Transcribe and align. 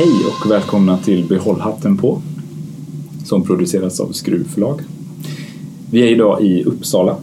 Hej 0.00 0.12
och 0.26 0.50
välkomna 0.50 0.98
till 0.98 1.24
Behåll 1.28 1.60
hatten 1.60 1.96
på 1.96 2.22
som 3.24 3.42
produceras 3.42 4.00
av 4.00 4.12
Skruvförlag. 4.12 4.80
Vi 5.90 6.02
är 6.02 6.06
idag 6.06 6.42
i 6.42 6.64
Uppsala 6.64 7.16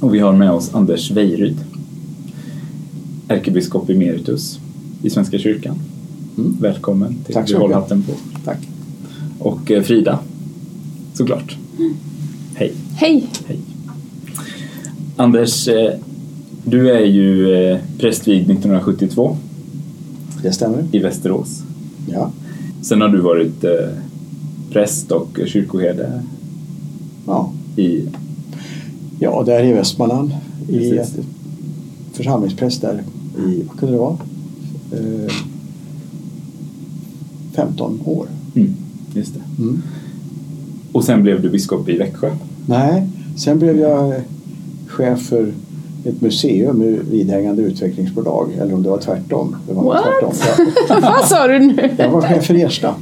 och 0.00 0.14
vi 0.14 0.18
har 0.18 0.32
med 0.32 0.50
oss 0.50 0.74
Anders 0.74 1.10
Wejryd, 1.10 1.56
ärkebiskop 3.28 3.90
emeritus 3.90 4.58
i 5.02 5.10
Svenska 5.10 5.38
kyrkan. 5.38 5.78
Mm. 6.38 6.56
Välkommen 6.60 7.14
till 7.24 7.34
Tack 7.34 7.50
Behåll 7.50 7.72
hatten 7.72 8.02
på. 8.02 8.12
Tack. 8.44 8.58
Och 9.38 9.70
eh, 9.70 9.82
Frida, 9.82 10.18
såklart. 11.14 11.56
Hej. 12.54 12.72
Hej! 12.94 13.26
Hej. 13.46 13.58
Anders, 15.16 15.68
eh, 15.68 15.92
du 16.64 16.90
är 16.90 17.04
ju 17.06 17.54
eh, 17.54 17.78
prästvigd 17.98 18.50
1972 18.50 19.36
Det 20.42 20.52
stämmer. 20.52 20.84
i 20.92 20.98
Västerås. 20.98 21.62
Ja. 22.12 22.30
Sen 22.82 23.00
har 23.00 23.08
du 23.08 23.20
varit 23.20 23.64
eh, 23.64 23.88
präst 24.72 25.12
och 25.12 25.38
kyrkoherde 25.46 26.22
Ja. 27.26 27.52
i... 27.76 28.04
ja, 29.18 29.42
där 29.46 29.64
i 29.64 29.72
Västmanland. 29.72 30.30
I 30.68 30.90
Precis. 30.90 31.16
församlingspräst 32.12 32.80
där 32.82 33.02
i, 33.46 33.62
vad 33.68 33.78
kunde 33.78 33.94
det 33.94 34.00
vara? 34.00 34.16
Eh, 34.92 35.32
15 37.52 38.00
år. 38.04 38.26
Mm, 38.54 38.74
just 39.14 39.34
det. 39.34 39.62
Mm. 39.62 39.82
Och 40.92 41.04
sen 41.04 41.22
blev 41.22 41.42
du 41.42 41.48
biskop 41.50 41.88
i 41.88 41.98
Växjö. 41.98 42.30
Nej, 42.66 43.08
sen 43.36 43.58
blev 43.58 43.78
jag 43.78 44.14
chef 44.86 45.20
för 45.20 45.52
ett 46.08 46.20
museum 46.20 46.78
med 46.78 46.98
vidhängande 47.10 47.62
utvecklingsbolag. 47.62 48.48
Eller 48.60 48.74
om 48.74 48.82
det 48.82 48.88
var 48.88 48.98
tvärtom. 48.98 49.56
Det 49.68 49.74
var 49.74 49.84
What? 49.84 50.02
tvärtom. 50.02 50.32
Ja. 50.88 51.00
Vad 51.18 51.24
sa 51.24 51.46
du 51.46 51.58
nu? 51.58 51.90
Jag 51.96 52.10
var 52.10 52.20
chef 52.20 52.46
för 52.46 52.54
Ersta. 52.54 52.94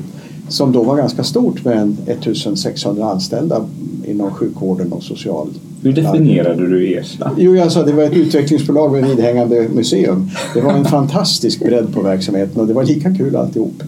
Som 0.49 0.73
då 0.73 0.83
var 0.83 0.97
ganska 0.97 1.25
stort 1.25 1.65
med 1.65 1.79
en 1.79 1.97
1600 2.07 3.11
anställda 3.11 3.65
inom 4.05 4.31
sjukvården 4.31 4.93
och 4.93 5.03
social 5.03 5.49
Hur 5.83 5.93
definierade 5.93 6.67
du 6.67 6.95
Ersta? 6.95 7.31
Jo, 7.39 7.57
jag 7.57 7.73
sa 7.73 7.83
det 7.83 7.93
var 7.93 8.03
ett 8.03 8.13
utvecklingsbolag 8.13 8.93
med 8.93 9.05
vidhängande 9.05 9.69
museum. 9.75 10.31
Det 10.55 10.61
var 10.61 10.73
en 10.73 10.85
fantastisk 10.85 11.65
bredd 11.65 11.95
på 11.95 12.03
verksamheten 12.03 12.61
och 12.61 12.67
det 12.67 12.73
var 12.73 12.85
lika 12.85 13.15
kul 13.15 13.37
alltihop. 13.37 13.83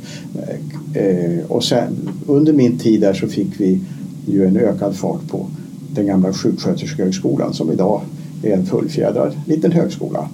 Eh, 0.94 1.44
och 1.48 1.64
sen, 1.64 2.10
under 2.26 2.52
min 2.52 2.78
tid 2.78 3.00
där 3.00 3.14
så 3.14 3.28
fick 3.28 3.60
vi 3.60 3.80
ju 4.26 4.46
en 4.46 4.56
ökad 4.56 4.96
fart 4.96 5.28
på 5.30 5.46
den 5.94 6.06
gamla 6.06 6.32
sjuksköterskehögskolan 6.32 7.54
som 7.54 7.72
idag 7.72 8.00
är 8.42 8.52
en 8.52 8.66
fullfjädrad 8.66 9.32
liten 9.46 9.72
högskola 9.72 10.28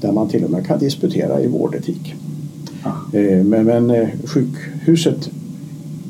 där 0.00 0.12
man 0.12 0.28
till 0.28 0.44
och 0.44 0.50
med 0.50 0.66
kan 0.66 0.78
disputera 0.78 1.40
i 1.40 1.46
vårdetik. 1.48 2.14
Ah. 2.82 3.16
Eh, 3.18 3.44
men 3.44 3.64
men 3.66 3.90
eh, 3.90 4.08
sjukhuset 4.24 5.30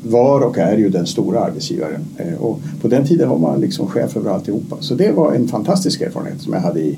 var 0.05 0.41
och 0.41 0.57
är 0.57 0.77
ju 0.77 0.89
den 0.89 1.05
stora 1.07 1.39
arbetsgivaren. 1.39 2.01
Eh, 2.17 2.33
Och 2.41 2.59
på 2.81 2.87
den 2.87 3.07
tiden 3.07 3.29
var 3.29 3.37
man 3.37 3.59
liksom 3.61 3.87
chef 3.87 4.17
över 4.17 4.31
alltihopa. 4.31 4.75
Så 4.79 4.95
det 4.95 5.11
var 5.11 5.33
en 5.33 5.47
fantastisk 5.47 6.01
erfarenhet 6.01 6.41
som 6.41 6.53
jag 6.53 6.59
hade 6.61 6.79
i, 6.79 6.97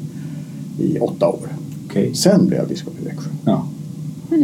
i 0.79 0.99
åtta 0.99 1.27
år. 1.27 1.47
Okej. 1.89 2.15
Sen 2.15 2.47
blev 2.47 2.59
jag 2.59 2.67
biskop 2.69 2.93
i 3.01 3.05
Växjö. 3.05 3.29
Ja. 3.45 3.67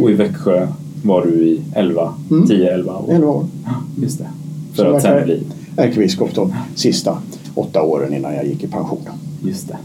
Och 0.02 0.10
i 0.10 0.14
Växjö 0.14 0.68
var 1.04 1.26
du 1.26 1.48
i 1.48 1.60
11, 1.74 2.14
Mm. 2.30 2.44
10-11 2.44 3.04
år. 3.04 3.12
Elva 3.12 3.28
år. 3.30 3.46
Ja, 3.64 3.70
just 4.02 4.18
det. 4.18 4.26
Så 4.70 4.82
För 4.82 4.90
var 4.90 4.96
att 4.96 5.02
sen 5.02 5.24
bli... 5.24 5.42
ärkebiskop 5.76 6.34
de 6.34 6.54
sista 6.74 7.18
åtta 7.54 7.82
åren 7.82 8.14
innan 8.14 8.34
jag 8.34 8.46
gick 8.46 8.64
i 8.64 8.66
pension. 8.66 9.00
Just 9.44 9.68
det. 9.68 9.76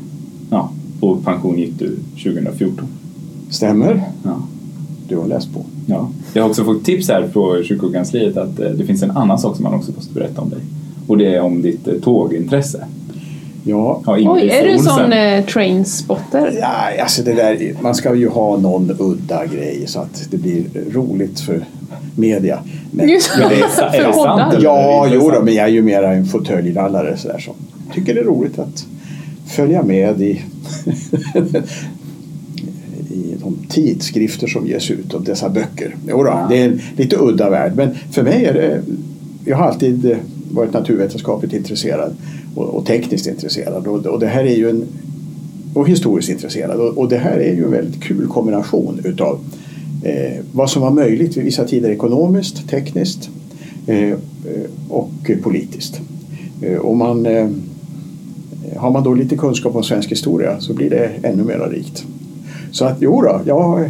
Ja. 0.50 0.70
Och 1.00 1.26
pension 1.26 1.58
gick 1.58 1.80
du 1.80 1.96
2014. 2.24 2.88
Stämmer? 3.50 4.02
Ja. 4.24 4.42
Du 5.08 5.18
har 5.18 5.28
läst 5.28 5.54
på. 5.54 5.66
Ja. 5.86 6.10
Jag 6.34 6.44
har 6.44 6.50
också 6.50 6.64
fått 6.64 6.86
tips 6.86 7.10
här 7.10 7.28
på 7.34 7.64
kyrkokansliet 7.64 8.38
att 8.38 8.60
eh, 8.60 8.70
det 8.70 8.86
finns 8.86 9.04
en 9.04 9.12
annan 9.12 9.40
sak 9.40 9.56
som 9.56 9.64
man 9.64 9.74
också 9.74 9.92
måste 9.96 10.14
berätta 10.14 10.42
om 10.42 10.50
dig. 10.50 10.60
Och 11.08 11.18
det 11.18 11.36
är 11.36 11.42
om 11.42 11.62
ditt 11.62 11.88
eh, 11.88 11.94
tågintresse. 11.94 12.86
Ja, 13.64 14.02
Ja, 14.06 14.14
Oj, 14.34 14.50
är 14.50 14.64
du 14.66 14.74
Olsen. 14.74 14.86
sån 14.94 15.14
eh, 15.14 15.46
trainspotter? 15.46 16.58
Ja, 16.62 17.02
alltså 17.04 17.24
det 17.24 17.34
där, 17.34 17.76
man 17.82 17.96
ska 17.96 18.16
ju 18.16 18.30
ha 18.30 18.58
någon 18.58 18.92
udda 19.00 19.46
grej 19.46 19.84
så 19.88 20.00
att 20.00 20.28
det 20.32 20.38
blir 20.38 20.64
roligt 20.92 21.40
för 21.40 21.66
media. 22.16 22.60
Men, 22.92 23.10
Just 23.10 23.32
Men 23.40 23.50
det 23.50 23.56
är, 23.56 23.60
är 23.64 23.68
för 23.70 23.98
det 24.08 24.14
sant? 24.14 24.16
poddar. 24.16 24.60
ja, 24.64 25.08
jo 25.14 25.32
då, 25.34 25.42
men 25.44 25.54
jag 25.54 25.66
är 25.66 25.70
ju 25.72 25.82
mera 25.82 26.14
en 26.14 26.26
fåtöljlallare 26.26 27.18
sådär 27.18 27.40
som 27.40 27.54
tycker 27.94 28.14
det 28.14 28.20
är 28.20 28.24
roligt 28.26 28.60
att 28.60 28.86
följa 29.48 29.84
med 29.84 30.22
i, 30.22 30.32
i 33.10 33.36
de 33.42 33.58
tidskrifter 33.70 34.48
som 34.48 34.68
ges 34.68 34.92
ut 34.92 35.14
och 35.14 35.22
dessa 35.22 35.50
böcker. 35.50 35.96
Jo 36.08 36.24
då, 36.24 36.30
Ja. 36.30 36.48
det 36.50 36.58
är 36.62 36.66
en 36.66 36.82
lite 36.98 37.16
udda 37.20 37.50
värld 37.50 37.74
men 37.76 37.90
för 38.12 38.24
mig 38.24 38.46
är 38.46 38.54
det 38.54 38.82
jag 39.46 39.58
har 39.58 39.66
alltid 39.66 40.18
varit 40.52 40.74
naturvetenskapligt 40.74 41.54
intresserad 41.54 42.16
och, 42.56 42.66
och 42.66 42.86
tekniskt 42.86 43.28
intresserad 43.28 43.88
och, 43.88 44.08
och 44.08 44.20
det 44.20 44.28
här 44.28 44.44
är 44.44 44.56
ju 44.56 44.70
en 44.70 44.86
och 45.78 45.90
historiskt 45.90 46.30
intresserad. 46.30 46.80
Och, 46.80 46.98
och 46.98 47.10
det 47.10 47.18
här 47.18 47.38
är 47.38 47.54
ju 47.56 47.64
en 47.64 47.72
väldigt 47.72 48.04
kul 48.04 48.28
kombination 48.28 49.02
utav 49.04 49.40
eh, 50.04 50.44
vad 50.52 50.70
som 50.70 50.82
var 50.82 50.92
möjligt 50.92 51.38
vid 51.38 51.44
vissa 51.44 51.66
tider 51.66 51.90
ekonomiskt, 51.90 52.70
tekniskt 52.70 53.30
eh, 53.88 54.10
eh, 54.10 54.18
och 54.90 55.32
politiskt. 55.44 56.02
Eh, 56.62 56.78
och 56.78 56.98
man, 56.98 57.26
eh, 57.26 57.50
Eh, 58.72 58.82
har 58.82 58.92
man 58.92 59.04
då 59.04 59.14
lite 59.14 59.38
kunskap 59.38 59.76
om 59.76 59.84
svensk 59.84 60.12
historia 60.12 60.60
så 60.60 60.74
blir 60.74 60.90
det 60.90 61.12
ännu 61.24 61.44
mer 61.44 61.70
rikt. 61.72 62.06
Så 62.72 62.86
att 62.86 62.98
jo 63.02 63.22
då, 63.22 63.42
jag, 63.46 63.90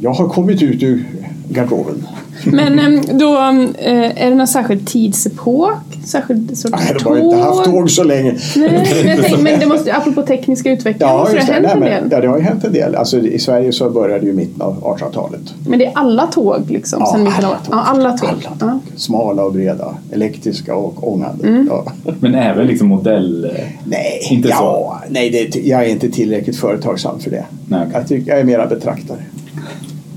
jag 0.00 0.12
har 0.12 0.28
kommit 0.28 0.62
ut 0.62 0.82
ur 0.82 1.04
garderoben. 1.48 2.06
Men 2.44 2.78
em, 2.78 3.00
då, 3.18 3.34
eh, 3.78 4.22
är 4.24 4.30
det 4.30 4.34
någon 4.34 4.46
särskild 4.46 4.86
tidsepok? 4.86 5.72
Särskild 6.06 6.58
sorts 6.58 6.74
Nej, 6.84 6.94
de 6.98 7.04
har 7.08 7.16
ju 7.16 7.22
inte 7.22 7.36
haft 7.36 7.64
tåg 7.64 7.90
så 7.90 8.04
länge. 8.04 8.34
Nej, 8.56 8.70
men, 9.04 9.16
tänker, 9.22 9.42
men 9.42 9.60
det 9.60 9.66
måste, 9.66 9.94
apropå 9.96 10.22
tekniska 10.22 10.70
utveckling, 10.72 11.08
Ja, 11.08 11.18
måste 11.18 11.36
det 11.36 11.42
ha 11.42 11.60
det. 11.60 11.68
hänt 11.68 11.80
Nej, 11.80 11.92
en 11.92 12.02
del? 12.02 12.10
ja, 12.12 12.20
det 12.20 12.26
har 12.28 12.36
ju 12.38 12.42
hänt 12.44 12.64
en 12.64 12.72
del. 12.72 12.94
Alltså, 12.94 13.18
I 13.18 13.38
Sverige 13.38 13.72
så 13.72 13.90
började 13.90 14.26
ju 14.26 14.32
i 14.32 14.34
mitten 14.34 14.62
av 14.62 14.80
1800-talet. 14.98 15.40
Men 15.66 15.78
det 15.78 15.86
är 15.86 15.92
alla 15.94 16.26
tåg 16.26 16.70
liksom? 16.70 16.98
Ja, 17.00 17.12
sen 17.12 17.26
alla 17.26 17.48
tåg. 17.48 17.56
Ja, 17.70 17.80
alla 17.80 18.18
tåg. 18.18 18.28
Alla 18.28 18.40
tåg. 18.58 18.68
Ja. 18.68 18.78
Smala 18.96 19.42
och 19.44 19.52
breda, 19.52 19.94
elektriska 20.12 20.74
och 20.74 21.12
ångande. 21.12 21.48
Mm. 21.48 21.66
Ja. 21.70 21.92
Men 22.20 22.34
även 22.34 22.66
liksom 22.66 22.88
modell... 22.88 23.44
eh, 23.44 23.50
Nej, 23.84 24.20
Inte 24.30 24.48
ja, 24.48 25.00
nej 25.08 25.30
det, 25.30 25.56
jag 25.68 25.84
är 25.84 25.88
inte 25.88 26.10
tillräckligt 26.10 26.56
företagsam 26.56 27.20
för 27.20 27.30
det. 27.30 27.44
Nej, 27.68 27.80
okej. 27.80 27.92
jag, 27.94 28.08
tycker, 28.08 28.30
jag 28.30 28.40
är 28.40 28.44
mera 28.44 28.66
betraktare 28.66 29.18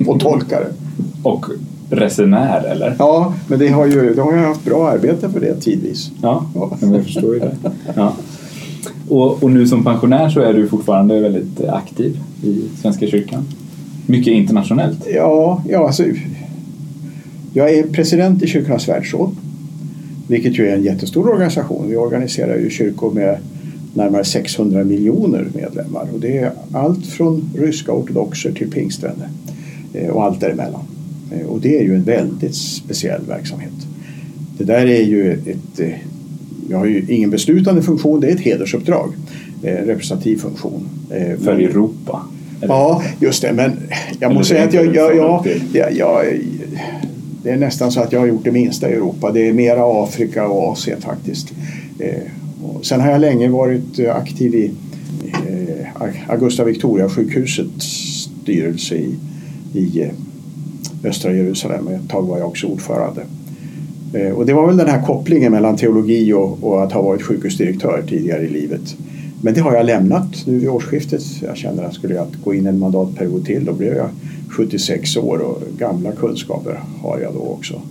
och 0.08 0.20
tolkare. 0.20 0.66
Och 1.24 1.46
resenär 1.96 2.64
eller? 2.64 2.96
Ja, 3.00 3.34
men 3.48 3.60
det 3.60 3.68
har 3.68 3.86
ju, 3.86 4.14
det 4.14 4.22
har 4.22 4.34
jag 4.34 4.48
haft 4.48 4.66
bra 4.66 4.90
arbete 4.90 5.30
för 5.30 5.40
det 5.40 5.56
tidvis. 5.62 6.12
Ja, 6.22 6.46
Ja. 6.56 6.78
jag 6.82 7.04
förstår 7.04 7.34
ju 7.34 7.40
det. 7.40 7.56
Ja. 7.96 8.14
Och, 9.10 9.44
och 9.44 9.52
nu 9.52 9.68
som 9.68 9.84
pensionär 9.84 10.30
så 10.30 10.40
är 10.40 10.54
du 10.54 10.68
fortfarande 10.68 11.20
väldigt 11.20 11.62
aktiv 11.70 12.20
i 12.44 12.62
Svenska 12.82 13.08
kyrkan. 13.08 13.46
Mycket 14.06 14.34
internationellt. 14.34 15.08
Ja, 15.16 15.64
ja 15.70 15.86
alltså, 15.88 16.04
jag 17.54 17.74
är 17.74 17.84
president 17.84 18.44
i 18.44 18.48
Kyrkornas 18.48 18.88
världsråd. 18.90 19.36
Vilket 20.28 20.60
ju 20.60 20.68
är 20.70 20.76
en 20.76 20.84
jättestor 20.84 21.30
organisation. 21.30 21.86
Vi 21.90 21.96
organiserar 21.96 22.58
ju 22.58 22.70
kyrkor 22.70 23.12
med 23.12 23.38
närmare 23.94 24.24
600 24.24 24.84
miljoner 24.84 25.48
medlemmar. 25.56 26.08
Och 26.14 26.20
det 26.20 26.38
är 26.38 26.52
allt 26.74 27.06
från 27.06 27.50
ryska 27.58 27.92
ortodoxer 27.92 28.52
till 28.52 28.72
pingstvänner. 28.72 29.28
eh, 29.94 30.10
Och 30.10 30.24
allt 30.24 30.40
däremellan. 30.40 30.82
Eh, 31.34 31.46
Och 31.48 31.62
det 31.62 31.78
är 31.80 31.84
ju 31.84 31.96
en 31.96 32.04
väldigt 32.04 32.56
speciell 32.56 33.22
verksamhet. 33.28 33.72
Det 34.58 34.64
där 34.64 34.86
är 34.86 35.04
ju 35.04 35.32
ett... 35.34 35.80
eh, 35.80 35.90
Jag 36.70 36.78
har 36.78 36.86
ju 36.86 37.06
ingen 37.10 37.30
beslutande 37.30 37.82
funktion, 37.82 38.20
det 38.20 38.28
är 38.28 38.32
ett 38.36 38.40
hedersuppdrag. 38.42 39.14
eh, 39.64 39.74
Representativ 39.74 40.38
funktion. 40.38 40.88
För 41.10 41.38
men- 41.56 41.60
Europa. 41.66 42.22
Eller? 42.62 42.74
Ja, 42.74 43.04
just 43.20 43.42
det. 43.42 43.54
Men 43.54 43.72
jag 44.20 44.28
Eller 44.30 44.40
måste 44.40 44.54
säga 44.54 44.68
att 44.68 44.74
jag, 44.74 44.96
jag, 44.96 45.16
jag, 45.16 45.48
jag, 45.74 45.94
jag, 45.98 46.26
det 47.44 47.50
är 47.50 47.58
nästan 47.58 47.92
så 47.92 48.00
att 48.02 48.12
jag 48.12 48.20
har 48.20 48.28
gjort 48.28 48.44
det 48.44 48.52
minsta 48.52 48.90
i 48.90 48.94
Europa. 48.94 49.32
Det 49.32 49.48
är 49.50 49.54
mera 49.54 50.04
Afrika 50.04 50.48
och 50.48 50.72
Asien 50.72 51.02
faktiskt. 51.02 51.54
Sen 52.82 53.02
har 53.02 53.12
jag 53.12 53.22
länge 53.22 53.50
varit 53.50 54.00
aktiv 54.10 54.56
i 54.56 54.72
Augusta 56.28 56.64
Victoria-sjukhusets 56.64 57.86
styrelse 58.42 58.96
i, 58.96 59.16
i 59.74 60.10
östra 61.04 61.34
Jerusalem. 61.34 61.88
Ett 61.88 62.10
tag 62.10 62.28
var 62.28 62.38
jag 62.38 62.48
också 62.48 62.68
ordförande. 62.68 63.22
Eh, 64.14 64.32
och 64.32 64.46
det 64.46 64.54
var 64.54 64.68
väl 64.68 64.78
den 64.78 64.90
här 64.90 65.02
kopplingen 65.02 65.52
mellan 65.52 65.78
teologi 65.78 66.34
och, 66.34 66.64
och 66.64 66.84
att 66.84 66.92
ha 66.92 67.02
varit 67.02 67.22
sjukhusdirektör 67.22 68.04
tidigare 68.08 68.44
i 68.44 68.50
livet. 68.50 68.96
Men 69.42 69.54
det 69.54 69.62
har 69.62 69.76
jag 69.76 69.86
lämnat 69.86 70.46
nu 70.46 70.60
vid 70.60 70.70
årsskiftet. 70.70 71.22
Jag 71.42 71.58
känner 71.58 71.84
att 71.84 71.94
skulle 71.94 72.16
jag 72.16 72.28
gå 72.44 72.54
in 72.54 72.68
en 72.68 72.80
mandatperiod 72.80 73.46
till 73.46 73.66
då 73.66 73.74
blev 73.74 73.96
jag 73.96 74.10
76 74.50 75.18
år 75.18 75.38
och 75.38 75.62
gamla 75.78 76.12
kunskaper 76.12 76.80
har 77.02 77.20
jag 77.20 77.34
då 77.34 77.40
också. 77.40 77.82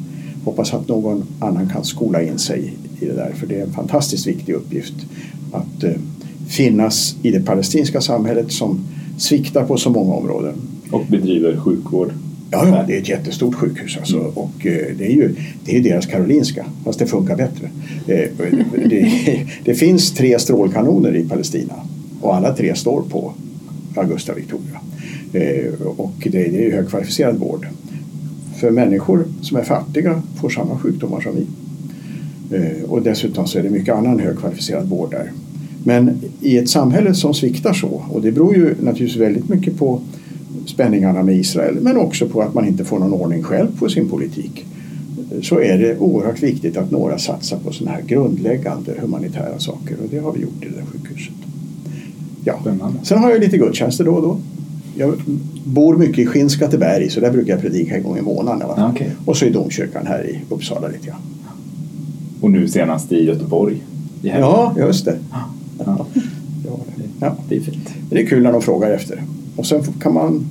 Hoppas 0.44 0.74
att 0.74 0.88
någon 0.88 1.24
annan 1.38 1.68
kan 1.68 1.84
skola 1.84 2.22
in 2.22 2.38
sig 2.38 2.74
i 3.00 3.06
det 3.06 3.12
där 3.12 3.32
för 3.34 3.46
det 3.46 3.60
är 3.60 3.62
en 3.62 3.72
fantastiskt 3.72 4.26
viktig 4.26 4.52
uppgift 4.52 4.94
att 5.52 5.84
eh, 5.84 5.92
finnas 6.48 7.16
i 7.22 7.30
det 7.30 7.40
palestinska 7.40 8.00
samhället 8.00 8.52
som 8.52 8.84
sviktar 9.18 9.64
på 9.64 9.76
så 9.76 9.90
många 9.90 10.14
områden. 10.14 10.54
Och 10.90 11.02
bedriver 11.08 11.56
sjukvård. 11.56 12.12
Ja, 12.52 12.68
ja, 12.68 12.84
det 12.86 12.96
är 12.96 13.00
ett 13.00 13.08
jättestort 13.08 13.54
sjukhus 13.54 13.96
alltså. 13.96 14.18
Mm. 14.18 14.30
och 14.30 14.66
eh, 14.66 14.86
det 14.98 15.06
är 15.06 15.12
ju 15.12 15.34
det 15.64 15.76
är 15.76 15.80
deras 15.80 16.06
Karolinska 16.06 16.64
fast 16.84 16.98
det 16.98 17.06
funkar 17.06 17.36
bättre. 17.36 17.70
Eh, 18.06 18.30
det, 18.88 19.10
det 19.64 19.74
finns 19.74 20.12
tre 20.12 20.38
strålkanoner 20.38 21.16
i 21.16 21.28
Palestina 21.28 21.74
och 22.20 22.36
alla 22.36 22.54
tre 22.54 22.74
står 22.74 23.02
på 23.02 23.32
Augusta 23.96 24.34
Victoria. 24.34 24.80
Eh, 25.32 25.86
och 25.86 26.28
det, 26.30 26.46
är 26.46 26.62
ju 26.62 26.72
högkvalificerad 26.72 27.36
vård. 27.36 27.66
För 28.56 28.70
människor 28.70 29.24
som 29.42 29.56
är 29.56 29.64
fattiga 29.64 30.22
får 30.40 30.50
samma 30.50 30.78
sjukdomar 30.78 31.20
som 31.20 31.36
vi. 31.36 31.46
Och 32.86 33.02
dessutom 33.02 33.46
så 33.46 33.58
är 33.58 33.62
det 33.62 33.70
mycket 33.70 33.94
annan 33.94 34.20
högkvalificerad 34.20 34.88
vård 34.88 35.10
där. 35.10 35.32
Men 35.84 36.20
i 36.40 36.58
ett 36.58 36.68
samhälle 36.68 37.14
som 37.14 37.34
sviktar 37.34 37.72
så, 37.72 38.02
och 38.10 38.22
det 38.22 38.32
beror 38.32 38.54
ju 38.54 38.74
naturligtvis 38.80 39.16
väldigt 39.16 39.48
mycket 39.48 39.78
på 39.78 40.00
spänningarna 40.66 41.22
med 41.22 41.36
Israel 41.36 41.78
men 41.80 41.96
också 41.96 42.28
på 42.28 42.42
att 42.42 42.54
man 42.54 42.66
inte 42.66 42.84
får 42.84 42.98
någon 42.98 43.12
ordning 43.12 43.42
själv 43.42 43.78
på 43.78 43.88
sin 43.88 44.08
politik 44.08 44.66
så 45.42 45.60
är 45.60 45.78
det 45.78 45.98
oerhört 45.98 46.42
viktigt 46.42 46.76
att 46.76 46.90
några 46.90 47.18
satsar 47.18 47.58
på 47.58 47.72
sådana 47.72 47.96
här 47.96 48.02
grundläggande 48.02 48.94
humanitära 49.00 49.58
saker 49.58 49.96
och 50.02 50.08
det 50.10 50.18
har 50.18 50.32
vi 50.32 50.40
gjort 50.40 50.64
i 50.64 50.68
det 50.68 50.74
där 50.74 50.84
sjukhuset. 50.92 51.34
Ja. 52.44 52.58
Sen 53.02 53.18
har 53.18 53.30
jag 53.30 53.40
lite 53.40 53.58
gudstjänster 53.58 54.04
då 54.04 54.14
och 54.14 54.22
då. 54.22 54.38
Jag 54.96 55.14
bor 55.64 55.96
mycket 55.96 56.18
i 56.18 56.26
Skinnskatteberg 56.26 57.10
så 57.10 57.20
där 57.20 57.30
brukar 57.30 57.52
jag 57.52 57.62
predika 57.62 57.96
en 57.96 58.02
gång 58.02 58.18
i 58.18 58.22
månaden 58.22 58.68
okej. 58.92 59.10
Och 59.24 59.36
så 59.36 59.44
i 59.44 59.50
domkyrkan 59.50 60.06
här 60.06 60.30
i 60.30 60.40
Uppsala 60.54 60.88
lite 60.88 61.06
grann. 61.06 61.20
Och 62.40 62.50
nu 62.50 62.68
senast 62.68 63.12
i 63.12 63.24
Göteborg. 63.24 63.82
I. 64.22 64.28
Ja, 64.28 64.74
just 64.78 65.04
det. 65.04 65.18
Ja, 65.30 65.48
Ja. 65.84 66.06
Ja. 67.20 67.36
det 67.48 67.56
är 67.56 67.60
fint. 67.60 67.88
Det 68.10 68.22
är 68.22 68.26
kul 68.26 68.42
när 68.42 68.52
de 68.52 68.62
frågar 68.62 68.90
efter. 68.90 69.22
Och 69.56 69.66
sen 69.66 69.82
kan 70.00 70.14
man 70.14 70.46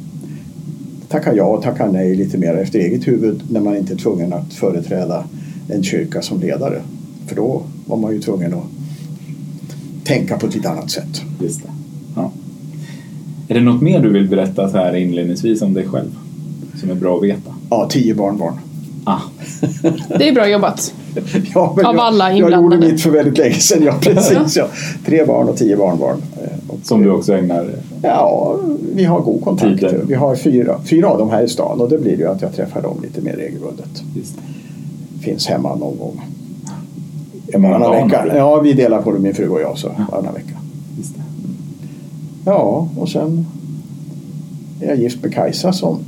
tacka 1.09 1.35
ja 1.35 1.43
och 1.43 1.63
tacka 1.63 1.91
nej 1.91 2.15
lite 2.15 2.37
mer 2.37 2.53
efter 2.55 2.79
eget 2.79 3.07
huvud 3.07 3.41
när 3.49 3.59
man 3.61 3.77
inte 3.77 3.93
är 3.93 3.97
tvungen 3.97 4.33
att 4.33 4.53
företräda 4.53 5.23
en 5.69 5.83
kyrka 5.83 6.21
som 6.21 6.39
ledare. 6.39 6.81
För 7.27 7.35
då 7.35 7.61
var 7.85 7.97
man 7.97 8.13
ju 8.13 8.19
tvungen 8.21 8.53
att 8.53 8.63
tänka 10.03 10.37
på 10.37 10.47
ett 10.47 10.55
lite 10.55 10.69
annat 10.69 10.91
sätt. 10.91 11.21
Just 11.41 11.63
det. 11.63 11.69
Ja. 12.15 12.31
Är 13.47 13.53
det 13.53 13.61
något 13.61 13.81
mer 13.81 13.99
du 14.01 14.09
vill 14.09 14.27
berätta 14.29 14.69
så 14.69 14.77
här 14.77 14.95
inledningsvis 14.95 15.61
om 15.61 15.73
dig 15.73 15.87
själv? 15.87 16.17
Som 16.79 16.89
är 16.89 16.95
bra 16.95 17.17
att 17.17 17.23
veta? 17.23 17.55
Ja, 17.69 17.87
tio 17.91 18.15
barnbarn. 18.15 18.53
Ah, 19.03 19.19
Det 20.17 20.27
är 20.29 20.33
bra 20.33 20.49
jobbat. 20.49 20.93
Ja, 21.53 21.73
men 21.77 21.85
Av 21.85 21.95
jag, 21.95 22.03
alla 22.05 22.29
jag 22.29 22.39
gjorde 22.39 22.55
inblandade. 22.55 22.91
mitt 22.91 23.01
för 23.01 23.09
väldigt 23.09 23.37
länge 23.37 23.55
sedan. 23.55 23.83
Ja, 23.83 23.97
precis. 24.01 24.55
Ja. 24.57 24.67
Tre 25.05 25.25
barn 25.25 25.47
och 25.49 25.57
tio 25.57 25.77
barnbarn. 25.77 26.17
Eh, 26.81 26.85
som 26.85 27.03
du 27.03 27.11
också 27.11 27.33
ägnar... 27.33 27.69
Ja, 28.01 28.55
vi 28.95 29.03
har 29.03 29.21
god 29.21 29.43
kontakt. 29.43 29.79
Tiden. 29.79 30.05
Vi 30.07 30.13
har 30.13 30.35
fyra, 30.35 30.79
fyra 30.85 31.07
av 31.07 31.17
dem 31.17 31.29
här 31.29 31.43
i 31.43 31.49
stan 31.49 31.81
och 31.81 31.89
det 31.89 31.97
blir 31.97 32.17
ju 32.17 32.27
att 32.27 32.41
jag 32.41 32.55
träffar 32.55 32.81
dem 32.81 32.97
lite 33.01 33.21
mer 33.21 33.33
regelbundet. 33.33 34.03
Just. 34.15 34.35
Finns 35.21 35.47
hemma 35.47 35.75
någon 35.75 35.97
gång. 35.97 36.21
Många 37.53 37.79
Varannan 37.79 38.07
vecka. 38.07 38.37
Ja, 38.37 38.59
vi 38.59 38.73
delar 38.73 39.01
på 39.01 39.11
det 39.11 39.19
min 39.19 39.35
fru 39.35 39.49
och 39.49 39.61
jag 39.61 39.77
så 39.77 39.87
varannan 40.11 40.33
vecka. 40.33 40.57
Just 40.97 41.15
det. 41.15 41.21
Ja, 42.45 42.87
och 42.97 43.09
sen 43.09 43.45
är 44.81 44.87
jag 44.87 44.97
gift 44.97 45.23
med 45.23 45.33
Kajsa 45.33 45.73
som 45.73 45.99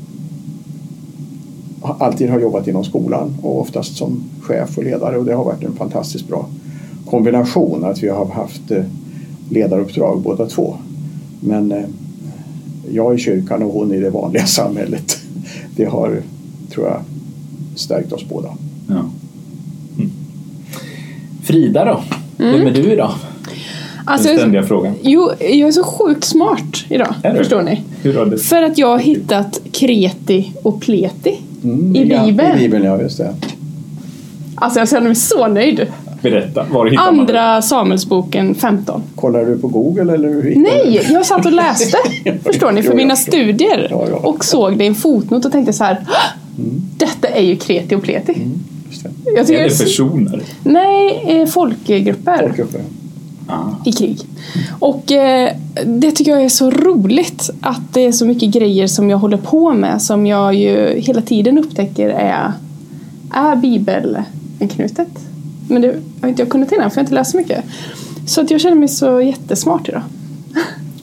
alltid 1.81 2.29
har 2.29 2.39
jobbat 2.39 2.67
inom 2.67 2.83
skolan 2.83 3.37
och 3.41 3.61
oftast 3.61 3.97
som 3.97 4.23
chef 4.41 4.77
och 4.77 4.83
ledare 4.83 5.17
och 5.17 5.25
det 5.25 5.33
har 5.33 5.43
varit 5.43 5.63
en 5.63 5.75
fantastiskt 5.75 6.27
bra 6.27 6.45
kombination 7.09 7.83
att 7.83 8.03
vi 8.03 8.09
har 8.09 8.25
haft 8.25 8.71
eh, 8.71 8.83
ledaruppdrag 9.49 10.21
båda 10.21 10.45
två. 10.45 10.75
Men 11.39 11.71
eh, 11.71 11.83
jag 12.93 13.15
i 13.15 13.17
kyrkan 13.17 13.63
och 13.63 13.73
hon 13.73 13.93
i 13.93 13.99
det 13.99 14.09
vanliga 14.09 14.45
samhället. 14.47 15.17
Det 15.75 15.85
har, 15.85 16.21
tror 16.73 16.87
jag, 16.87 16.99
stärkt 17.75 18.11
oss 18.13 18.25
båda. 18.29 18.47
Ja. 18.89 18.93
Mm. 19.97 20.11
Frida 21.43 21.85
då? 21.85 22.03
Vem 22.37 22.67
är 22.67 22.71
du 22.71 22.91
idag? 22.93 23.11
Alltså, 24.05 24.27
Den 24.27 24.37
ständiga 24.37 24.63
frågan. 24.63 24.93
jo, 25.01 25.29
jag 25.39 25.67
är 25.67 25.71
så 25.71 25.83
sjukt 25.83 26.23
smart 26.23 26.85
idag. 26.89 27.13
Du? 27.23 27.29
Förstår 27.37 27.61
ni? 27.61 27.81
Hur 28.01 28.13
har 28.17 28.25
det... 28.25 28.37
För 28.37 28.63
att 28.63 28.77
jag 28.77 28.87
har 28.87 28.99
hittat 28.99 29.61
kreti 29.71 30.53
och 30.63 30.81
pleti 30.81 31.29
i 31.29 31.39
Ja, 32.09 32.25
Bibeln. 32.25 32.57
I 32.57 32.61
Bibeln, 32.61 32.83
ja 32.85 33.01
just 33.01 33.17
det. 33.17 33.35
Alltså 34.55 34.79
jag 34.79 34.89
känner 34.89 35.07
mig 35.07 35.15
så 35.15 35.47
nöjd. 35.47 35.87
Berätta, 36.23 36.65
var 36.71 36.85
hittar 36.85 37.05
man 37.05 37.15
det? 37.15 37.21
Andra 37.21 37.61
Samuelsboken 37.61 38.55
15. 38.55 39.03
Kollar 39.15 39.45
du 39.45 39.57
på 39.57 39.67
Google 39.67 40.13
eller? 40.13 40.29
hur 40.29 40.55
Nej, 40.55 41.01
du? 41.07 41.13
jag 41.13 41.25
satt 41.25 41.45
och 41.45 41.51
läste. 41.53 41.97
Förstår 42.43 42.71
ni? 42.71 42.79
Jo, 42.79 42.83
För 42.83 42.91
jag 42.91 42.97
mina 42.97 43.15
förstår. 43.15 43.31
studier. 43.31 43.87
Ja, 43.89 44.05
ja. 44.09 44.15
Och 44.15 44.45
såg 44.45 44.77
det 44.77 44.83
i 44.83 44.87
en 44.87 44.95
fotnot 44.95 45.45
och 45.45 45.51
tänkte 45.51 45.73
så 45.73 45.83
här. 45.83 46.05
Mm. 46.57 46.81
Detta 46.97 47.27
är 47.27 47.41
ju 47.41 47.55
kreti 47.55 47.95
och 47.95 48.03
pleti. 48.03 48.33
Det. 48.33 49.31
Jag 49.35 49.47
tycker 49.47 49.59
Är 49.61 49.69
det 49.69 49.77
personer? 49.83 50.41
Nej, 50.63 51.23
eh, 51.27 51.45
folkgrupper 51.47 52.37
Folkgrupper. 52.37 52.81
Ah. 53.47 53.69
i 53.85 53.91
krig. 53.91 54.19
Och 54.79 55.11
eh, 55.11 55.49
det 55.85 56.11
tycker 56.11 56.31
jag 56.31 56.43
är 56.43 56.49
så 56.49 56.71
roligt 56.71 57.49
att 57.61 57.93
det 57.93 58.05
är 58.05 58.11
så 58.11 58.25
mycket 58.25 58.49
grejer 58.49 58.87
som 58.87 59.09
jag 59.09 59.17
håller 59.17 59.37
på 59.37 59.73
med 59.73 60.01
som 60.01 60.25
jag 60.27 60.55
ju 60.55 60.99
hela 60.99 61.21
tiden 61.21 61.57
upptäcker 61.57 62.09
är, 62.09 62.51
är 63.33 63.55
bibelanknutet. 63.55 65.07
Men 65.69 65.81
det 65.81 65.95
har 66.23 66.29
inte 66.29 66.41
jag 66.41 66.49
kunnat 66.49 66.71
innan 66.71 66.91
för 66.91 66.97
jag 66.97 67.01
har 67.01 67.05
inte 67.05 67.13
läst 67.13 67.31
så 67.31 67.37
mycket. 67.37 67.63
Så 68.25 68.41
att 68.41 68.51
jag 68.51 68.61
känner 68.61 68.75
mig 68.75 68.87
så 68.87 69.21
jättesmart 69.21 69.89
idag. 69.89 70.01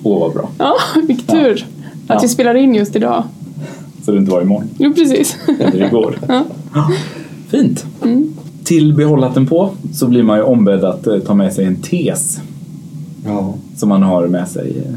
Åh, 0.02 0.20
vad 0.20 0.32
bra. 0.32 0.50
Ja, 0.58 0.74
vilken 1.06 1.26
tur 1.26 1.66
att 2.06 2.14
Ja. 2.14 2.18
vi 2.22 2.28
spelar 2.28 2.54
in 2.54 2.74
just 2.74 2.96
idag. 2.96 3.24
Så 4.04 4.12
det 4.12 4.18
inte 4.18 4.30
var 4.30 4.42
imorgon. 4.42 4.68
Jo, 4.78 4.94
precis. 4.94 5.36
Eller 5.60 5.86
igår. 5.86 6.18
Ja. 6.28 6.44
Fint. 7.48 7.84
Mm. 8.04 8.34
Till 8.64 8.94
behållaten 8.94 9.46
på 9.46 9.70
så 9.94 10.06
blir 10.08 10.22
man 10.22 10.36
ju 10.38 10.42
ombedd 10.42 10.84
att 10.84 11.06
eh, 11.06 11.18
ta 11.18 11.34
med 11.34 11.52
sig 11.52 11.64
en 11.64 11.76
tes 11.76 12.40
Ja. 13.26 13.54
som 13.76 13.88
man 13.88 14.02
har 14.02 14.26
med 14.28 14.48
sig 14.48 14.74
eh, 14.86 14.92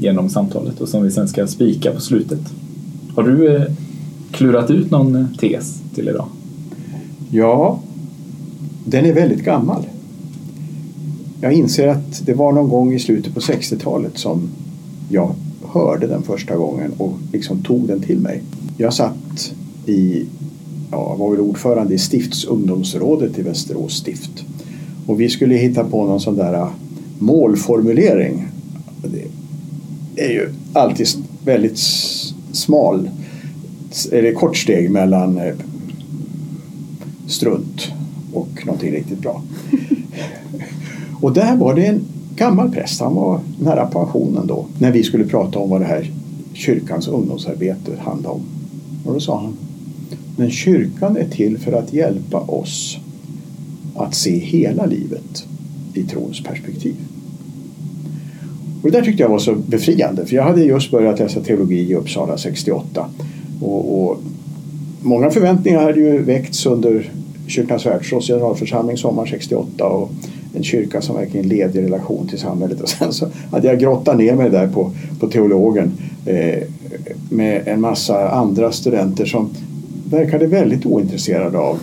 genom 0.00 0.28
samtalet 0.28 0.80
och 0.80 0.88
som 0.88 1.02
vi 1.02 1.10
sen 1.10 1.28
ska 1.28 1.46
spika 1.46 1.90
på 1.92 2.00
slutet. 2.00 2.40
Har 3.16 3.22
du 3.22 3.56
eh, 3.56 3.62
klurat 4.32 4.70
ut 4.70 4.90
någon 4.90 5.28
tes 5.40 5.80
till 5.94 6.08
idag? 6.08 6.26
Ja, 7.30 7.78
den 8.84 9.06
är 9.06 9.12
väldigt 9.12 9.44
gammal. 9.44 9.86
Jag 11.40 11.52
inser 11.52 11.88
att 11.88 12.26
det 12.26 12.34
var 12.34 12.52
någon 12.52 12.68
gång 12.68 12.92
i 12.92 12.98
slutet 12.98 13.34
på 13.34 13.40
60-talet 13.40 14.18
som 14.18 14.48
jag 15.08 15.34
hörde 15.72 16.06
den 16.06 16.22
första 16.22 16.56
gången 16.56 16.92
och 16.98 17.12
liksom 17.32 17.62
tog 17.62 17.86
den 17.86 18.00
till 18.00 18.18
mig. 18.18 18.42
Jag 18.76 18.94
satt 18.94 19.52
i, 19.86 20.26
ja, 20.90 21.14
var 21.14 21.30
väl 21.30 21.40
ordförande 21.40 21.94
i 21.94 21.98
stiftsungdomsrådet 21.98 23.38
i 23.38 23.42
Västerås 23.42 23.92
stift. 23.92 24.44
Och 25.06 25.20
vi 25.20 25.28
skulle 25.28 25.54
hitta 25.54 25.84
på 25.84 26.04
någon 26.04 26.20
sån 26.20 26.36
där 26.36 26.54
äh, 26.54 26.68
målformulering. 27.18 28.48
Det 30.14 30.24
är 30.24 30.30
ju 30.30 30.48
alltid 30.72 31.06
väldigt 31.44 31.78
smal, 32.52 33.10
eller 34.12 34.32
kort 34.32 34.56
steg 34.56 34.90
mellan 34.90 35.38
äh, 35.38 35.54
strunt 37.26 37.92
och 38.62 38.66
någonting 38.66 38.92
riktigt 38.92 39.18
bra. 39.18 39.42
och 41.20 41.32
där 41.32 41.56
var 41.56 41.74
det 41.74 41.86
en 41.86 42.00
gammal 42.36 42.70
präst, 42.70 43.00
han 43.00 43.14
var 43.14 43.40
nära 43.60 43.86
pensionen 43.86 44.46
då, 44.46 44.66
när 44.78 44.92
vi 44.92 45.02
skulle 45.02 45.24
prata 45.24 45.58
om 45.58 45.70
vad 45.70 45.80
det 45.80 45.86
här 45.86 46.10
kyrkans 46.52 47.08
ungdomsarbete 47.08 47.92
handlade 47.98 48.34
om. 48.34 48.42
Och 49.04 49.14
då 49.14 49.20
sa 49.20 49.40
han, 49.40 49.56
men 50.36 50.50
kyrkan 50.50 51.16
är 51.16 51.28
till 51.28 51.58
för 51.58 51.72
att 51.72 51.92
hjälpa 51.92 52.40
oss 52.40 52.98
att 53.94 54.14
se 54.14 54.38
hela 54.38 54.86
livet 54.86 55.46
i 55.94 56.02
trons 56.02 56.42
perspektiv. 56.42 56.94
Och 58.82 58.90
det 58.90 58.98
där 58.98 59.04
tyckte 59.04 59.22
jag 59.22 59.30
var 59.30 59.38
så 59.38 59.54
befriande 59.54 60.26
för 60.26 60.36
jag 60.36 60.44
hade 60.44 60.64
just 60.64 60.90
börjat 60.90 61.18
läsa 61.18 61.40
teologi 61.40 61.90
i 61.90 61.94
Uppsala 61.94 62.38
68 62.38 63.06
och, 63.60 64.02
och 64.02 64.20
många 65.02 65.30
förväntningar 65.30 65.82
hade 65.82 66.00
ju 66.00 66.22
väckts 66.22 66.66
under 66.66 67.10
Kyrkans 67.46 67.86
världsråds 67.86 68.26
generalförsamling 68.26 68.96
sommar 68.96 69.26
68 69.26 69.86
och 69.86 70.10
en 70.54 70.62
kyrka 70.62 71.00
som 71.00 71.16
verkligen 71.16 71.48
levde 71.48 71.78
i 71.78 71.82
relation 71.82 72.28
till 72.28 72.38
samhället. 72.38 72.80
Och 72.80 72.88
sen 72.88 73.12
så 73.12 73.26
hade 73.50 73.68
jag 73.68 73.78
grottat 73.78 74.18
ner 74.18 74.34
mig 74.34 74.50
där 74.50 74.68
på, 74.68 74.90
på 75.20 75.28
teologen 75.28 75.92
eh, 76.26 76.62
med 77.30 77.68
en 77.68 77.80
massa 77.80 78.30
andra 78.30 78.72
studenter 78.72 79.24
som 79.24 79.50
verkade 80.10 80.46
väldigt 80.46 80.86
ointresserade 80.86 81.58
av 81.58 81.78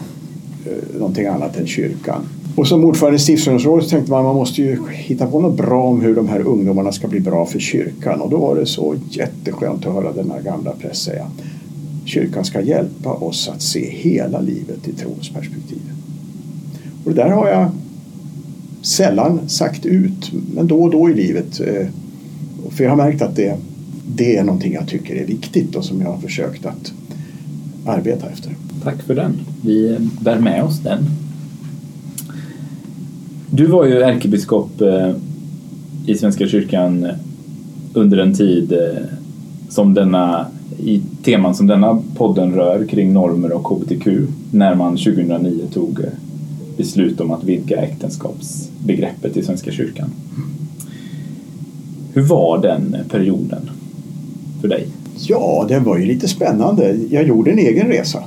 eh, 0.66 1.00
någonting 1.00 1.25
annat 1.25 1.58
än 1.58 1.68
kyrkan. 1.68 2.22
Och 2.56 2.68
som 2.68 2.86
ordförande 2.86 3.16
i 3.16 3.20
stiftsrådet 3.20 3.89
tänkte 3.89 4.12
man 4.12 4.20
att 4.20 4.25
man 4.25 4.36
måste 4.36 4.62
ju 4.62 4.78
hitta 4.92 5.28
på 5.28 5.42
något 5.42 5.58
bra 5.58 5.84
om 5.84 6.01
hur 6.01 6.16
de 6.16 6.28
här 6.28 6.39
ungdomarna 6.39 6.92
ska 6.92 7.08
bli 7.08 7.20
bra 7.20 7.46
för 7.46 7.60
kyrkan. 7.60 8.22
Och 8.22 8.30
då 8.30 8.38
var 8.38 8.56
det 8.56 8.66
så 8.66 8.96
jätteskönt 9.10 9.86
att 9.86 9.94
höra 9.94 10.12
den 10.12 10.32
här 10.32 10.42
gamla 10.42 10.72
präst 10.72 11.04
säga 11.04 11.25
kyrkan 12.10 12.46
ska 12.46 12.62
hjälpa 12.62 13.10
oss 13.10 13.50
att 13.50 13.62
se 13.62 13.89
hela 13.89 14.42
livet 14.42 14.88
i 14.88 14.94
trons 14.94 15.30
perspektiv. 15.30 15.82
Och 17.04 17.12
det 17.12 17.24
där 17.24 17.30
har 17.30 17.50
jag 17.50 17.72
sällan 18.82 19.50
sagt 19.50 19.86
ut, 19.86 20.32
men 20.54 20.68
då 20.68 20.84
och 20.84 20.92
då 20.92 21.10
i 21.10 21.13
livet. 21.13 21.60
Eh, 21.60 21.88
för 22.70 22.84
jag 22.84 22.92
har 22.92 22.98
märkt 22.98 23.22
att 23.22 23.36
det, 23.36 23.58
det 24.16 24.38
är 24.38 24.44
någonting 24.44 24.74
jag 24.74 24.88
tycker 24.88 25.16
är 25.16 25.25
viktigt 25.25 25.75
och 25.75 25.86
som 25.86 26.01
jag 26.01 26.08
har 26.08 26.22
försökt 26.22 26.66
att 26.66 26.94
arbeta 27.86 28.30
efter. 28.30 28.56
Tack 28.84 29.01
för 29.01 29.16
den. 29.16 29.34
Vi 29.62 29.98
bär 30.22 30.39
med 30.39 30.63
oss 30.63 30.80
den. 30.80 31.06
Du 33.51 33.66
var 33.66 33.86
ju 33.86 34.01
ärkebiskop 34.01 34.82
eh, 34.82 35.12
i 36.06 36.18
Svenska 36.18 36.48
kyrkan 36.48 37.08
under 37.94 38.18
en 38.18 38.34
tid 38.34 38.72
eh, 38.72 39.04
som 39.70 39.94
denna, 39.94 40.46
i 40.78 41.02
teman 41.24 41.56
som 41.56 41.68
denna 41.68 42.02
podden 42.16 42.54
rör 42.54 42.86
kring 42.86 43.14
normer 43.14 43.52
och 43.52 43.68
hbtq 43.68 44.08
när 44.52 44.76
man 44.76 44.98
2009 44.98 45.68
tog 45.74 46.00
eh, 46.00 46.06
beslut 46.78 47.22
om 47.22 47.32
att 47.32 47.44
vidga 47.44 47.82
äktenskapsbegreppet 47.82 49.38
i 49.38 49.44
Svenska 49.44 49.72
kyrkan. 49.72 50.10
Hur 52.14 52.22
var 52.22 52.62
den 52.62 52.96
perioden 53.10 53.70
för 54.62 54.68
dig? 54.68 54.88
Ja, 55.28 55.66
den 55.70 55.84
var 55.84 55.98
ju 55.98 56.06
lite 56.06 56.28
spännande. 56.28 56.98
Jag 57.10 57.24
gjorde 57.24 57.52
en 57.52 57.60
egen 57.60 57.88
resa. 57.88 58.24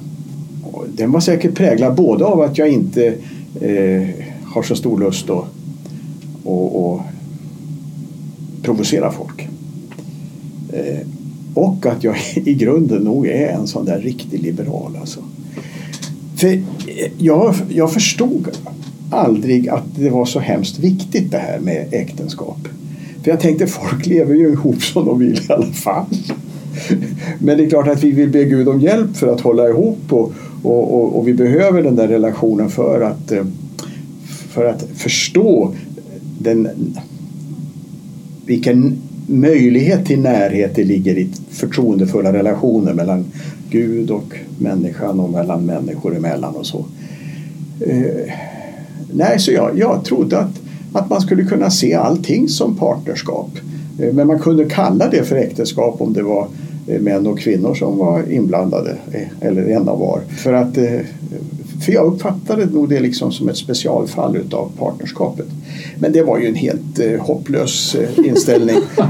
Den 0.97 1.13
var 1.13 1.21
säkert 1.21 1.55
präglad 1.55 1.95
både 1.95 2.25
av 2.25 2.41
att 2.41 2.59
jag 2.59 2.69
inte 2.69 3.07
eh, 3.61 4.09
har 4.45 4.63
så 4.63 4.77
stor 4.77 5.01
lust 5.01 5.31
att 5.31 5.45
och, 6.45 6.93
och 6.93 7.01
provocera 8.63 9.13
folk. 9.13 9.49
Eh, 10.73 11.07
och 11.55 11.87
att 11.87 12.05
jag 12.05 12.17
i 12.35 12.55
grunden 12.55 13.03
nog 13.03 13.27
är 13.27 13.49
en 13.49 13.67
sån 13.67 13.85
där 13.85 13.99
riktig 13.99 14.43
liberal. 14.43 14.97
Alltså. 15.01 15.21
För 16.37 16.49
eh, 16.49 16.61
jag, 17.19 17.55
jag 17.69 17.93
förstod 17.93 18.49
aldrig 19.11 19.69
att 19.69 19.85
det 19.97 20.11
var 20.11 20.25
så 20.25 20.39
hemskt 20.39 20.79
viktigt 20.79 21.31
det 21.31 21.39
här 21.39 21.59
med 21.59 21.87
äktenskap. 21.91 22.69
För 23.23 23.31
jag 23.31 23.41
tänkte 23.41 23.67
folk 23.67 24.07
lever 24.07 24.35
ju 24.35 24.49
ihop 24.49 24.83
som 24.83 25.07
de 25.07 25.19
vill 25.19 25.39
i 25.49 25.53
alla 25.53 25.73
fall. 25.73 26.07
Men 27.39 27.57
det 27.57 27.65
är 27.65 27.69
klart 27.69 27.89
att 27.89 28.05
vi 28.05 28.11
vill 28.11 28.29
be 28.29 28.45
Gud 28.45 28.69
om 28.69 28.81
hjälp 28.81 29.17
för 29.17 29.27
att 29.27 29.41
hålla 29.41 29.69
ihop 29.69 30.13
och, 30.13 30.33
och, 30.63 30.95
och, 30.95 31.19
och 31.19 31.29
vi 31.29 31.35
behöver 31.35 31.83
den 31.83 31.97
där 31.97 32.09
relationen 32.09 32.71
för 32.71 33.01
att, 33.01 33.33
eh, 33.33 33.45
för 34.49 34.65
att 34.65 34.85
förstå 34.95 35.75
den, 36.39 36.69
vilken 38.47 38.99
möjlighet 39.27 40.07
till 40.07 40.21
närhet 40.21 40.75
det 40.75 40.85
ligger 40.85 41.19
i 41.19 41.29
förtroendefulla 41.51 42.33
relationer 42.33 42.95
mellan 42.95 43.25
Gud 43.71 44.11
och 44.11 44.35
människan 44.59 45.21
och 45.21 45.31
mellan 45.31 45.67
människor 45.67 46.17
emellan 46.17 46.55
och 46.55 46.67
så. 46.67 46.85
Eh, 47.81 48.33
nej, 49.13 49.39
så 49.39 49.53
jag, 49.53 49.79
jag 49.79 50.05
trodde 50.05 50.39
att, 50.39 50.61
att 50.93 51.11
man 51.11 51.21
skulle 51.21 51.45
kunna 51.45 51.71
se 51.71 51.95
allting 51.95 52.49
som 52.49 52.77
partnerskap. 52.77 53.51
Eh, 53.99 54.13
men 54.13 54.27
man 54.27 54.39
kunde 54.39 54.65
kalla 54.65 55.09
det 55.09 55.25
för 55.25 55.37
äktenskap 55.37 56.01
om 56.01 56.13
det 56.13 56.23
var 56.23 56.49
eh, 56.87 57.01
män 57.01 57.27
och 57.27 57.39
kvinnor 57.39 57.75
som 57.75 57.99
var 57.99 58.33
inblandade 58.33 58.97
eh, 59.13 59.49
eller 59.49 59.69
en 59.69 59.89
av 59.89 59.99
var. 59.99 60.21
För, 60.29 60.53
att, 60.53 60.79
eh, 60.79 61.01
för 61.83 61.93
jag 61.93 62.07
uppfattade 62.07 62.67
nog 62.67 62.89
det 62.89 63.01
liksom 63.01 63.33
som 63.33 63.49
ett 63.49 63.57
specialfall 63.57 64.37
utav 64.37 64.71
partnerskapet. 64.79 65.47
Men 65.99 66.13
det 66.13 66.23
var 66.23 66.39
ju 66.39 66.47
en 66.49 66.55
helt 66.55 66.99
eh, 66.99 67.21
hopplös 67.21 67.95
eh, 67.95 68.27
inställning. 68.27 68.77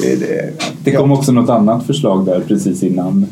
det, 0.00 0.52
det 0.84 0.92
kom 0.92 1.12
också 1.12 1.32
något 1.32 1.50
annat 1.50 1.86
förslag 1.86 2.26
där 2.26 2.42
precis 2.48 2.82
innan 2.82 3.26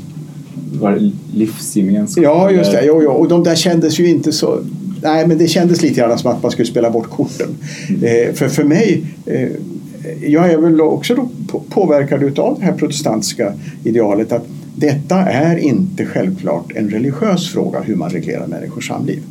var 0.80 0.92
det 0.92 1.12
livsgemenskap? 1.34 2.24
Ja, 2.24 2.50
just 2.50 2.72
det. 2.72 2.84
Jo, 2.84 3.02
jo. 3.02 3.10
Och 3.10 3.28
de 3.28 3.44
där 3.44 3.54
kändes 3.54 4.00
ju 4.00 4.08
inte 4.08 4.32
så... 4.32 4.58
Nej, 5.02 5.26
men 5.26 5.38
det 5.38 5.48
kändes 5.48 5.82
lite 5.82 6.00
grann 6.00 6.18
som 6.18 6.30
att 6.30 6.42
man 6.42 6.52
skulle 6.52 6.68
spela 6.68 6.90
bort 6.90 7.10
korten. 7.10 7.48
Mm. 7.88 8.02
Eh, 8.04 8.34
för, 8.34 8.48
för 8.48 8.64
mig... 8.64 9.04
Eh, 9.26 9.48
jag 10.26 10.52
är 10.52 10.58
väl 10.58 10.80
också 10.80 11.14
då 11.14 11.28
påverkad 11.68 12.38
av 12.38 12.58
det 12.58 12.64
här 12.64 12.72
protestantiska 12.72 13.52
idealet 13.84 14.32
att 14.32 14.46
detta 14.76 15.16
är 15.16 15.56
inte 15.56 16.06
självklart 16.06 16.72
en 16.74 16.90
religiös 16.90 17.52
fråga 17.52 17.80
hur 17.80 17.96
man 17.96 18.10
reglerar 18.10 18.46
människors 18.46 18.88
samliv. 18.88 19.22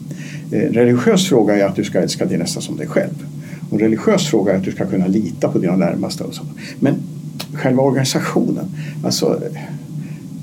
En 0.52 0.74
religiös 0.74 1.30
fråga 1.30 1.58
är 1.58 1.66
att 1.66 1.76
du 1.76 1.84
ska 1.84 2.00
älska 2.00 2.26
din 2.26 2.40
nästa 2.40 2.62
som 2.62 2.78
dig 2.78 2.88
själv. 2.88 3.26
Och 3.70 3.74
en 3.74 3.80
religiös 3.80 4.28
fråga 4.28 4.54
är 4.54 4.58
att 4.58 4.64
du 4.64 4.72
ska 4.72 4.86
kunna 4.86 5.08
lita 5.08 5.50
på 5.50 5.60
dina 5.60 5.76
närmaste. 5.76 6.24
Och 6.24 6.34
så. 6.34 6.44
Men 6.80 6.96
själva 7.54 7.84
organisationen, 7.84 8.66
alltså 9.04 9.42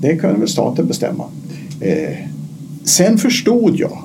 det 0.01 0.15
kunde 0.15 0.39
väl 0.39 0.47
staten 0.47 0.87
bestämma. 0.87 1.23
Eh, 1.81 2.17
sen 2.83 3.17
förstod 3.17 3.75
jag 3.75 4.03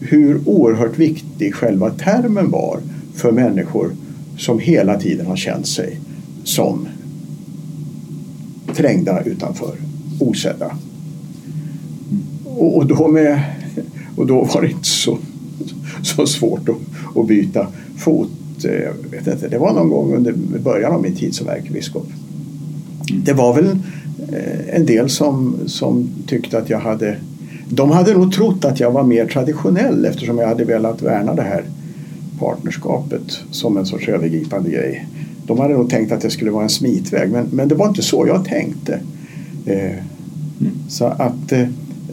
hur 0.00 0.40
oerhört 0.48 0.98
viktig 0.98 1.54
själva 1.54 1.90
termen 1.90 2.50
var 2.50 2.80
för 3.14 3.32
människor 3.32 3.90
som 4.38 4.58
hela 4.58 5.00
tiden 5.00 5.26
har 5.26 5.36
känt 5.36 5.66
sig 5.66 6.00
som 6.44 6.88
trängda 8.76 9.22
utanför, 9.22 9.74
osedda. 10.20 10.76
Och, 12.44 12.76
och, 12.76 12.86
då, 12.86 13.08
med, 13.08 13.40
och 14.16 14.26
då 14.26 14.44
var 14.44 14.62
det 14.62 14.70
inte 14.70 14.88
så, 14.88 15.18
så 16.02 16.26
svårt 16.26 16.68
att, 16.68 17.16
att 17.16 17.26
byta 17.26 17.66
fot. 17.96 18.30
Jag 18.62 19.10
vet 19.10 19.26
inte, 19.26 19.48
det 19.48 19.58
var 19.58 19.72
någon 19.72 19.88
gång 19.88 20.14
under 20.14 20.32
början 20.58 20.92
av 20.92 21.02
min 21.02 21.16
tid 21.16 21.34
som 21.34 21.48
ärkebiskop. 21.48 22.06
Det 23.24 23.32
var 23.32 23.54
väl 23.54 23.78
eh, 24.32 24.76
en 24.76 24.86
del 24.86 25.10
som, 25.10 25.56
som 25.66 26.08
tyckte 26.26 26.58
att 26.58 26.70
jag 26.70 26.78
hade 26.78 27.16
de 27.68 27.90
hade 27.90 28.14
nog 28.14 28.32
trott 28.32 28.64
att 28.64 28.80
jag 28.80 28.90
var 28.90 29.02
mer 29.02 29.26
traditionell 29.26 30.04
eftersom 30.04 30.38
jag 30.38 30.48
hade 30.48 30.64
velat 30.64 31.02
värna 31.02 31.34
det 31.34 31.42
här 31.42 31.64
partnerskapet 32.38 33.38
som 33.50 33.76
en 33.76 33.86
sorts 33.86 34.08
övergripande 34.08 34.70
grej. 34.70 35.06
De 35.46 35.60
hade 35.60 35.74
nog 35.74 35.90
tänkt 35.90 36.12
att 36.12 36.20
det 36.20 36.30
skulle 36.30 36.50
vara 36.50 36.62
en 36.62 36.70
smitväg 36.70 37.30
men, 37.30 37.46
men 37.52 37.68
det 37.68 37.74
var 37.74 37.88
inte 37.88 38.02
så 38.02 38.26
jag 38.26 38.44
tänkte. 38.44 39.00
Eh, 39.66 39.96
så 40.88 41.04
att, 41.04 41.52
eh, 41.52 41.66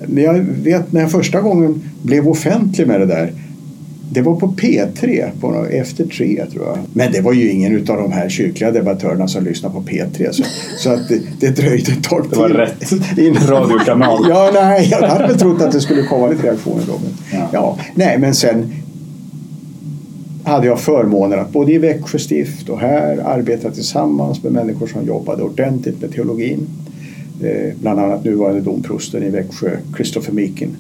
men 0.08 0.24
jag 0.24 0.34
vet 0.40 0.92
när 0.92 1.02
jag 1.02 1.12
första 1.12 1.42
gången 1.42 1.82
blev 2.02 2.28
offentlig 2.28 2.88
med 2.88 3.00
det 3.00 3.06
där 3.06 3.34
det 4.14 4.22
var 4.22 4.36
på 4.36 4.48
P3, 4.48 5.30
på, 5.42 5.66
efter 5.72 6.06
tre 6.06 6.46
tror 6.52 6.66
jag. 6.66 6.78
Men 6.94 7.12
det 7.12 7.22
var 7.22 7.34
ju 7.34 7.52
ingen 7.52 7.76
av 7.78 7.98
de 7.98 8.12
här 8.12 8.30
kyrkliga 8.30 8.72
debattörerna 8.72 9.28
som 9.28 9.44
lyssnade 9.44 9.76
på 9.76 9.82
P3. 9.82 10.32
Så, 10.32 10.44
så 10.78 10.90
att 10.90 11.08
det, 11.08 11.22
det 11.40 11.50
dröjde 11.50 11.92
ett 11.92 12.04
tag 12.04 12.22
till. 12.22 12.32
Det 12.32 12.38
var 12.38 12.50
rätt 12.50 13.50
radiokanal. 13.50 14.26
ja, 14.30 14.50
nej, 14.54 14.88
jag 14.92 15.08
hade 15.08 15.28
väl 15.28 15.40
trott 15.40 15.62
att 15.62 15.72
det 15.72 15.82
skulle 15.82 16.04
komma 16.04 16.28
lite 16.28 16.48
reaktioner 16.48 16.84
då. 16.88 17.00
Men, 17.04 17.40
ja. 17.40 17.50
ja. 17.54 17.78
nej, 17.96 18.18
men 18.18 18.36
sen 18.36 18.74
hade 20.44 20.68
jag 20.68 20.80
förmånen 20.80 21.40
att 21.40 21.52
både 21.52 21.72
i 21.72 21.78
Växjö 21.78 22.20
stift 22.20 22.70
och 22.70 22.80
här 22.80 23.18
arbeta 23.18 23.72
tillsammans 23.72 24.44
med 24.44 24.52
människor 24.52 24.88
som 24.88 25.06
jobbade 25.06 25.44
ordentligt 25.44 26.02
med 26.02 26.12
teologin. 26.12 26.68
Eh, 27.44 27.74
bland 27.82 28.00
annat 28.00 28.24
nuvarande 28.24 28.62
domprosten 28.62 29.24
i 29.24 29.30
Växjö, 29.30 29.70
Christopher 29.96 30.34
Mikin 30.34 30.76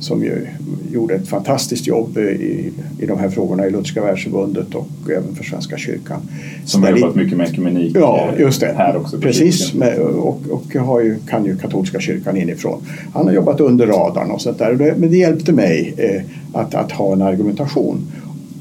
som 0.00 0.24
ju 0.24 0.46
gjorde 0.92 1.14
ett 1.14 1.28
fantastiskt 1.28 1.86
jobb 1.86 2.18
i, 2.18 2.72
i 2.98 3.06
de 3.06 3.18
här 3.18 3.28
frågorna 3.28 3.66
i 3.66 3.70
Lutherska 3.70 4.02
världsförbundet 4.02 4.74
och 4.74 4.88
även 5.10 5.34
för 5.34 5.44
Svenska 5.44 5.76
kyrkan. 5.76 6.20
Som 6.64 6.82
har 6.82 6.90
jobbat 6.90 7.14
mycket 7.14 7.38
med 7.38 7.48
ekumenik 7.48 7.96
ja, 7.96 8.30
just 8.38 8.60
det. 8.60 8.74
här 8.76 8.96
också. 8.96 9.20
Precis, 9.20 9.74
med, 9.74 9.98
och, 9.98 10.40
och 10.50 10.74
har 10.74 11.00
ju, 11.00 11.16
kan 11.28 11.44
ju 11.44 11.56
katolska 11.56 12.00
kyrkan 12.00 12.36
inifrån. 12.36 12.82
Han 13.14 13.26
har 13.26 13.32
jobbat 13.32 13.60
under 13.60 13.86
radarn 13.86 14.30
och 14.30 14.40
sånt 14.40 14.58
där. 14.58 14.94
Men 14.96 15.10
det 15.10 15.16
hjälpte 15.16 15.52
mig 15.52 15.94
eh, 15.96 16.22
att, 16.60 16.74
att 16.74 16.92
ha 16.92 17.12
en 17.12 17.22
argumentation. 17.22 18.06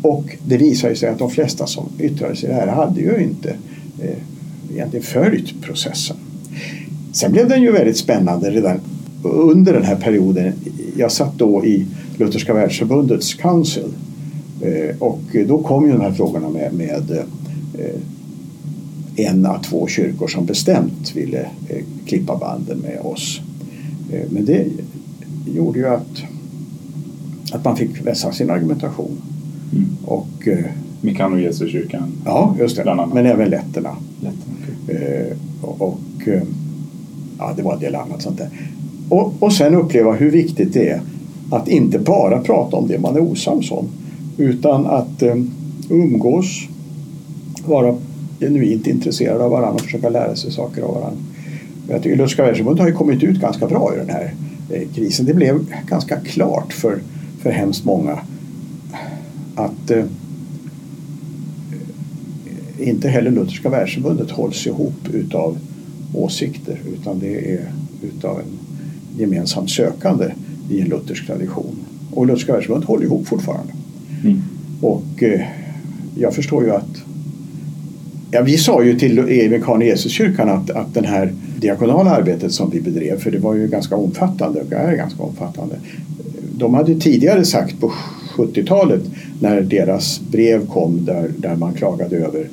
Och 0.06 0.38
det 0.48 0.58
visade 0.58 0.96
sig 0.96 1.10
att 1.10 1.20
de 1.20 1.30
flesta 1.30 1.68
som 1.68 1.90
yttrade 2.00 2.36
sig 2.36 2.54
här 2.54 2.68
hade 2.68 3.02
ju 3.02 3.24
inte 3.24 3.50
eh, 4.02 4.18
egentligen 4.74 5.06
följt 5.06 5.62
processen. 5.62 6.18
Sen 7.12 7.32
blev 7.32 7.50
den 7.50 7.62
ju 7.62 7.72
väldigt 7.72 7.98
spännande 7.98 8.52
redan 8.52 8.80
under 9.24 9.74
den 9.74 9.84
här 9.84 9.96
perioden 9.96 10.54
jag 10.98 11.12
satt 11.12 11.38
då 11.38 11.66
i 11.66 11.86
Lutherska 12.18 12.54
världsförbundets 12.54 13.34
council 13.34 13.94
eh, 14.62 14.98
och 15.00 15.22
då 15.48 15.64
kom 15.64 15.86
ju 15.86 15.92
de 15.92 16.02
här 16.02 16.12
frågorna 16.12 16.50
med, 16.50 16.74
med 16.74 17.12
eh, 17.74 18.02
en 19.16 19.46
av 19.46 19.64
två 19.64 19.88
kyrkor 19.88 20.28
som 20.28 20.46
bestämt 20.46 21.16
ville 21.16 21.40
eh, 21.70 21.84
klippa 22.06 22.38
banden 22.38 22.78
med 22.78 23.00
oss. 23.00 23.42
Eh, 24.12 24.30
men 24.30 24.46
det 24.46 24.68
gjorde 25.56 25.80
ju 25.80 25.88
att, 25.88 26.24
att 27.52 27.66
man 27.66 27.78
fick 27.78 28.06
vässa 28.06 28.32
sin 28.32 28.50
argumentation. 28.50 29.22
Mm. 29.74 29.86
Och, 30.06 30.48
Mikan 31.02 31.34
och 31.34 31.42
Jesuskyrkan? 31.42 32.12
Ja, 32.26 32.56
just 32.60 32.76
det. 32.76 33.08
Men 33.14 33.26
även 33.26 33.50
letterna. 33.50 33.96
letterna 34.22 34.56
okay. 34.84 35.38
och, 35.62 36.00
ja, 37.38 37.54
det 37.56 37.62
var 37.62 37.74
en 37.74 37.80
del 37.80 37.96
annat 37.96 38.22
sånt 38.22 38.38
där. 38.38 38.50
Och, 39.10 39.34
och 39.40 39.54
sen 39.54 39.76
uppleva 39.76 40.14
hur 40.14 40.32
viktigt 40.32 40.74
det 40.74 40.90
är 40.90 41.02
att 41.50 41.68
inte 41.68 42.00
bara 42.00 42.40
prata 42.40 42.78
om 42.78 42.88
det 42.88 43.00
man 43.00 43.16
är 43.16 43.22
osams 43.22 43.72
om 43.72 43.90
utan 44.38 44.86
att 44.86 45.22
eh, 45.22 45.36
umgås, 45.90 46.68
vara 47.66 47.96
genuint 48.40 48.88
intresserad 48.88 49.42
av 49.42 49.52
varandra 49.52 49.74
och 49.74 49.82
försöka 49.82 50.10
lära 50.10 50.36
sig 50.36 50.52
saker 50.52 50.82
av 50.82 50.94
varandra. 50.94 51.20
Jag 51.90 52.04
tycker 52.04 52.18
Lutherska 52.18 52.44
världsförbundet 52.44 52.82
har 52.82 52.88
ju 52.88 52.96
kommit 52.96 53.24
ut 53.24 53.42
ganska 53.42 53.68
bra 53.68 53.92
i 53.96 53.98
den 53.98 54.10
här 54.10 54.34
eh, 54.70 54.88
krisen. 54.96 55.26
Det 55.26 55.34
blev 55.34 55.60
ganska 55.88 56.16
klart 56.16 56.74
för, 56.74 57.00
för 57.42 57.50
hemskt 57.50 57.86
många 57.86 58.20
att 59.56 59.92
eh, 59.92 60.06
inte 62.80 63.10
heller 63.10 63.32
Lutherska 63.32 63.70
världsförbundet 63.70 64.32
hålls 64.32 64.68
ihop 64.68 65.10
utav 65.14 65.58
åsikter 66.14 66.78
utan 66.94 67.20
det 67.20 67.54
är 67.54 67.72
utav 68.02 68.40
en 68.40 68.60
gemensamt 69.20 69.70
sökande 69.70 70.32
i 70.70 70.82
en 70.82 70.88
luthersk 70.88 71.28
tradition. 71.28 71.76
Och 72.12 72.28
Lutherska 72.28 72.54
världsförbundet 72.54 72.88
håller 72.88 73.04
ihop 73.06 73.28
fortfarande. 73.28 73.74
Mm. 74.24 74.42
Och 74.82 75.24
eh, 75.24 75.42
jag 76.16 76.34
förstår 76.34 76.64
ju 76.64 76.72
att 76.72 77.06
Ja, 78.32 78.42
vi 78.42 78.58
sa 78.58 78.84
ju 78.84 79.00
till 79.00 79.20
Evikan 79.20 79.82
Jesuskyrkan 79.82 80.50
att, 80.50 80.70
att 80.70 80.94
den 80.94 81.06
här 81.06 81.34
diakonala 81.60 82.10
arbetet 82.10 82.52
som 82.52 82.70
vi 82.70 82.82
bedrev, 82.82 83.20
för 83.20 83.32
det 83.32 83.40
var 83.40 83.54
ju 83.56 83.68
ganska 83.68 83.96
omfattande 83.96 84.62
och 84.62 84.74
är 84.74 84.96
ganska 84.96 85.24
omfattande. 85.24 85.76
De 86.58 86.74
hade 86.74 87.00
tidigare 87.00 87.46
sagt 87.46 87.80
på 87.80 87.94
70-talet 88.36 89.02
när 89.40 89.62
deras 89.62 90.22
brev 90.32 90.68
kom 90.68 91.06
där, 91.06 91.32
där 91.38 91.56
man 91.56 91.74
klagade 91.74 92.18
över 92.18 92.48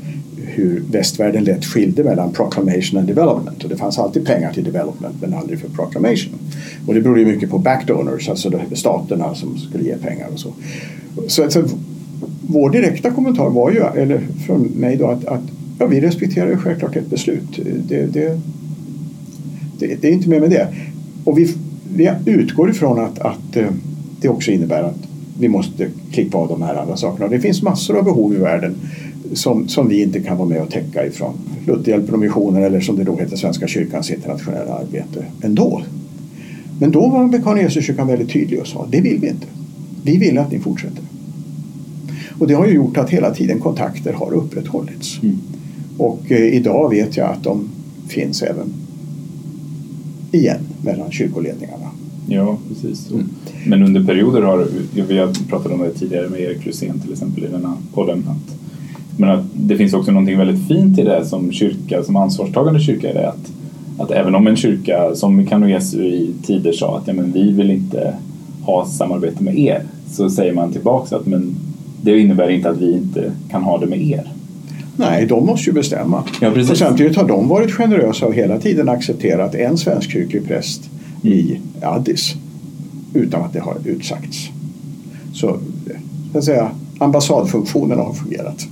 hur 0.54 0.82
västvärlden 0.90 1.44
lätt 1.44 1.64
skilde 1.64 2.04
mellan 2.04 2.32
proclamation 2.32 2.98
and 2.98 3.08
development. 3.08 3.64
Och 3.64 3.70
det 3.70 3.76
fanns 3.76 3.98
alltid 3.98 4.26
pengar 4.26 4.52
till 4.52 4.64
development 4.64 5.14
men 5.20 5.34
aldrig 5.34 5.60
för 5.60 5.68
proclamation. 5.68 6.32
Och 6.86 6.94
det 6.94 7.00
berodde 7.00 7.20
ju 7.20 7.26
mycket 7.26 7.50
på 7.50 7.58
backdonors, 7.58 8.28
alltså 8.28 8.52
staterna 8.72 9.34
som 9.34 9.58
skulle 9.58 9.84
ge 9.84 9.96
pengar 9.96 10.28
och 10.32 10.40
så. 10.40 10.52
Så, 11.26 11.42
alltså, 11.42 11.64
vår 12.46 12.70
direkta 12.70 13.10
kommentar 13.10 13.50
var 13.50 13.70
ju, 13.70 13.78
eller 13.78 14.20
från 14.46 14.62
mig 14.62 14.96
då, 14.96 15.06
att, 15.06 15.24
att 15.24 15.42
ja, 15.78 15.86
vi 15.86 16.00
respekterar 16.00 16.50
ju 16.50 16.56
självklart 16.56 16.96
ett 16.96 17.10
beslut. 17.10 17.60
Det, 17.88 18.06
det, 18.06 18.38
det, 19.78 19.96
det 20.00 20.08
är 20.08 20.12
inte 20.12 20.28
mer 20.28 20.40
med 20.40 20.50
det. 20.50 20.68
Och 21.24 21.38
vi, 21.38 21.54
vi 21.94 22.10
utgår 22.26 22.70
ifrån 22.70 22.98
att, 23.00 23.18
att 23.18 23.56
eh, 23.56 23.66
det 24.20 24.28
också 24.28 24.50
innebär 24.50 24.82
att 24.82 25.11
vi 25.38 25.48
måste 25.48 25.88
klippa 26.12 26.38
av 26.38 26.48
de 26.48 26.62
här 26.62 26.74
andra 26.74 26.96
sakerna. 26.96 27.28
Det 27.28 27.40
finns 27.40 27.62
massor 27.62 27.98
av 27.98 28.04
behov 28.04 28.34
i 28.34 28.36
världen 28.36 28.74
som, 29.32 29.68
som 29.68 29.88
vi 29.88 30.02
inte 30.02 30.20
kan 30.20 30.38
vara 30.38 30.48
med 30.48 30.62
och 30.62 30.70
täcka 30.70 31.06
ifrån 31.06 31.34
Lutherhjälpen 31.66 32.14
och 32.14 32.20
missionen 32.20 32.62
eller 32.62 32.80
som 32.80 32.96
det 32.96 33.04
då 33.04 33.16
heter 33.16 33.36
Svenska 33.36 33.66
kyrkans 33.66 34.10
internationella 34.10 34.74
arbete 34.74 35.24
ändå. 35.42 35.82
Men 36.80 36.90
då 36.90 37.08
var 37.08 37.26
Mekaniserkyrkan 37.26 38.06
väldigt 38.06 38.32
tydlig 38.32 38.60
och 38.60 38.66
sa 38.66 38.86
det 38.90 39.00
vill 39.00 39.18
vi 39.20 39.28
inte. 39.28 39.46
Vi 40.04 40.16
vill 40.16 40.38
att 40.38 40.52
ni 40.52 40.58
fortsätter. 40.58 41.04
Och 42.38 42.46
det 42.48 42.54
har 42.54 42.66
ju 42.66 42.74
gjort 42.74 42.96
att 42.96 43.10
hela 43.10 43.34
tiden 43.34 43.60
kontakter 43.60 44.12
har 44.12 44.32
upprätthållits. 44.32 45.20
Mm. 45.22 45.38
Och 45.98 46.32
eh, 46.32 46.54
idag 46.54 46.90
vet 46.90 47.16
jag 47.16 47.30
att 47.30 47.44
de 47.44 47.68
finns 48.08 48.42
även 48.42 48.72
igen 50.32 50.60
mellan 50.84 51.10
kyrkoledningarna. 51.10 51.90
Ja, 52.26 52.58
precis. 52.68 53.10
Mm. 53.10 53.28
Men 53.66 53.82
under 53.82 54.04
perioder 54.04 54.42
har, 54.42 54.66
vi 55.08 55.18
har 55.18 55.48
pratat 55.48 55.72
om 55.72 55.80
det 55.80 55.90
tidigare 55.90 56.28
med 56.28 56.40
Erik 56.40 56.66
Lusén 56.66 57.00
till 57.00 57.12
exempel 57.12 57.44
i 57.44 57.48
denna 57.48 57.76
podden, 57.94 58.24
att, 58.28 58.56
men 59.16 59.30
att 59.30 59.44
det 59.54 59.76
finns 59.76 59.94
också 59.94 60.10
någonting 60.10 60.38
väldigt 60.38 60.68
fint 60.68 60.98
i 60.98 61.02
det 61.02 61.24
som 61.24 61.52
kyrka, 61.52 62.02
som 62.02 62.16
ansvarstagande 62.16 62.80
kyrka 62.80 63.10
är 63.10 63.14
det 63.14 63.28
att, 63.28 63.52
att 63.98 64.10
även 64.10 64.34
om 64.34 64.46
en 64.46 64.56
kyrka 64.56 65.14
som 65.14 65.46
Kano 65.46 65.68
Jesu 65.68 66.04
i 66.04 66.34
tider 66.42 66.72
sa 66.72 66.98
att 66.98 67.06
ja, 67.06 67.12
men 67.12 67.32
vi 67.32 67.52
vill 67.52 67.70
inte 67.70 68.14
ha 68.62 68.86
samarbete 68.86 69.42
med 69.42 69.58
er 69.58 69.82
så 70.10 70.30
säger 70.30 70.52
man 70.52 70.72
tillbaks 70.72 71.12
att 71.12 71.26
men 71.26 71.54
det 72.02 72.18
innebär 72.18 72.50
inte 72.50 72.70
att 72.70 72.78
vi 72.78 72.92
inte 72.92 73.32
kan 73.50 73.62
ha 73.62 73.78
det 73.78 73.86
med 73.86 74.02
er. 74.02 74.32
Nej, 74.96 75.26
de 75.26 75.46
måste 75.46 75.70
ju 75.70 75.74
bestämma. 75.74 76.24
Ja, 76.40 76.50
och 76.70 76.76
samtidigt 76.76 77.16
har 77.16 77.28
de 77.28 77.48
varit 77.48 77.72
generösa 77.72 78.26
och 78.26 78.34
hela 78.34 78.58
tiden 78.58 78.88
accepterat 78.88 79.54
en 79.54 79.78
svenskkyrklig 79.78 80.46
präst 80.46 80.90
i 81.22 81.60
Addis 81.82 82.34
utan 83.14 83.42
att 83.42 83.52
det 83.52 83.60
har 83.60 83.76
utsagts. 83.84 84.48
Så, 85.32 85.58
så 86.32 86.38
att 86.38 86.44
säga, 86.44 86.70
ambassadfunktionen 86.98 87.98
har 87.98 88.12
fungerat. 88.12 88.66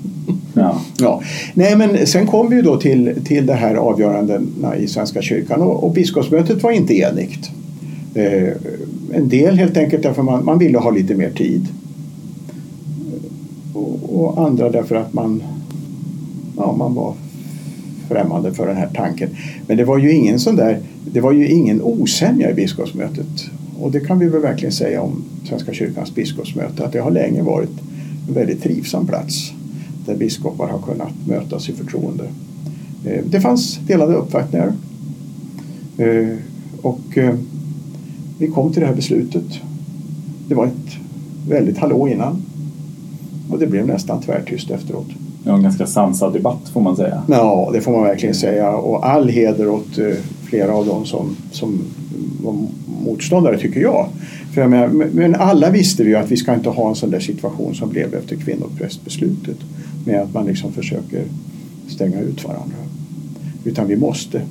Ja. 0.54 0.80
ja. 0.98 1.22
Nej, 1.54 1.76
men 1.76 2.06
sen 2.06 2.26
kom 2.26 2.50
vi 2.50 2.62
då 2.62 2.76
till, 2.76 3.14
till 3.24 3.46
det 3.46 3.54
här 3.54 3.74
avgörandena 3.74 4.76
i 4.76 4.88
Svenska 4.88 5.22
kyrkan 5.22 5.62
och, 5.62 5.84
och 5.84 5.92
biskopsmötet 5.92 6.62
var 6.62 6.70
inte 6.70 6.94
enigt. 6.94 7.50
Eh, 8.14 8.52
en 9.12 9.28
del 9.28 9.58
helt 9.58 9.76
enkelt 9.76 10.02
därför 10.02 10.22
man, 10.22 10.44
man 10.44 10.58
ville 10.58 10.78
ha 10.78 10.90
lite 10.90 11.14
mer 11.14 11.30
tid. 11.30 11.66
Och, 13.74 14.20
och 14.20 14.46
andra 14.46 14.70
därför 14.70 14.94
att 14.96 15.12
man 15.12 15.42
ja, 16.56 16.74
man 16.78 16.94
var 16.94 17.14
främmande 18.10 18.52
för 18.52 18.66
den 18.66 18.76
här 18.76 18.88
tanken. 18.94 19.28
Men 19.66 19.76
det 19.76 19.84
var 19.84 19.98
ju 19.98 20.12
ingen 20.12 20.40
sån 20.40 20.56
där, 20.56 20.78
det 21.12 21.20
var 21.20 21.32
ju 21.32 21.48
ingen 21.48 21.82
osämja 21.82 22.50
i 22.50 22.54
biskopsmötet. 22.54 23.50
Och 23.80 23.90
det 23.90 24.00
kan 24.00 24.18
vi 24.18 24.28
väl 24.28 24.40
verkligen 24.40 24.72
säga 24.72 25.02
om 25.02 25.24
Svenska 25.48 25.72
kyrkans 25.72 26.14
biskopsmöte 26.14 26.84
att 26.84 26.92
det 26.92 27.00
har 27.00 27.10
länge 27.10 27.42
varit 27.42 27.70
en 28.28 28.34
väldigt 28.34 28.62
trivsam 28.62 29.06
plats 29.06 29.52
där 30.06 30.16
biskopar 30.16 30.68
har 30.68 30.78
kunnat 30.78 31.12
mötas 31.26 31.68
i 31.68 31.72
förtroende. 31.72 32.24
Eh, 33.04 33.24
det 33.24 33.40
fanns 33.40 33.78
delade 33.86 34.14
uppfattningar 34.14 34.72
eh, 35.98 36.36
och 36.82 37.18
eh, 37.18 37.34
vi 38.38 38.46
kom 38.46 38.72
till 38.72 38.80
det 38.80 38.86
här 38.86 38.94
beslutet. 38.94 39.60
Det 40.48 40.54
var 40.54 40.66
ett 40.66 40.96
väldigt 41.48 41.78
hallå 41.78 42.08
innan 42.08 42.42
och 43.50 43.58
det 43.58 43.66
blev 43.66 43.86
nästan 43.86 44.22
tvärtyst 44.22 44.70
efteråt 44.70 45.08
ja, 45.44 45.54
en 45.54 45.62
ganska 45.62 45.86
sansad 45.86 46.32
debatt 46.32 46.68
får 46.72 46.80
man 46.80 46.96
säga. 46.96 47.22
Ja, 47.28 47.70
det 47.72 47.80
får 47.80 47.92
man 47.92 48.02
verkligen 48.02 48.34
säga. 48.34 48.70
Och 48.70 49.08
all 49.08 49.28
heder 49.28 49.68
åt 49.68 49.98
eh, 49.98 50.06
flera 50.44 50.74
av 50.74 50.86
dem 50.86 51.04
som, 51.04 51.36
som 51.50 51.80
var 52.42 52.54
motståndare 53.04 53.58
tycker 53.58 53.80
jag. 53.80 54.06
För 54.54 54.60
jag 54.60 54.70
menar, 54.70 54.88
men 55.12 55.34
alla 55.34 55.70
visste 55.70 56.04
vi 56.04 56.10
ju 56.10 56.16
att 56.16 56.30
vi 56.30 56.36
ska 56.36 56.54
inte 56.54 56.68
ha 56.68 56.88
en 56.88 56.94
sån 56.94 57.10
där 57.10 57.20
situation 57.20 57.74
som 57.74 57.88
blev 57.88 58.14
efter 58.14 58.36
kvinnoprästbeslutet. 58.36 59.56
Med 60.04 60.20
att 60.20 60.34
man 60.34 60.46
liksom 60.46 60.72
försöker 60.72 61.24
stänga 61.88 62.20
ut 62.20 62.44
varandra. 62.44 62.76
Utan 63.64 63.88
vi 63.88 63.96
måste. 63.96 64.42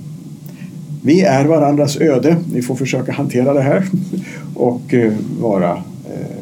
Vi 1.03 1.21
är 1.21 1.45
varandras 1.45 1.97
öde. 1.97 2.37
Vi 2.53 2.61
får 2.61 2.75
försöka 2.75 3.11
hantera 3.11 3.53
det 3.53 3.61
här 3.61 3.85
och 4.55 4.93
eh, 4.93 5.13
vara 5.41 5.71
eh, 6.05 6.39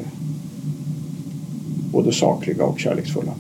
både 1.92 2.12
sakliga 2.12 2.64
och 2.64 2.80
kärleksfulla. 2.80 3.32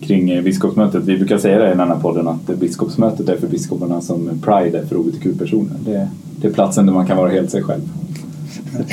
Kring 0.00 0.30
eh, 0.30 0.42
biskopsmötet. 0.42 1.04
Vi 1.04 1.16
brukar 1.16 1.38
säga 1.38 1.58
det 1.58 1.66
i 1.66 1.76
den 1.76 1.88
här 1.88 2.00
podden 2.00 2.28
att 2.28 2.46
biskopsmötet 2.46 3.28
är 3.28 3.36
för 3.36 3.46
biskoparna 3.46 4.00
som 4.00 4.30
Pride 4.42 4.78
är 4.78 4.86
för 4.86 4.96
hbtq-personer. 4.96 5.76
Det, 5.84 6.08
det 6.40 6.48
är 6.48 6.52
platsen 6.52 6.86
där 6.86 6.92
man 6.92 7.06
kan 7.06 7.16
vara 7.16 7.30
helt 7.30 7.50
sig 7.50 7.62
själv. 7.62 7.82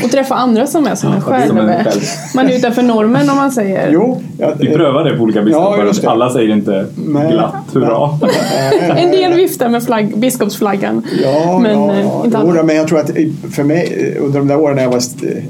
Och 0.03 0.11
träffa 0.11 0.35
andra 0.35 0.67
som 0.67 0.87
är 0.87 0.95
som 0.95 1.13
en 1.13 1.21
själv. 1.21 1.47
Som 1.47 1.57
en 1.57 1.83
själv. 1.83 2.01
Man 2.35 2.49
är 2.49 2.55
utanför 2.55 2.81
normen 2.81 3.29
om 3.29 3.37
man 3.37 3.51
säger. 3.51 3.91
Jo, 3.91 4.21
ja, 4.39 4.53
Vi 4.59 4.67
prövar 4.67 5.03
det 5.03 5.17
på 5.17 5.23
olika 5.23 5.41
biskopar. 5.41 5.91
Ja, 6.03 6.11
Alla 6.11 6.29
säger 6.29 6.53
inte 6.53 6.85
Nej. 6.95 7.31
glatt 7.31 7.53
hurra. 7.73 8.19
en 8.97 9.11
del 9.11 9.33
viftar 9.33 9.69
med 9.69 9.83
flagg, 9.83 10.17
biskopsflaggan. 10.17 11.05
Ja, 11.23 11.59
men 11.59 11.71
ja, 11.71 11.95
ja. 11.95 12.21
inte 12.25 12.37
alla. 12.37 12.63
men 12.63 12.75
jag 12.75 12.87
tror 12.87 12.99
att 12.99 13.11
för 13.51 13.63
mig 13.63 14.15
under 14.19 14.39
de 14.39 14.47
där 14.47 14.59
åren 14.59 14.75
när 14.75 14.83
jag 14.83 14.89
var 14.89 15.01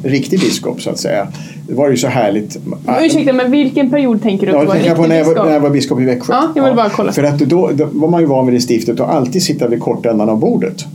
riktig 0.03 0.39
biskop 0.39 0.81
så 0.81 0.89
att 0.89 0.99
säga. 0.99 1.27
Det 1.67 1.73
var 1.73 1.89
ju 1.89 1.97
så 1.97 2.07
härligt. 2.07 2.57
Ursäkta, 3.01 3.33
men 3.33 3.51
vilken 3.51 3.89
period 3.89 4.21
tänker 4.21 4.47
du 4.47 4.53
ja, 4.53 4.57
att 4.57 4.83
du 4.83 4.89
var 4.89 4.95
på 4.95 5.07
när 5.07 5.15
jag, 5.15 5.25
var, 5.25 5.45
när 5.45 5.53
jag 5.53 5.59
var 5.59 5.69
biskop 5.69 5.99
i 5.99 6.05
Växjö. 6.05 6.33
Ja, 6.33 6.51
jag 6.55 6.63
vill 6.63 6.75
bara 6.75 6.89
kolla. 6.89 7.11
För 7.11 7.23
att 7.23 7.39
då, 7.39 7.69
då 7.73 7.87
var 7.91 8.07
man 8.07 8.21
ju 8.21 8.27
van 8.27 8.45
vid 8.45 8.55
det 8.55 8.61
stiftet 8.61 8.99
att 8.99 9.09
alltid 9.09 9.43
sitta 9.43 9.67
vid 9.67 9.79
kortändan 9.79 10.29
av 10.29 10.39
bordet 10.39 10.85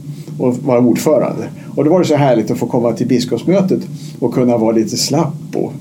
och 0.41 0.57
vara 0.57 0.81
ordförande. 0.81 1.49
Och 1.77 1.85
då 1.85 1.91
var 1.91 1.99
det 1.99 2.05
så 2.05 2.15
härligt 2.15 2.51
att 2.51 2.59
få 2.59 2.67
komma 2.67 2.93
till 2.93 3.07
biskopsmötet 3.07 3.81
och 4.19 4.35
kunna 4.35 4.57
vara 4.57 4.73
lite 4.73 4.97
slapp 4.97 5.35
och, 5.55 5.73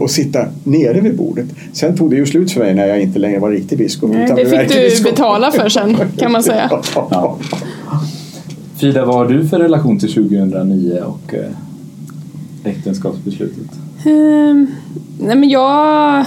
och 0.00 0.10
sitta 0.10 0.44
nere 0.64 1.00
vid 1.00 1.16
bordet. 1.16 1.46
Sen 1.72 1.96
tog 1.96 2.10
det 2.10 2.16
ju 2.16 2.26
slut 2.26 2.52
för 2.52 2.60
mig 2.60 2.74
när 2.74 2.86
jag 2.86 3.00
inte 3.00 3.18
längre 3.18 3.38
var 3.38 3.50
riktig 3.50 3.78
biskop. 3.78 4.10
Nej, 4.10 4.32
det 4.36 4.46
fick 4.46 4.68
du 4.68 4.80
biskop. 4.80 5.10
betala 5.10 5.50
för 5.50 5.68
sen 5.68 5.96
kan 6.18 6.32
man 6.32 6.42
säga. 6.42 6.70
Ja. 6.94 7.38
Frida, 8.76 9.04
vad 9.04 9.14
har 9.14 9.26
du 9.26 9.48
för 9.48 9.58
relation 9.58 9.98
till 9.98 10.14
2009 10.14 11.02
och 11.04 11.34
eh, 11.34 11.50
äktenskapsbeslutet? 12.64 13.70
Um, 14.06 14.66
nej 15.20 15.36
men 15.36 15.48
jag 15.48 16.26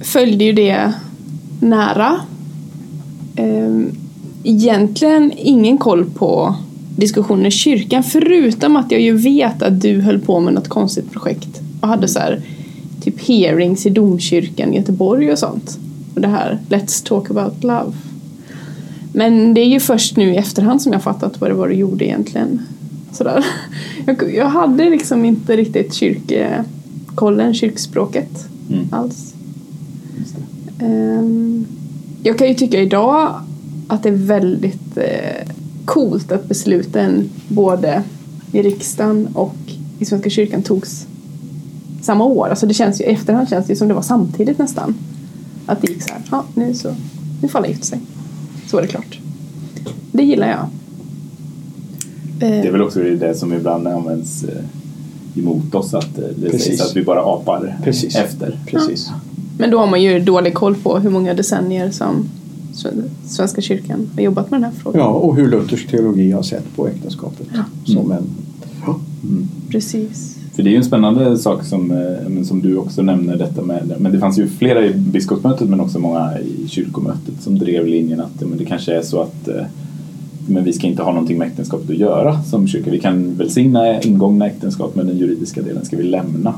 följde 0.00 0.44
ju 0.44 0.52
det 0.52 0.92
nära. 1.60 2.20
Um, 3.36 3.96
egentligen 4.48 5.32
ingen 5.36 5.78
koll 5.78 6.10
på 6.10 6.54
diskussioner 6.96 7.46
i 7.46 7.50
kyrkan 7.50 8.02
förutom 8.02 8.76
att 8.76 8.90
jag 8.90 9.00
ju 9.00 9.16
vet 9.16 9.62
att 9.62 9.80
du 9.80 10.00
höll 10.00 10.18
på 10.18 10.40
med 10.40 10.54
något 10.54 10.68
konstigt 10.68 11.12
projekt 11.12 11.60
och 11.80 11.88
hade 11.88 12.08
så 12.08 12.18
här, 12.18 12.40
typ 13.02 13.28
hearings 13.28 13.86
i 13.86 13.90
domkyrkan 13.90 14.74
i 14.74 14.76
Göteborg 14.76 15.32
och 15.32 15.38
sånt. 15.38 15.78
Och 16.14 16.20
det 16.20 16.28
här 16.28 16.58
Let's 16.68 17.06
talk 17.06 17.30
about 17.30 17.64
love. 17.64 17.92
Men 19.12 19.54
det 19.54 19.60
är 19.60 19.68
ju 19.68 19.80
först 19.80 20.16
nu 20.16 20.32
i 20.32 20.36
efterhand 20.36 20.82
som 20.82 20.92
jag 20.92 21.02
fattat 21.02 21.40
vad 21.40 21.50
det 21.50 21.54
var 21.54 21.68
du 21.68 21.74
gjorde 21.74 22.04
egentligen. 22.04 22.62
Sådär. 23.12 23.46
Jag, 24.06 24.34
jag 24.34 24.48
hade 24.48 24.90
liksom 24.90 25.24
inte 25.24 25.56
riktigt 25.56 25.94
kyrkkollen, 25.94 27.54
kyrkspråket 27.54 28.48
mm. 28.70 28.88
alls. 28.90 29.34
Um, 30.82 31.66
jag 32.22 32.38
kan 32.38 32.48
ju 32.48 32.54
tycka 32.54 32.80
idag 32.80 33.40
att 33.88 34.02
det 34.02 34.08
är 34.08 34.12
väldigt 34.12 34.96
eh, 34.96 35.48
coolt 35.84 36.32
att 36.32 36.48
besluten 36.48 37.30
både 37.48 38.02
i 38.52 38.62
riksdagen 38.62 39.28
och 39.34 39.56
i 39.98 40.04
Svenska 40.04 40.30
kyrkan 40.30 40.62
togs 40.62 41.06
samma 42.02 42.24
år. 42.24 42.48
Alltså 42.48 42.66
det 42.66 42.74
känns 42.74 43.00
ju, 43.00 43.04
i 43.04 43.08
efterhand 43.08 43.48
känns 43.48 43.66
det 43.66 43.76
som 43.76 43.88
det 43.88 43.94
var 43.94 44.02
samtidigt 44.02 44.58
nästan. 44.58 44.94
Att 45.66 45.82
det 45.82 45.88
gick 45.92 46.02
så 46.02 46.12
här, 46.12 46.22
ja 46.30 46.44
nu 46.54 46.74
så, 46.74 46.94
nu 47.42 47.48
får 47.48 47.58
alla 47.58 47.68
gifta 47.68 47.84
sig. 47.84 47.98
Så 48.66 48.76
var 48.76 48.82
det 48.82 48.88
klart. 48.88 49.18
Det 50.12 50.22
gillar 50.22 50.48
jag. 50.48 50.58
Eh, 52.48 52.62
Det 52.62 52.68
är 52.68 52.72
väl 52.72 52.82
också 52.82 53.00
det 53.00 53.34
som 53.34 53.52
ibland 53.52 53.88
används 53.88 54.44
eh, 54.44 55.38
emot 55.40 55.74
oss 55.74 55.94
att 55.94 56.18
eh, 56.18 56.24
det 56.36 56.50
Precis. 56.50 56.64
sägs 56.64 56.80
att 56.90 56.96
vi 56.96 57.02
bara 57.02 57.20
apar 57.20 57.76
Precis. 57.84 58.16
efter. 58.16 58.58
Precis. 58.66 59.10
Men 59.58 59.70
då 59.70 59.78
har 59.78 59.86
man 59.86 60.02
ju 60.02 60.20
dålig 60.20 60.54
koll 60.54 60.74
på 60.74 60.98
hur 60.98 61.10
många 61.10 61.34
decennier 61.34 61.90
som 61.90 62.28
Svenska 63.26 63.60
kyrkan 63.60 64.10
har 64.14 64.22
jobbat 64.22 64.50
med 64.50 64.60
den 64.60 64.64
här 64.70 64.78
frågan. 64.80 65.00
Ja, 65.00 65.08
och 65.08 65.36
hur 65.36 65.50
luthersk 65.50 65.88
teologi 65.88 66.30
har 66.32 66.42
sett 66.42 66.76
på 66.76 66.88
äktenskapet 66.88 67.46
som 67.84 68.12
en... 68.12 68.24
Ja. 68.86 69.00
Precis. 69.70 70.36
För 70.54 70.62
det 70.62 70.68
är 70.68 70.72
ju 70.72 70.76
en 70.76 70.84
spännande 70.84 71.38
sak 71.38 71.64
som, 71.64 71.90
eh, 71.90 72.42
som 72.42 72.60
du 72.60 72.76
också 72.76 73.02
nämner 73.02 73.36
detta 73.36 73.62
med, 73.62 73.94
men 73.98 74.12
det 74.12 74.18
fanns 74.18 74.38
ju 74.38 74.48
flera 74.48 74.86
i 74.86 74.94
biskopsmötet 74.94 75.68
men 75.68 75.80
också 75.80 75.98
många 75.98 76.38
i 76.38 76.68
kyrkomötet 76.68 77.34
som 77.40 77.58
drev 77.58 77.86
linjen 77.86 78.20
att 78.20 78.40
men 78.40 78.58
det 78.58 78.64
kanske 78.64 78.94
är 78.94 79.02
så 79.02 79.22
att 79.22 79.48
eh, 79.48 79.62
men 80.48 80.64
vi 80.64 80.72
ska 80.72 80.86
inte 80.86 81.02
ha 81.02 81.12
någonting 81.12 81.38
med 81.38 81.48
äktenskapet 81.48 81.90
att 81.90 81.96
göra 81.96 82.42
som 82.42 82.68
kyrka. 82.68 82.90
Vi 82.90 83.00
kan 83.00 83.34
välsigna 83.34 84.00
ingångna 84.00 84.46
äktenskap 84.46 84.94
men 84.94 85.06
den 85.06 85.18
juridiska 85.18 85.62
delen 85.62 85.84
ska 85.84 85.96
vi 85.96 86.02
lämna. 86.02 86.54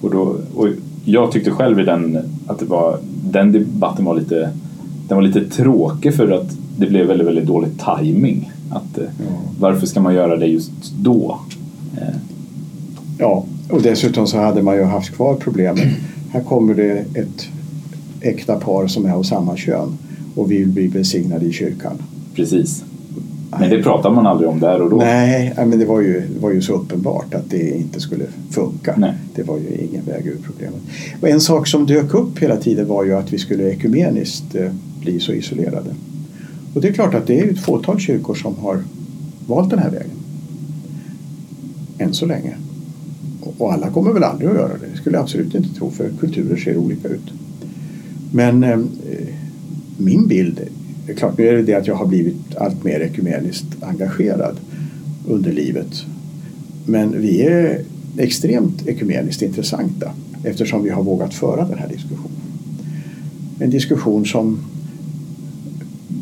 Och, 0.00 0.10
då, 0.10 0.36
och 0.54 0.68
jag 1.04 1.32
tyckte 1.32 1.50
själv 1.50 1.80
i 1.80 1.84
den 1.84 2.18
att 2.46 2.58
det 2.58 2.64
var, 2.64 2.98
den 3.24 3.52
debatten 3.52 4.04
var 4.04 4.14
lite, 4.14 4.50
den 5.08 5.16
var 5.16 5.22
lite 5.22 5.44
tråkig 5.44 6.14
för 6.14 6.30
att 6.30 6.56
det 6.78 6.86
blev 6.86 7.06
väldigt, 7.06 7.26
väldigt 7.26 7.46
dålig 7.46 7.70
timing. 7.98 8.52
Att, 8.70 8.98
eh, 8.98 9.04
Varför 9.60 9.86
ska 9.86 10.00
man 10.00 10.14
göra 10.14 10.36
det 10.36 10.46
just 10.46 10.70
då? 11.00 11.40
Eh, 11.96 12.14
Ja, 13.18 13.44
och 13.70 13.82
dessutom 13.82 14.26
så 14.26 14.38
hade 14.38 14.62
man 14.62 14.76
ju 14.76 14.82
haft 14.82 15.10
kvar 15.10 15.34
problemet. 15.34 15.84
Här 16.30 16.40
kommer 16.40 16.74
det 16.74 17.04
ett 17.14 17.48
äkta 18.20 18.56
par 18.56 18.86
som 18.86 19.06
är 19.06 19.12
av 19.12 19.22
samma 19.22 19.56
kön 19.56 19.98
och 20.34 20.50
vill 20.50 20.68
bli 20.68 20.86
välsignade 20.86 21.44
i 21.46 21.52
kyrkan. 21.52 21.92
Precis. 22.34 22.84
Men 23.60 23.70
det 23.70 23.82
pratar 23.82 24.10
man 24.10 24.26
aldrig 24.26 24.50
om 24.50 24.60
där 24.60 24.82
och 24.82 24.90
då. 24.90 24.96
Nej, 24.96 25.54
men 25.56 25.78
det 25.78 25.84
var, 25.84 26.00
ju, 26.00 26.20
det 26.34 26.40
var 26.40 26.50
ju 26.50 26.62
så 26.62 26.72
uppenbart 26.72 27.34
att 27.34 27.50
det 27.50 27.70
inte 27.78 28.00
skulle 28.00 28.24
funka. 28.50 28.94
Nej. 28.96 29.12
Det 29.34 29.42
var 29.42 29.56
ju 29.58 29.86
ingen 29.90 30.04
väg 30.04 30.26
ur 30.26 30.36
problemet. 30.46 30.80
Och 31.20 31.28
en 31.28 31.40
sak 31.40 31.66
som 31.66 31.86
dök 31.86 32.14
upp 32.14 32.38
hela 32.38 32.56
tiden 32.56 32.88
var 32.88 33.04
ju 33.04 33.14
att 33.14 33.32
vi 33.32 33.38
skulle 33.38 33.70
ekumeniskt 33.70 34.54
eh, 34.54 34.70
bli 35.00 35.20
så 35.20 35.32
isolerade. 35.32 35.94
Och 36.74 36.80
det 36.80 36.88
är 36.88 36.92
klart 36.92 37.14
att 37.14 37.26
det 37.26 37.40
är 37.40 37.50
ett 37.52 37.58
fåtal 37.60 37.98
kyrkor 38.00 38.34
som 38.34 38.56
har 38.56 38.82
valt 39.46 39.70
den 39.70 39.78
här 39.78 39.90
vägen. 39.90 40.10
Än 41.98 42.14
så 42.14 42.26
länge. 42.26 42.54
Och- 43.40 43.54
Och 43.58 43.72
alla 43.72 43.90
kommer 43.90 44.12
väl 44.12 44.22
aldrig 44.24 44.48
att 44.50 44.56
göra 44.56 44.68
det. 44.78 44.86
Det 44.92 44.96
skulle 44.96 45.16
jag 45.16 45.22
absolut 45.22 45.54
inte 45.54 45.74
tro 45.74 45.90
för 45.90 46.10
kulturer 46.20 46.56
ser 46.56 46.76
olika 46.76 47.08
ut. 47.08 47.32
Men 48.32 48.64
eh, 48.64 48.78
min 49.96 50.26
bild, 50.28 50.60
är 51.08 51.14
klart 51.14 51.38
nu 51.38 51.48
är 51.48 51.52
det 51.56 51.62
det 51.62 51.74
att 51.74 51.86
jag 51.86 51.94
har 51.94 52.06
blivit 52.06 52.56
allt 52.56 52.84
mer 52.84 53.00
ekumeniskt 53.00 53.66
engagerad 53.80 54.56
under 55.28 55.52
livet. 55.52 56.04
Men 56.86 57.20
vi 57.20 57.42
är 57.42 57.82
extremt 58.16 58.86
ekumeniskt 58.88 59.42
intressanta 59.42 60.10
eftersom 60.44 60.82
vi 60.82 60.90
har 60.90 61.02
vågat 61.02 61.34
föra 61.34 61.68
den 61.68 61.78
här 61.78 61.88
diskussionen. 61.88 62.36
En 63.58 63.70
diskussion 63.70 64.26
som 64.26 64.58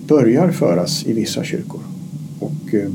börjar 0.07 0.51
föras 0.51 1.07
i 1.07 1.13
vissa 1.13 1.45
kyrkor 1.45 1.81
och 2.41 2.75
eh, 2.75 2.91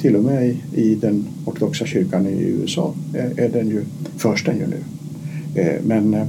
till 0.00 0.16
och 0.16 0.24
med 0.24 0.46
i, 0.46 0.56
i 0.74 0.94
den 0.94 1.24
ortodoxa 1.44 1.86
kyrkan 1.86 2.26
i 2.26 2.42
USA 2.42 2.94
är, 3.14 3.40
är 3.40 3.48
den 3.48 3.68
ju, 3.68 3.84
förs 4.16 4.44
den 4.44 4.56
ju 4.58 4.66
nu. 4.66 4.80
Eh, 5.60 5.82
men 5.84 6.14
eh, 6.14 6.24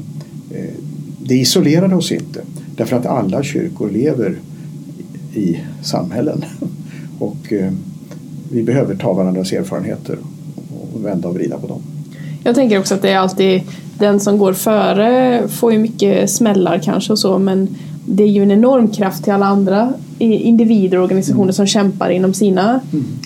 det 1.19 1.35
isolerade 1.35 1.95
oss 1.95 2.11
inte 2.11 2.41
därför 2.75 2.95
att 2.95 3.05
alla 3.05 3.43
kyrkor 3.43 3.89
lever 3.89 4.35
i, 5.33 5.39
i 5.39 5.59
samhällen 5.83 6.45
och 7.19 7.53
eh, 7.53 7.71
vi 8.51 8.63
behöver 8.63 8.95
ta 8.95 9.13
varandras 9.13 9.51
erfarenheter 9.51 10.17
och 10.93 11.05
vända 11.05 11.27
och 11.27 11.35
vrida 11.35 11.57
på 11.57 11.67
dem. 11.67 11.81
Jag 12.43 12.55
tänker 12.55 12.79
också 12.79 12.95
att 12.95 13.01
det 13.01 13.09
är 13.09 13.17
alltid 13.17 13.61
den 13.99 14.19
som 14.19 14.37
går 14.37 14.53
före 14.53 15.43
får 15.47 15.73
ju 15.73 15.79
mycket 15.79 16.29
smällar 16.29 16.79
kanske 16.83 17.13
och 17.13 17.19
så 17.19 17.39
men 17.39 17.75
det 18.05 18.23
är 18.23 18.27
ju 18.27 18.43
en 18.43 18.51
enorm 18.51 18.87
kraft 18.87 19.23
till 19.23 19.33
alla 19.33 19.45
andra 19.45 19.93
individer 20.19 20.97
och 20.97 21.03
organisationer 21.03 21.43
Mm. 21.43 21.53
som 21.53 21.65
kämpar 21.67 22.09
inom 22.09 22.33
sina 22.33 22.79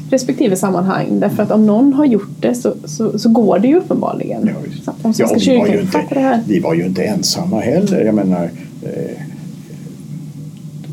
respektive 0.09 0.55
sammanhang. 0.55 1.19
Därför 1.19 1.43
att 1.43 1.51
om 1.51 1.65
någon 1.65 1.93
har 1.93 2.05
gjort 2.05 2.29
det 2.39 2.55
så, 2.55 2.73
så, 2.85 3.19
så 3.19 3.29
går 3.29 3.59
det 3.59 3.67
ju 3.67 3.75
uppenbarligen. 3.77 4.47
Ja, 4.85 4.93
om 5.01 5.13
Ja, 5.17 5.27
vi, 5.39 5.57
var 5.57 5.67
ju 5.67 5.81
inte, 5.81 6.41
vi 6.47 6.59
var 6.59 6.73
ju 6.73 6.85
inte 6.85 7.03
ensamma 7.03 7.59
heller. 7.59 8.05
Jag 8.05 8.15
menar, 8.15 8.49
eh, 8.83 9.21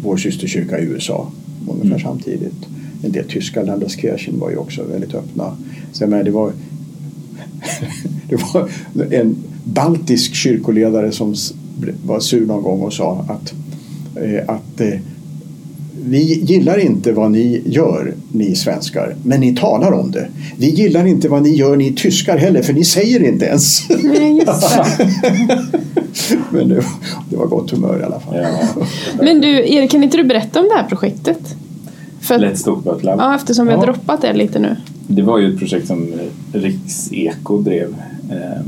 vår 0.03 0.17
systerkyrka 0.17 0.79
i 0.79 0.83
USA 0.85 1.31
ungefär 1.69 1.87
Mm. 1.89 2.01
samtidigt. 2.01 2.67
En 3.05 3.13
del 3.13 3.25
tyska 3.29 3.63
Landeskirchen 3.63 4.39
var 4.41 4.51
ju 4.51 4.57
också 4.57 4.83
väldigt 4.85 5.15
öppna. 5.15 5.57
Så 5.93 6.03
jag 6.03 6.11
menar, 6.11 6.25
det, 6.25 6.31
var, 6.31 6.53
det 8.29 8.37
var 8.55 8.69
en 9.11 9.37
baltisk 9.65 10.35
kyrkoledare 10.35 11.13
som 11.13 11.35
var 12.07 12.21
sur 12.21 12.47
någon 12.47 12.63
gång 12.63 12.81
och 12.81 12.93
sa 12.93 13.25
att, 13.29 13.55
eh, 14.23 14.43
att 14.55 14.81
eh, 14.81 15.01
vi 16.05 16.19
gillar 16.45 16.79
inte 16.79 17.13
vad 17.13 17.31
ni 17.31 17.63
gör, 17.67 18.15
ni 18.33 18.55
svenskar, 18.55 19.17
men 19.23 19.41
ni 19.41 19.57
talar 19.57 19.93
om 19.93 20.11
det. 20.11 20.29
Vi 20.57 20.71
gillar 20.71 21.07
inte 21.07 21.29
vad 21.29 21.43
ni 21.43 21.55
gör, 21.57 21.77
ni 21.77 21.93
tyskar 21.93 22.39
heller, 22.39 22.63
för 22.63 22.73
ni 22.73 22.85
säger 22.85 23.23
inte 23.29 23.45
ens. 23.45 23.91
Nej, 23.91 24.37
just 24.37 24.47
det. 24.61 24.87
men 26.51 26.69
det, 26.69 26.75
var- 26.75 26.85
det 27.31 27.37
var 27.37 27.47
gott 27.47 27.71
humör 27.71 28.01
i 28.01 28.03
alla 28.05 28.21
fall. 28.21 28.37
Ja. 28.37 28.83
Men 29.23 29.41
du, 29.41 29.49
Erik, 29.75 29.91
kan 29.91 30.03
inte 30.05 30.17
du 30.17 30.25
berätta 30.25 30.61
om 30.61 30.69
det 30.69 30.75
här 30.75 30.89
projektet? 30.89 31.39
För 32.21 32.39
Let's 32.39 32.65
Talk 32.65 32.87
About 32.87 33.03
Love. 33.05 33.17
ja, 33.23 33.35
eftersom 33.37 33.67
vi 33.67 33.73
har 33.73 33.79
Ja. 33.81 33.87
droppat 33.93 34.23
det 34.23 34.33
lite 34.33 34.59
nu. 34.59 34.77
Det 35.07 35.23
var 35.23 35.39
ju 35.39 35.53
ett 35.53 35.59
projekt 35.59 35.87
som 35.87 36.07
Rikseko 36.53 37.59
drev 37.61 37.95
eh, 38.31 38.63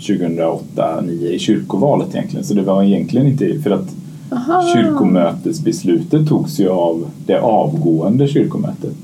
2008-2009 0.00 1.10
i 1.30 1.38
kyrkovalet 1.38 2.08
egentligen. 2.14 2.44
Så 2.46 2.54
det 2.54 2.62
var 2.62 2.82
egentligen 2.82 3.26
inte 3.26 3.58
för 3.62 3.70
att 3.70 3.88
Aha. 4.30 4.72
kyrkomötesbeslutet 4.74 6.28
togs 6.28 6.60
ju 6.60 6.68
av 6.68 7.06
det 7.26 7.40
avgående 7.40 8.28
kyrkomötet. 8.28 8.94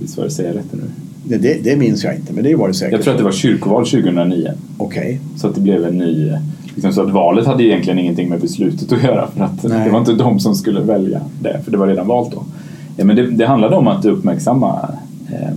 Visst 0.00 0.16
var 0.16 0.24
det 0.24 0.30
säga 0.30 0.54
rätt 0.54 0.72
nu? 0.72 0.82
Det, 1.24 1.38
det, 1.38 1.64
det 1.64 1.76
minns 1.76 2.04
jag 2.04 2.16
inte, 2.16 2.32
men 2.32 2.44
det 2.44 2.54
var 2.54 2.68
det 2.68 2.74
säkert. 2.74 2.92
Jag 2.92 3.02
tror 3.02 3.14
att 3.14 3.18
det 3.18 3.24
var 3.24 3.32
kyrkoval 3.32 3.86
2009. 3.86 4.52
Okej. 4.78 5.20
Så 5.36 5.46
att 5.46 5.54
det 5.54 5.60
blev 5.60 5.84
en 5.84 5.98
ny... 5.98 6.32
Liksom 6.74 6.92
så 6.92 7.02
att 7.02 7.10
valet 7.10 7.46
hade 7.46 7.64
egentligen 7.64 7.98
ingenting 7.98 8.28
med 8.28 8.40
beslutet 8.40 8.92
att 8.92 9.02
göra 9.02 9.28
för 9.36 9.44
att 9.44 9.62
Nej. 9.62 9.84
det 9.84 9.90
var 9.90 9.98
inte 9.98 10.12
de 10.12 10.40
som 10.40 10.54
skulle 10.54 10.80
välja 10.80 11.20
det, 11.42 11.60
för 11.64 11.70
det 11.70 11.76
var 11.76 11.86
redan 11.86 12.06
valt 12.06 12.32
då. 12.32 12.42
Ja, 12.96 13.04
men 13.04 13.16
det, 13.16 13.30
det 13.30 13.46
handlade 13.46 13.76
om 13.76 13.88
att 13.88 14.04
uppmärksamma 14.04 14.90
eh, 15.32 15.50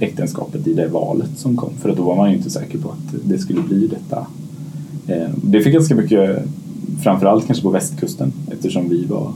äktenskapet 0.00 0.66
i 0.66 0.74
det 0.74 0.88
valet 0.88 1.30
som 1.36 1.56
kom, 1.56 1.70
för 1.80 1.90
att 1.90 1.96
då 1.96 2.02
var 2.02 2.16
man 2.16 2.30
ju 2.30 2.36
inte 2.36 2.50
säker 2.50 2.78
på 2.78 2.88
att 2.88 3.14
det 3.24 3.38
skulle 3.38 3.60
bli 3.60 3.86
detta. 3.86 4.26
Eh, 5.06 5.28
det 5.42 5.60
fick 5.60 5.72
ganska 5.72 5.94
mycket, 5.94 6.42
framförallt 7.02 7.46
kanske 7.46 7.62
på 7.62 7.70
västkusten, 7.70 8.32
eftersom 8.52 8.88
vi 8.88 9.04
var 9.04 9.32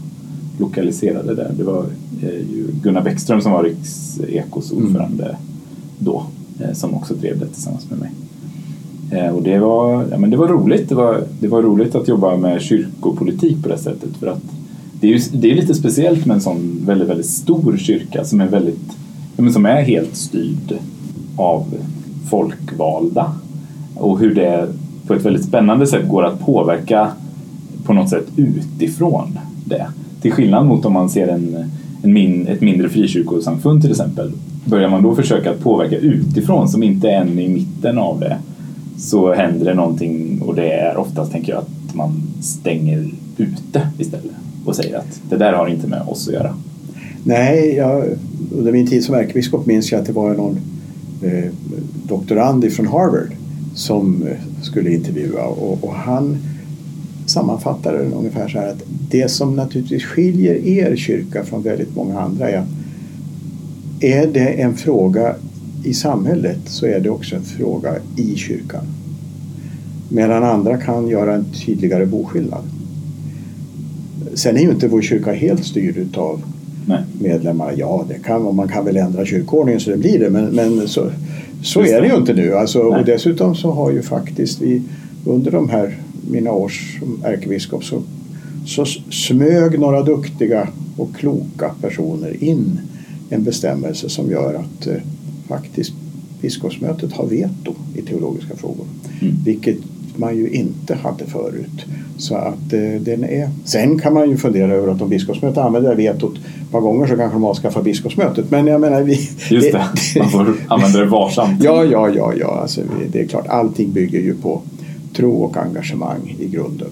lokaliserade 0.58 1.34
där. 1.34 1.50
Det 1.58 1.64
var 1.64 1.84
eh, 2.22 2.28
ju 2.28 2.66
Gunnar 2.82 3.02
Bäckström 3.02 3.40
som 3.40 3.52
var 3.52 3.62
Riksekos 3.62 4.72
ordförande 4.72 5.36
då, 5.98 6.22
eh, 6.60 6.72
som 6.72 6.94
också 6.94 7.14
drev 7.14 7.38
det 7.38 7.46
tillsammans 7.46 7.90
med 7.90 7.98
mig. 7.98 8.10
Eh, 9.10 9.34
Och 9.34 9.42
det 9.42 9.58
var, 9.58 10.04
ja, 10.10 10.18
men 10.18 10.30
det 10.30 10.36
var 10.36 10.48
roligt. 10.48 10.88
Det 10.88 10.94
var, 10.94 11.24
det 11.40 11.48
var 11.48 11.62
roligt 11.62 11.94
att 11.94 12.08
jobba 12.08 12.36
med 12.36 12.62
kyrkopolitik 12.62 13.62
på 13.62 13.68
det 13.68 13.78
sättet. 13.78 14.16
För 14.20 14.26
att 14.26 14.42
det 15.00 15.06
är, 15.06 15.12
ju, 15.12 15.20
det 15.32 15.50
är 15.50 15.54
lite 15.54 15.74
speciellt 15.74 16.26
med 16.26 16.34
en 16.34 16.40
sån 16.40 16.82
väldigt, 16.86 17.08
väldigt 17.08 17.26
stor 17.30 17.76
kyrka 17.76 18.24
som 18.24 18.40
är 18.40 18.48
väldigt, 18.48 18.96
ja, 19.36 19.42
men 19.42 19.52
som 19.52 19.66
är 19.66 19.82
helt 19.82 20.16
styrd 20.16 20.78
av 21.36 21.64
folkvalda. 22.30 23.32
Och 23.94 24.18
hur 24.18 24.34
det 24.34 24.68
på 25.06 25.14
ett 25.14 25.24
väldigt 25.24 25.44
spännande 25.44 25.86
sätt 25.86 26.08
går 26.08 26.24
att 26.24 26.40
påverka 26.40 27.08
på 27.84 27.92
något 27.92 28.10
sätt 28.10 28.26
utifrån 28.36 29.38
det. 29.64 29.86
Till 30.20 30.32
skillnad 30.32 30.66
mot 30.66 30.84
om 30.84 30.92
man 30.92 31.10
ser 31.10 31.28
en, 31.28 31.56
en 32.02 32.12
min, 32.12 32.46
ett 32.46 32.60
mindre 32.60 32.88
frikyrkosamfund 32.88 33.82
till 33.82 33.90
exempel. 33.90 34.32
Börjar 34.64 34.88
man 34.88 35.02
då 35.02 35.14
försöka 35.14 35.52
påverka 35.52 35.96
utifrån 35.96 36.68
som 36.68 36.82
inte 36.82 37.10
är 37.10 37.20
än 37.20 37.38
i 37.38 37.48
mitten 37.48 37.98
av 37.98 38.20
det 38.20 38.36
så 38.96 39.34
händer 39.34 39.64
det 39.64 39.74
någonting 39.74 40.42
och 40.42 40.54
det 40.54 40.72
är 40.72 40.96
oftast 40.96 41.32
tänker 41.32 41.52
jag 41.52 41.58
att 41.58 41.94
man 41.94 42.22
stänger 42.40 43.10
ute 43.36 43.88
istället 43.98 44.32
och 44.64 44.76
säger 44.76 44.98
att 44.98 45.20
det 45.28 45.36
där 45.36 45.52
har 45.52 45.68
inte 45.68 45.88
med 45.88 46.02
oss 46.02 46.28
att 46.28 46.34
göra. 46.34 46.54
Nej, 47.24 47.74
jag, 47.76 48.04
under 48.52 48.72
min 48.72 48.86
tid 48.86 49.04
som 49.04 49.14
ärkebiskop 49.14 49.66
minns 49.66 49.92
jag 49.92 50.00
att 50.00 50.06
det 50.06 50.12
var 50.12 50.34
någon 50.34 50.58
eh, 51.22 51.50
doktorand 52.06 52.72
från 52.72 52.86
Harvard 52.86 53.32
som 53.74 54.22
eh, 54.26 54.62
skulle 54.62 54.94
intervjua 54.94 55.44
och, 55.44 55.84
och 55.84 55.94
han 55.94 56.38
sammanfattade 57.26 57.98
den 57.98 58.12
ungefär 58.12 58.48
så 58.48 58.58
här 58.58 58.68
att 58.68 58.82
det 59.10 59.30
som 59.30 59.56
naturligtvis 59.56 60.04
skiljer 60.04 60.54
er 60.54 60.96
kyrka 60.96 61.44
från 61.44 61.62
väldigt 61.62 61.96
många 61.96 62.20
andra 62.20 62.50
är 62.50 62.58
att 62.58 62.68
är 64.00 64.26
det 64.26 64.48
en 64.62 64.76
fråga 64.76 65.34
i 65.84 65.94
samhället 65.94 66.58
så 66.64 66.86
är 66.86 67.00
det 67.00 67.10
också 67.10 67.36
en 67.36 67.42
fråga 67.42 67.94
i 68.16 68.36
kyrkan. 68.36 68.84
Medan 70.08 70.44
andra 70.44 70.76
kan 70.76 71.08
göra 71.08 71.34
en 71.34 71.44
tydligare 71.44 72.06
boskillnad. 72.06 72.62
Sen 74.34 74.56
är 74.56 74.60
ju 74.60 74.70
inte 74.70 74.88
vår 74.88 75.02
kyrka 75.02 75.32
helt 75.32 75.64
styrd 75.64 75.96
utav 75.96 76.42
Nej. 76.86 77.02
medlemmar. 77.20 77.74
Ja, 77.76 78.04
det 78.08 78.18
kan, 78.24 78.54
man 78.54 78.68
kan 78.68 78.84
väl 78.84 78.96
ändra 78.96 79.24
kyrkoordningen 79.24 79.80
så 79.80 79.90
det 79.90 79.96
blir 79.96 80.18
det 80.18 80.30
men, 80.30 80.44
men 80.44 80.88
så, 80.88 81.10
så 81.62 81.80
Just 81.80 81.92
är 81.92 82.00
det 82.00 82.08
ju 82.08 82.16
inte 82.16 82.34
nu. 82.34 82.54
Alltså, 82.54 82.80
och 82.80 83.04
dessutom 83.04 83.54
så 83.54 83.70
har 83.70 83.90
ju 83.90 84.02
faktiskt 84.02 84.60
vi 84.60 84.82
under 85.24 85.50
de 85.50 85.68
här 85.68 85.98
mina 86.30 86.52
år 86.52 86.68
som 86.98 87.24
ärkebiskop 87.24 87.84
så, 87.84 88.02
så 88.66 88.84
smög 89.10 89.78
några 89.78 90.02
duktiga 90.02 90.68
och 90.96 91.16
kloka 91.16 91.74
personer 91.80 92.44
in 92.44 92.80
en 93.30 93.44
bestämmelse 93.44 94.08
som 94.08 94.30
gör 94.30 94.54
att 94.54 94.86
eh, 94.86 94.96
faktiskt 95.48 95.92
biskopsmötet 96.40 97.12
har 97.12 97.26
veto 97.26 97.74
i 97.94 98.02
teologiska 98.02 98.56
frågor. 98.56 98.86
Mm. 99.20 99.34
Vilket 99.44 99.76
man 100.16 100.36
ju 100.36 100.48
inte 100.50 100.94
hade 100.94 101.26
förut. 101.26 101.86
Så 102.16 102.34
att 102.34 102.72
eh, 102.72 103.00
den 103.00 103.24
är... 103.24 103.50
Sen 103.64 103.98
kan 103.98 104.14
man 104.14 104.30
ju 104.30 104.36
fundera 104.36 104.72
över 104.72 104.92
att 104.92 105.02
om 105.02 105.08
biskopsmötet 105.08 105.58
använder 105.58 105.90
det 105.90 105.96
vetot 105.96 106.34
ett 106.36 106.70
par 106.72 106.80
gånger 106.80 107.06
så 107.06 107.16
kanske 107.16 107.36
de 107.36 107.44
avskaffar 107.44 107.82
biskopsmötet. 107.82 108.50
Men 108.50 108.66
jag 108.66 108.80
menar 108.80 109.02
vi... 109.02 109.28
Just 109.50 109.72
det, 109.72 109.86
man 110.18 110.30
får 110.30 110.54
använda 110.68 110.98
det 110.98 111.06
varsamt. 111.06 111.62
Ja, 111.62 111.84
ja, 111.84 112.08
ja, 112.08 112.32
ja. 112.40 112.58
Alltså, 112.62 112.80
det 113.12 113.20
är 113.20 113.26
klart, 113.26 113.46
allting 113.48 113.92
bygger 113.92 114.20
ju 114.20 114.34
på 114.34 114.62
tro 115.16 115.42
och 115.42 115.56
engagemang 115.56 116.36
i 116.38 116.48
grunden. 116.48 116.88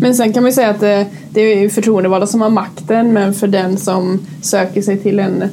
Men 0.00 0.14
sen 0.14 0.32
kan 0.32 0.42
man 0.42 0.50
ju 0.50 0.54
säga 0.54 0.70
att 0.70 0.80
det, 0.80 1.06
det 1.30 1.40
är 1.40 1.60
ju 1.60 1.70
förtroendevalda 1.70 2.26
som 2.26 2.40
har 2.40 2.50
makten 2.50 3.12
men 3.12 3.34
för 3.34 3.46
den 3.46 3.76
som 3.76 4.18
söker 4.40 4.82
sig 4.82 4.98
till 4.98 5.18
en 5.18 5.44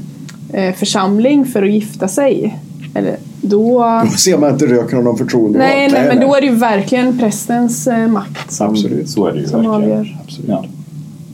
eh, 0.53 0.73
församling 0.75 1.45
för 1.45 1.63
att 1.63 1.71
gifta 1.71 2.07
sig 2.07 2.59
eller 2.95 3.17
då... 3.41 4.01
Då 4.11 4.17
ser 4.17 4.37
man 4.37 4.51
inte 4.51 4.65
röken 4.65 4.97
av 4.97 5.03
någon 5.03 5.17
förtroendevald. 5.17 5.69
Nej, 5.69 5.89
nej, 5.91 6.07
men 6.07 6.19
då 6.19 6.35
är 6.35 6.41
det 6.41 6.47
ju 6.47 6.55
verkligen 6.55 7.19
prästens 7.19 7.87
eh, 7.87 8.07
makt 8.07 8.51
som, 8.51 8.69
Absolut. 8.69 9.09
Så 9.09 9.27
är 9.27 9.33
det 9.33 9.39
ju 9.39 9.47
som 9.47 9.59
verkligen. 9.59 9.91
avgör. 9.91 10.17
Absolut. 10.23 10.49
Ja. 10.49 10.65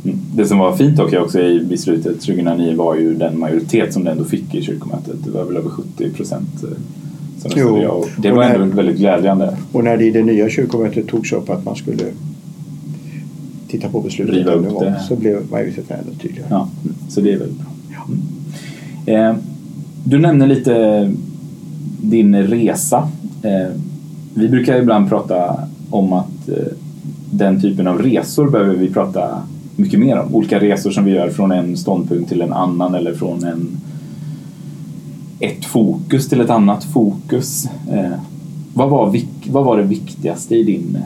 Mm. 0.05 0.19
Det 0.35 0.45
som 0.45 0.57
var 0.57 0.75
fint 0.75 0.97
dock 0.97 1.13
också 1.13 1.39
i 1.39 1.63
beslutet 1.63 2.21
2009 2.21 2.75
var 2.75 2.95
ju 2.95 3.13
den 3.13 3.39
majoritet 3.39 3.93
som 3.93 4.03
det 4.03 4.11
ändå 4.11 4.23
fick 4.23 4.55
i 4.55 4.61
kyrkomötet. 4.61 5.15
Det 5.25 5.31
var 5.31 5.43
väl 5.43 5.57
över 5.57 5.69
70 5.69 6.09
procent 6.09 6.63
Jo. 7.55 7.77
ja. 7.81 7.89
Och 7.89 8.07
Det 8.17 8.31
var 8.31 8.43
när- 8.43 8.55
ändå 8.59 8.75
väldigt 8.75 8.97
glädjande. 8.97 9.57
Och 9.71 9.83
när 9.83 9.97
det 9.97 10.05
i 10.05 10.11
det 10.11 10.23
nya 10.23 10.49
kyrkomötet 10.49 11.07
togs 11.07 11.31
upp 11.33 11.49
att 11.49 11.65
man 11.65 11.75
skulle 11.75 12.03
titta 13.67 13.89
på 13.89 14.01
beslutet 14.01 14.35
Riva 14.35 14.51
upp 14.51 14.69
gång, 14.69 14.83
det. 14.83 14.99
så 15.07 15.15
blev 15.15 15.51
majoriteten 15.51 15.97
ännu 15.99 16.15
tydligare. 16.21 16.47
Ja, 16.49 16.67
så 17.09 17.21
det 17.21 17.33
är 17.33 17.37
väldigt 17.39 17.57
bra. 17.57 17.67
Mm. 18.07 19.29
Eh, 19.29 19.35
du 20.03 20.19
nämner 20.19 20.47
lite 20.47 21.11
din 22.01 22.35
resa. 22.35 23.09
Eh, 23.43 23.75
vi 24.33 24.49
brukar 24.49 24.77
ibland 24.81 25.09
prata 25.09 25.59
om 25.89 26.13
att 26.13 26.49
eh, 26.49 26.55
den 27.31 27.61
typen 27.61 27.87
av 27.87 28.01
resor 28.01 28.49
behöver 28.49 28.75
vi 28.75 28.89
prata 28.89 29.41
mycket 29.75 29.99
mer 29.99 30.19
om. 30.19 30.35
Olika 30.35 30.59
resor 30.59 30.91
som 30.91 31.05
vi 31.05 31.11
gör 31.11 31.29
från 31.29 31.51
en 31.51 31.77
ståndpunkt 31.77 32.29
till 32.29 32.41
en 32.41 32.53
annan 32.53 32.95
eller 32.95 33.13
från 33.13 33.43
en, 33.43 33.67
ett 35.41 35.65
fokus 35.65 36.29
till 36.29 36.41
ett 36.41 36.49
annat 36.49 36.83
fokus. 36.83 37.65
Eh, 37.91 38.19
vad, 38.73 38.89
var, 38.89 39.19
vad 39.47 39.65
var 39.65 39.77
det 39.77 39.83
viktigaste 39.83 40.55
i 40.55 40.63
din 40.63 40.97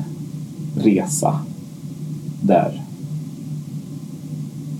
resa 0.77 1.39
där? 2.41 2.81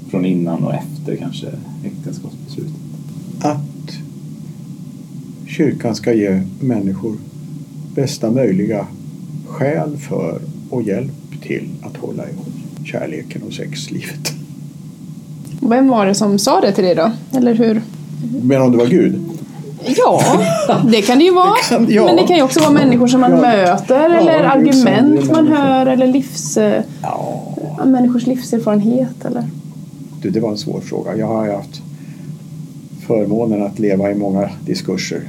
Från 0.09 0.25
innan 0.25 0.63
och 0.63 0.73
efter 0.73 1.15
kanske 1.15 1.47
äktenskapsbeslutet. 1.83 2.73
Att 3.41 3.97
kyrkan 5.47 5.95
ska 5.95 6.13
ge 6.13 6.41
människor 6.59 7.15
bästa 7.95 8.31
möjliga 8.31 8.87
skäl 9.47 9.97
för 9.97 10.41
och 10.69 10.83
hjälp 10.83 11.41
till 11.41 11.69
att 11.81 11.97
hålla 11.97 12.29
ihop 12.29 12.47
kärleken 12.85 13.41
och 13.43 13.53
sexlivet. 13.53 14.33
Vem 15.59 15.87
var 15.87 16.05
det 16.05 16.15
som 16.15 16.39
sa 16.39 16.61
det 16.61 16.71
till 16.71 16.83
dig 16.83 16.95
då? 16.95 17.11
Eller 17.37 17.53
hur? 17.53 17.81
Men 18.41 18.61
om 18.61 18.71
det 18.71 18.77
var 18.77 18.87
Gud? 18.87 19.34
Ja, 19.87 20.21
det 20.91 21.01
kan 21.01 21.17
det 21.17 21.23
ju 21.25 21.33
vara. 21.33 21.53
Det 21.69 21.75
kan- 21.75 21.87
ja. 21.89 22.05
Men 22.05 22.15
det 22.15 22.23
kan 22.27 22.35
ju 22.37 22.43
också 22.43 22.59
vara 22.59 22.71
människor 22.71 23.07
som 23.07 23.21
man 23.21 23.31
Ja. 23.31 23.37
möter 23.41 24.09
Ja, 24.09 24.19
eller 24.19 24.43
argument 24.43 25.31
man 25.31 25.47
hör 25.47 25.85
eller 25.85 26.07
livs, 26.07 26.57
eh, 26.57 26.83
människors 27.85 28.25
livserfarenhet. 28.27 29.25
Eller. 29.25 29.43
du, 30.21 30.29
det 30.29 30.39
var 30.39 30.51
en 30.51 30.57
svår 30.57 30.79
fråga. 30.81 31.15
Jag 31.17 31.27
har 31.27 31.53
haft 31.53 31.81
förmånen 33.07 33.63
att 33.63 33.79
leva 33.79 34.11
i 34.11 34.15
många 34.15 34.49
diskurser, 34.65 35.21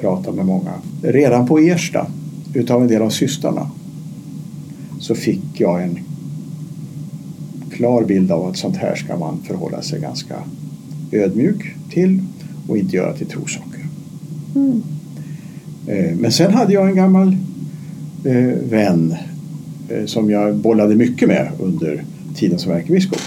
prata 0.00 0.32
med 0.32 0.46
många. 0.46 0.72
Redan 1.02 1.46
på 1.46 1.58
Ersta, 1.58 2.06
utav 2.54 2.82
en 2.82 2.88
del 2.88 3.02
av 3.02 3.10
systrarna, 3.10 3.70
så 5.00 5.14
fick 5.14 5.40
jag 5.60 5.82
en 5.82 5.98
klar 7.72 8.04
bild 8.04 8.32
av 8.32 8.46
att 8.46 8.56
sånt 8.56 8.76
här 8.76 8.94
ska 8.94 9.16
man 9.16 9.38
förhålla 9.46 9.82
sig 9.82 10.00
ganska 10.00 10.34
ödmjuk 11.12 11.74
till 11.90 12.22
och 12.68 12.78
inte 12.78 12.96
göra 12.96 13.12
till 13.12 13.26
trosaker. 13.26 13.77
Mm. 14.54 14.82
Men 16.20 16.32
sen 16.32 16.54
hade 16.54 16.72
jag 16.72 16.88
en 16.88 16.96
gammal 16.96 17.36
eh, 18.24 18.68
vän 18.70 19.14
eh, 19.88 20.04
som 20.04 20.30
jag 20.30 20.56
bollade 20.56 20.94
mycket 20.94 21.28
med 21.28 21.50
under 21.60 22.04
tiden 22.34 22.58
som 22.58 22.72
ärkebiskop. 22.72 23.20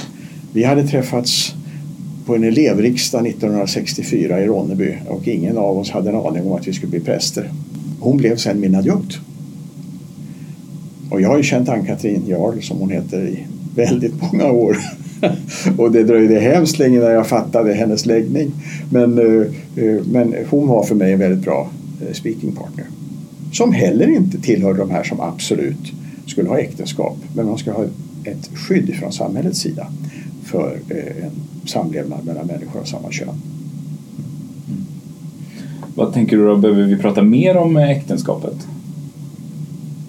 Vi 0.54 0.64
hade 0.64 0.88
träffats 0.88 1.56
på 2.26 2.36
en 2.36 2.44
elevriksdag 2.44 3.28
1964 3.28 4.42
i 4.42 4.48
Ronneby 4.48 4.96
och 5.08 5.28
ingen 5.28 5.58
av 5.58 5.78
oss 5.78 5.92
hade 5.92 6.10
en 6.10 6.16
aning 6.16 6.46
om 6.46 6.52
att 6.52 6.68
vi 6.68 6.74
skulle 6.74 6.90
bli 6.90 7.00
präster. 7.00 7.50
Hon 8.00 8.18
blev 8.18 8.36
sen 8.36 8.60
min 8.60 8.76
adjunkt. 8.76 9.20
Och 11.10 11.22
jag 11.22 11.30
har 11.30 11.38
ju 11.38 11.44
känt 11.44 11.70
Ann-Katrin 11.70 12.24
Jarl 12.28 12.62
som 12.62 12.78
hon 12.78 12.90
heter 12.90 13.28
i 13.28 13.48
väldigt 13.76 14.22
många 14.22 14.52
år. 14.52 14.78
och 15.78 15.92
det 15.92 16.04
dröjde 16.04 16.40
hemskt 16.40 16.80
länge 16.80 16.98
innan 16.98 17.12
jag 17.12 17.28
fattade 17.28 17.74
hennes 17.74 18.06
läggning. 18.06 18.52
Men, 18.90 19.18
eh, 19.18 19.48
eh, 19.84 20.02
men 20.06 20.36
hon 20.50 20.68
var 20.68 20.84
för 20.84 20.96
mig 20.96 21.14
en 21.14 21.20
väldigt 21.20 21.44
bra 21.46 21.70
eh, 22.02 22.14
speaking 22.14 22.52
partner. 22.52 22.86
Som 23.54 23.74
heller 23.74 24.08
inte 24.08 24.42
tillhör 24.42 24.74
de 24.74 24.92
här 24.92 25.04
som 25.04 25.20
absolut 25.20 25.92
skulle 26.26 26.50
ha 26.50 26.60
äktenskap. 26.60 27.18
Men 27.36 27.46
man 27.46 27.58
ska 27.58 27.72
ha 27.72 27.84
ett 28.24 28.50
skydd 28.54 28.96
från 28.96 29.12
samhällets 29.12 29.60
sida 29.60 29.88
för 30.44 30.78
en 31.24 31.32
samlevnad 31.66 32.26
mellan 32.26 32.48
människor 32.48 32.80
av 32.80 32.86
samma 32.86 33.12
kön. 33.12 33.42
Vad 35.96 36.14
tänker 36.14 36.38
du 36.38 36.46
då? 36.46 36.58
Behöver 36.58 36.84
vi 36.84 36.98
prata 36.98 37.22
mer 37.22 37.58
om 37.58 37.78
äktenskapet? 37.78 38.68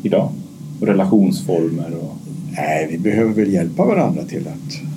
Idag? 0.02 0.28
Och 0.80 0.86
relationsformer 0.86 1.90
och... 2.02 2.16
Nej, 2.56 2.88
vi 2.90 2.98
behöver 2.98 3.32
väl 3.32 3.52
hjälpa 3.52 3.84
varandra 3.84 4.22
till 4.24 4.48
att 4.48 4.91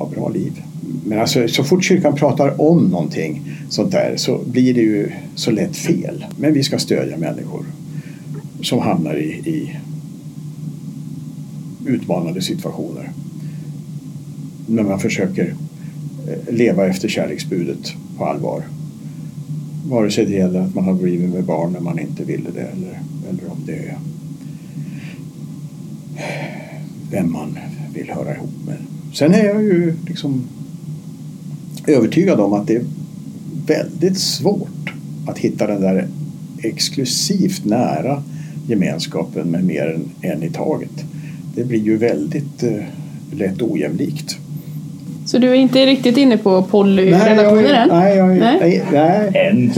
ha 0.00 0.08
bra 0.08 0.28
liv. 0.28 0.62
Men 1.04 1.18
alltså, 1.18 1.48
så 1.48 1.64
fort 1.64 1.84
kyrkan 1.84 2.14
pratar 2.14 2.60
om 2.60 2.84
någonting 2.84 3.42
sånt 3.68 3.92
där 3.92 4.16
så 4.16 4.40
blir 4.46 4.74
det 4.74 4.80
ju 4.80 5.10
så 5.34 5.50
lätt 5.50 5.76
fel. 5.76 6.26
Men 6.36 6.52
vi 6.52 6.62
ska 6.62 6.78
stödja 6.78 7.16
människor 7.16 7.64
som 8.62 8.78
hamnar 8.78 9.16
i, 9.16 9.30
i 9.30 9.76
utmanande 11.86 12.42
situationer. 12.42 13.10
När 14.66 14.82
man 14.82 15.00
försöker 15.00 15.54
eh, 16.28 16.54
leva 16.54 16.86
efter 16.86 17.08
kärleksbudet 17.08 17.94
på 18.18 18.24
allvar. 18.24 18.62
Vare 19.86 20.10
sig 20.10 20.26
det 20.26 20.32
gäller 20.32 20.60
att 20.60 20.74
man 20.74 20.84
har 20.84 20.94
blivit 20.94 21.30
med 21.30 21.44
barn 21.44 21.72
när 21.72 21.80
man 21.80 21.98
inte 21.98 22.24
ville 22.24 22.50
det 22.54 22.60
eller, 22.60 23.00
eller 23.28 23.50
om 23.50 23.58
det 23.66 23.72
är 23.72 23.98
vem 27.10 27.32
man 27.32 27.58
vill 27.94 28.10
höra 28.10 28.34
ihop 28.34 28.50
med. 28.66 28.76
Sen 29.12 29.34
är 29.34 29.44
jag 29.44 29.62
ju 29.62 29.94
liksom 30.06 30.42
övertygad 31.86 32.40
om 32.40 32.52
att 32.52 32.66
det 32.66 32.76
är 32.76 32.84
väldigt 33.66 34.18
svårt 34.18 34.92
att 35.26 35.38
hitta 35.38 35.66
den 35.66 35.80
där 35.80 36.08
exklusivt 36.62 37.64
nära 37.64 38.22
gemenskapen 38.68 39.50
med 39.50 39.64
mer 39.64 39.86
än 39.86 40.30
en 40.30 40.42
i 40.42 40.50
taget. 40.50 41.04
Det 41.54 41.64
blir 41.64 41.80
ju 41.80 41.96
väldigt 41.96 42.62
eh, 42.62 42.82
lätt 43.32 43.62
ojämlikt. 43.62 44.38
Så 45.30 45.38
du 45.38 45.50
är 45.50 45.54
inte 45.54 45.86
riktigt 45.86 46.16
inne 46.16 46.36
på 46.36 46.62
polyrelationer 46.62 47.74
än? 47.74 47.88
nej, 47.88 48.16
jag, 48.16 48.28
Nej. 48.28 48.58
nej, 48.60 48.82
nej. 48.92 49.30
En 49.34 49.72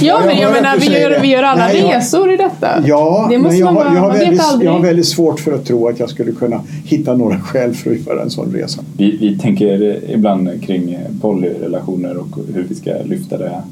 ja, 0.00 0.20
men 0.26 0.38
jag 0.38 0.52
menar, 0.52 0.76
vi 0.80 1.00
gör, 1.00 1.20
vi 1.20 1.28
gör 1.28 1.42
alla 1.42 1.66
Nej, 1.66 1.80
jag- 1.80 1.96
resor 1.96 2.32
i 2.32 2.36
detta. 2.36 2.68
Ja, 2.86 3.26
det 3.30 3.38
måste 3.38 3.52
men 3.52 3.66
jag, 3.66 3.74
man 3.74 3.94
jag, 3.94 4.00
har 4.02 4.12
väldigt, 4.12 4.42
jag 4.62 4.72
har 4.72 4.80
väldigt 4.80 5.06
svårt 5.06 5.40
för 5.40 5.52
att 5.52 5.64
tro 5.64 5.88
att 5.88 5.98
jag 6.00 6.10
skulle 6.10 6.32
kunna 6.32 6.60
hitta 6.84 7.16
några 7.16 7.40
skäl 7.40 7.74
för 7.74 7.90
att 7.90 8.06
göra 8.06 8.22
en 8.22 8.30
sån 8.30 8.52
resa. 8.52 8.80
Vi, 8.96 9.16
vi 9.20 9.38
tänker 9.38 10.00
ibland 10.10 10.62
kring 10.62 10.98
polyrelationer 11.20 12.16
och 12.16 12.38
hur 12.54 12.66
vi 12.68 12.74
ska 12.74 12.90
lyfta 13.04 13.38
det 13.38 13.62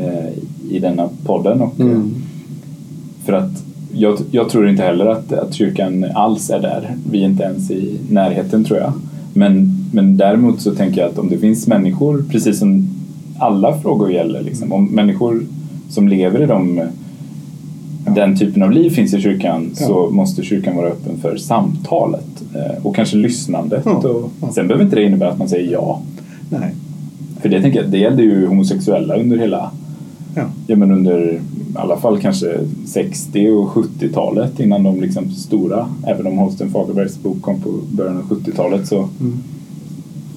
eh, 0.00 0.28
i 0.70 0.78
denna 0.78 1.08
podden. 1.24 1.60
Och, 1.60 1.80
Mm. 1.80 1.92
eh, 1.94 3.26
För 3.26 3.32
att 3.32 3.50
jag, 3.92 4.18
jag 4.30 4.48
tror 4.48 4.68
inte 4.68 4.82
heller 4.82 5.06
att, 5.06 5.32
att 5.32 5.54
kyrkan 5.54 6.06
alls 6.14 6.50
är 6.50 6.60
där. 6.60 6.94
Vi 7.10 7.20
är 7.20 7.24
inte 7.26 7.42
ens 7.42 7.70
i 7.70 7.98
närheten 8.10 8.64
tror 8.64 8.78
jag. 8.78 8.92
Men, 9.34 9.75
men 9.92 10.16
däremot 10.16 10.60
så 10.60 10.74
tänker 10.74 11.00
jag 11.00 11.10
att 11.10 11.18
om 11.18 11.28
det 11.28 11.38
finns 11.38 11.66
människor, 11.66 12.24
precis 12.30 12.58
som 12.58 12.88
alla 13.38 13.78
frågor 13.78 14.10
gäller, 14.12 14.42
liksom, 14.42 14.72
om 14.72 14.84
människor 14.86 15.42
som 15.88 16.08
lever 16.08 16.42
i 16.42 16.46
de, 16.46 16.80
den 18.14 18.36
typen 18.38 18.62
av 18.62 18.70
liv 18.72 18.90
finns 18.90 19.14
i 19.14 19.20
kyrkan 19.20 19.70
Ja. 19.80 19.86
så 19.86 20.10
måste 20.10 20.42
kyrkan 20.42 20.76
vara 20.76 20.86
öppen 20.88 21.16
för 21.22 21.36
samtalet 21.36 22.42
eh, 22.54 22.86
och 22.86 22.96
kanske 22.96 23.16
lyssnandet. 23.16 23.82
Ja. 23.84 23.90
Och, 23.96 24.30
Ja. 24.40 24.52
Sen 24.52 24.68
behöver 24.68 24.84
inte 24.84 24.96
det 24.96 25.04
innebära 25.04 25.30
att 25.30 25.38
man 25.38 25.48
säger 25.48 25.72
ja. 25.72 26.00
Nej. 26.50 26.74
För 27.40 27.48
det 27.48 27.60
tänker 27.62 27.82
jag, 27.82 27.90
det 27.90 27.98
gällde 27.98 28.22
ju 28.22 28.46
homosexuella 28.46 29.16
under 29.16 29.36
hela, 29.38 29.70
Ja. 30.34 30.42
ja 30.66 30.76
men 30.76 30.90
under 30.90 31.32
i 31.32 31.38
alla 31.78 31.96
fall 31.96 32.18
kanske 32.18 32.58
60 32.86 33.48
och 33.50 33.68
70-talet 33.68 34.60
innan 34.60 34.82
de 34.82 35.00
liksom 35.00 35.30
stora, 35.30 35.88
även 36.06 36.26
om 36.26 36.38
Holsten 36.38 36.70
Fagerbergs 36.70 37.22
bok 37.22 37.42
kom 37.42 37.60
på 37.60 37.70
början 37.92 38.16
av 38.16 38.22
70-talet 38.22 38.86
så, 38.88 38.96
Mm. 39.20 39.38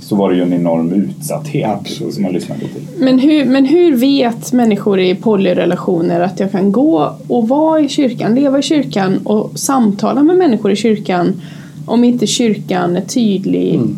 Så 0.09 0.15
var 0.15 0.29
det 0.29 0.35
ju 0.35 0.41
en 0.41 0.53
enorm 0.53 0.91
utsatthet 0.93 1.69
Absolut. 1.69 2.13
som 2.13 2.23
man 2.23 2.33
lyssnade 2.33 2.59
till. 2.59 2.81
Men 2.97 3.19
hur, 3.19 3.45
men 3.45 3.65
hur 3.65 3.95
vet 3.95 4.53
människor 4.53 4.99
i 4.99 5.15
polyrelationer 5.15 6.19
att 6.19 6.39
jag 6.39 6.51
kan 6.51 6.71
gå 6.71 7.13
och 7.27 7.47
vara 7.47 7.79
i 7.79 7.89
kyrkan, 7.89 8.35
leva 8.35 8.59
i 8.59 8.61
kyrkan 8.61 9.17
och 9.23 9.59
samtala 9.59 10.23
med 10.23 10.37
människor 10.37 10.71
i 10.71 10.75
kyrkan 10.75 11.41
om 11.85 12.03
inte 12.03 12.27
kyrkan 12.27 12.95
är 12.97 13.01
tydlig 13.01 13.75
Mm. 13.75 13.95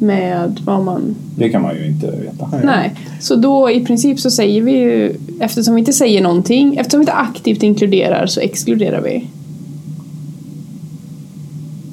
med 0.00 0.60
vad 0.64 0.84
man... 0.84 1.14
Det 1.36 1.48
kan 1.48 1.62
man 1.62 1.76
ju 1.76 1.86
inte 1.86 2.10
veta. 2.10 2.50
Nej. 2.64 2.94
Så 3.20 3.36
då 3.36 3.70
i 3.70 3.84
princip 3.84 4.20
så 4.20 4.30
säger 4.30 4.62
vi 4.62 4.72
ju, 4.72 5.16
eftersom 5.40 5.74
vi 5.74 5.78
inte 5.78 5.92
säger 5.92 6.22
någonting, 6.22 6.76
eftersom 6.76 7.00
vi 7.00 7.02
inte 7.02 7.12
aktivt 7.12 7.62
inkluderar 7.62 8.26
så 8.26 8.40
exkluderar 8.40 9.00
vi. 9.00 9.24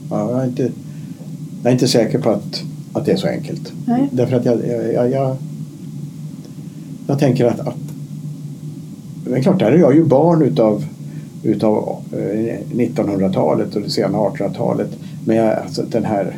Ja, 0.10 0.32
jag, 0.32 0.42
är 0.42 0.46
inte, 0.46 0.64
jag 1.64 1.70
är 1.70 1.74
inte 1.74 1.88
säker 1.88 2.20
på 2.20 2.30
att, 2.30 2.64
att 2.96 3.06
det 3.06 3.12
är 3.12 3.18
så 3.18 3.28
enkelt. 3.28 3.74
Nej. 3.86 4.10
Därför 4.12 4.36
att 4.36 4.46
jag, 4.46 4.68
jag, 4.94 5.12
jag, 5.12 5.36
jag, 7.08 7.20
tänker 7.20 7.46
att, 7.46 7.60
att 7.60 7.76
är 9.34 9.42
klart, 9.42 9.60
där 9.60 9.72
är 9.72 9.78
jag 9.78 9.96
ju 9.96 10.04
barn 10.04 10.42
utav, 10.42 10.86
utav 11.44 11.96
eh, 12.12 12.58
1900-talet 12.72 13.76
och 13.76 13.82
det 13.82 13.90
sena 13.90 14.18
1800-talet. 14.18 14.90
Men 15.26 15.36
jag, 15.36 15.54
alltså, 15.54 15.84
den 15.84 16.06
här 16.06 16.38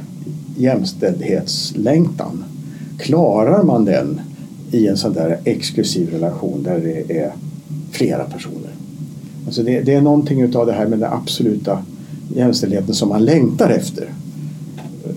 jämställdhetslängtan, 0.57 2.43
klarar 2.99 3.63
man 3.63 3.85
den 3.85 4.21
i 4.71 4.87
en 4.87 4.97
sån 4.97 5.13
där 5.13 5.39
exklusiv 5.43 6.09
relation 6.09 6.63
där 6.63 6.79
det 6.79 7.19
är 7.19 7.31
flera 7.91 8.23
personer? 8.23 8.71
Alltså 9.45 9.63
det, 9.63 9.81
det 9.81 9.93
är 9.93 10.01
någonting 10.01 10.41
utav 10.41 10.65
det 10.65 10.73
här 10.73 10.87
med 10.87 10.99
den 10.99 11.13
absoluta 11.13 11.83
jämställdheten 12.35 12.93
som 12.93 13.09
man 13.09 13.25
längtar 13.25 13.69
efter. 13.69 14.09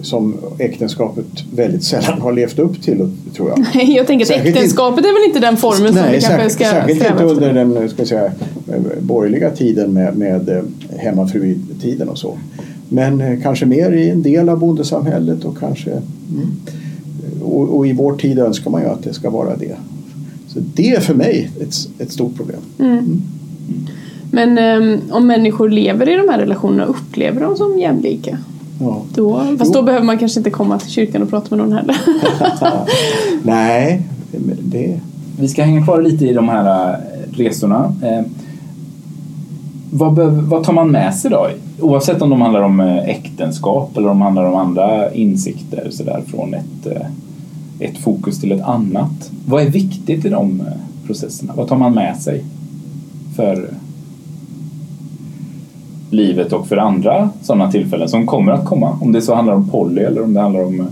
Som 0.03 0.37
äktenskapet 0.59 1.27
väldigt 1.55 1.85
sällan 1.85 2.21
har 2.21 2.33
levt 2.33 2.59
upp 2.59 2.83
till, 2.83 3.11
tror 3.37 3.49
jag. 3.49 3.67
Nej, 3.75 3.97
jag 3.97 4.07
tänker 4.07 4.25
att 4.25 4.29
Särskilt 4.29 4.57
äktenskapet 4.57 5.05
är 5.05 5.13
väl 5.13 5.29
inte 5.29 5.41
den 5.41 5.57
formen 5.57 5.77
som 5.77 5.87
vi 5.87 6.11
Nej, 6.11 6.21
kanske 6.21 6.29
särskilt, 6.29 6.53
ska 6.53 6.65
särskilt 6.65 6.99
sträva 6.99 7.23
inte 7.23 7.35
efter. 7.35 7.49
under 7.49 7.77
den 7.79 7.89
ska 7.91 8.07
säga, 8.07 8.33
borgerliga 9.01 9.51
tiden 9.51 9.93
med, 9.93 10.17
med 10.17 10.49
eh, 10.49 10.63
hemmafrutiden 10.99 12.09
och 12.09 12.19
så. 12.19 12.39
Men 12.89 13.21
eh, 13.21 13.41
kanske 13.43 13.67
mer 13.67 13.93
i 13.93 14.11
en 14.11 14.23
del 14.23 14.49
av 14.49 14.59
bondesamhället 14.59 15.45
och 15.45 15.59
kanske 15.59 15.91
mm, 15.91 16.51
och, 17.43 17.79
och 17.79 17.87
i 17.87 17.93
vår 17.93 18.13
tid 18.17 18.39
önskar 18.39 18.71
man 18.71 18.83
ju 18.83 18.89
att 18.89 19.03
det 19.03 19.13
ska 19.13 19.31
vara 19.31 19.57
det. 19.57 19.77
Så 20.49 20.59
det 20.75 20.91
är 20.91 21.01
för 21.01 21.15
mig 21.15 21.51
ett, 21.61 21.75
ett 21.99 22.13
stort 22.13 22.37
problem. 22.37 22.61
Mm. 22.79 23.23
Men 24.33 24.59
ehm, 24.59 25.01
om 25.11 25.27
människor 25.27 25.69
lever 25.69 26.09
i 26.09 26.17
de 26.17 26.29
här 26.29 26.39
relationerna, 26.39 26.85
upplever 26.85 27.41
de 27.41 27.57
som 27.57 27.79
jämlika? 27.79 28.39
Ja. 28.81 29.03
Då, 29.15 29.41
fast 29.59 29.75
Jo. 29.75 29.81
då 29.81 29.83
behöver 29.83 30.07
man 30.07 30.19
kanske 30.19 30.41
inte 30.41 30.51
komma 30.51 30.79
till 30.79 30.91
kyrkan 30.91 31.23
och 31.23 31.31
prata 31.31 31.57
med 31.57 31.59
någon 31.59 31.73
heller. 31.73 31.97
Nej, 33.43 34.03
det, 34.63 35.01
Vi 35.41 35.49
ska 35.49 35.63
hänga 35.63 35.85
kvar 35.85 36.03
lite 36.03 36.27
i 36.27 36.33
de 36.33 36.49
här 36.49 36.93
eh, 36.93 36.99
resorna. 37.33 37.95
Eh, 38.03 38.23
vad, 39.91 40.15
behöver, 40.15 40.43
vad 40.43 40.65
tar 40.65 40.73
man 40.73 40.91
med 40.91 41.15
sig 41.15 41.31
då? 41.31 41.49
Oavsett 41.81 42.23
om 42.23 42.31
de 42.31 42.41
handlar 42.41 42.61
om 42.61 42.81
eh, 42.81 42.99
äktenskap 42.99 43.97
eller 43.97 44.09
om 44.09 44.19
de 44.19 44.23
handlar 44.23 44.45
om 44.45 44.55
andra 44.55 45.13
insikter 45.13 45.89
så 45.91 46.03
där, 46.03 46.23
från 46.27 46.55
ett, 46.55 46.87
eh, 46.87 47.07
ett 47.79 47.99
fokus 47.99 48.41
till 48.41 48.53
ett 48.53 48.63
annat. 48.63 49.31
Vad 49.47 49.63
är 49.63 49.71
viktigt 49.71 50.25
i 50.25 50.29
de 50.29 50.63
processerna? 51.07 51.53
Vad 51.57 51.69
tar 51.69 51.77
man 51.77 51.95
med 51.95 52.17
sig 52.17 52.45
för 53.37 53.69
livet 56.11 56.53
och 56.53 56.69
för 56.69 56.77
andra 56.77 57.31
sådana 57.43 57.71
tillfällen 57.71 58.09
som 58.09 58.27
kommer 58.27 58.53
att 58.53 58.65
komma? 58.65 58.99
Om 59.01 59.13
det 59.13 59.23
så 59.23 59.35
handlar 59.35 59.55
om 59.55 59.71
poly 59.71 60.03
eller 60.03 60.23
om 60.23 60.35
det 60.35 60.41
handlar 60.41 60.65
om 60.65 60.81
eh, 60.81 60.87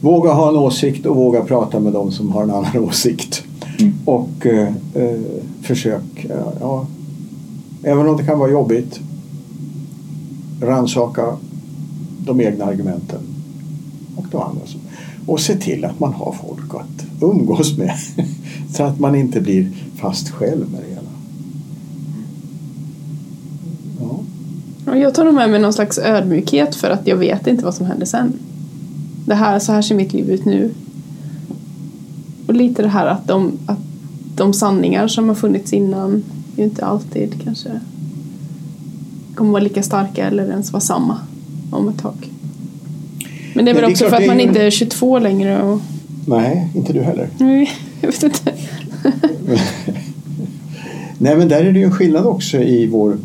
våga 0.00 0.32
ha 0.32 0.48
en 0.48 0.56
åsikt 0.56 1.06
och 1.06 1.16
våga 1.16 1.42
prata 1.42 1.80
med 1.80 1.92
dem 1.92 2.10
som 2.10 2.32
har 2.32 2.42
en 2.42 2.50
annan 2.50 2.78
åsikt. 2.88 3.44
Mm. 3.78 3.92
Och 4.04 4.46
eh, 4.46 4.68
eh, 4.94 5.20
försök, 5.62 6.24
eh, 6.24 6.36
ja, 6.60 6.86
även 7.82 8.08
om 8.08 8.16
det 8.16 8.24
kan 8.24 8.38
vara 8.38 8.50
jobbigt, 8.50 9.00
rannsaka 10.62 11.36
de 12.24 12.40
egna 12.40 12.64
argumenten 12.64 13.20
och 14.16 14.26
de 14.30 14.42
andra. 14.42 14.60
Och 15.26 15.40
se 15.40 15.56
till 15.56 15.84
att 15.84 16.00
man 16.00 16.12
har 16.12 16.34
folk 16.42 16.74
att 16.74 17.22
umgås 17.22 17.78
med 17.78 17.94
så 18.74 18.82
att 18.82 18.98
man 18.98 19.14
inte 19.14 19.40
blir 19.40 19.70
fast 19.96 20.30
själv 20.30 20.70
med 20.70 20.80
det 20.80 20.88
hela. 20.88 21.10
Ja. 24.00 24.20
Och 24.86 24.87
jag 25.00 25.14
tar 25.14 25.24
nog 25.24 25.34
med 25.34 25.50
mig 25.50 25.60
någon 25.60 25.72
slags 25.72 25.98
ödmjukhet 25.98 26.74
för 26.74 26.90
att 26.90 27.06
jag 27.06 27.16
vet 27.16 27.46
inte 27.46 27.64
vad 27.64 27.74
som 27.74 27.86
händer 27.86 28.06
sen. 28.06 28.32
Det 29.26 29.34
här, 29.34 29.58
så 29.58 29.72
här 29.72 29.82
ser 29.82 29.94
mitt 29.94 30.12
liv 30.12 30.30
ut 30.30 30.44
nu. 30.44 30.70
Och 32.46 32.54
lite 32.54 32.82
det 32.82 32.88
här 32.88 33.06
att 33.06 33.26
de, 33.26 33.52
att 33.66 33.78
de 34.36 34.52
sanningar 34.52 35.08
som 35.08 35.28
har 35.28 35.34
funnits 35.34 35.72
innan 35.72 36.24
ju 36.56 36.64
inte 36.64 36.84
alltid 36.84 37.42
kanske 37.44 37.70
kommer 39.34 39.52
vara 39.52 39.62
lika 39.62 39.82
starka 39.82 40.26
eller 40.26 40.50
ens 40.50 40.72
vara 40.72 40.80
samma 40.80 41.18
om 41.70 41.88
ett 41.88 41.98
tag. 41.98 42.30
Men 43.54 43.64
det 43.64 43.70
är 43.70 43.74
väl 43.74 43.84
är 43.84 43.90
också 43.90 44.08
för 44.08 44.16
att 44.16 44.26
man 44.26 44.40
inte 44.40 44.62
är 44.62 44.70
22 44.70 45.18
längre 45.18 45.62
och... 45.62 45.80
Nej, 46.26 46.68
inte 46.74 46.92
du 46.92 47.02
heller. 47.02 47.28
Nej, 47.38 47.70
jag 48.00 48.08
vet 48.08 48.22
inte. 48.22 48.52
Nej, 51.18 51.36
men 51.36 51.48
där 51.48 51.64
är 51.64 51.72
det 51.72 51.78
ju 51.78 51.84
en 51.84 51.92
skillnad 51.92 52.26
också 52.26 52.58
i 52.58 52.86
vår 52.86 53.18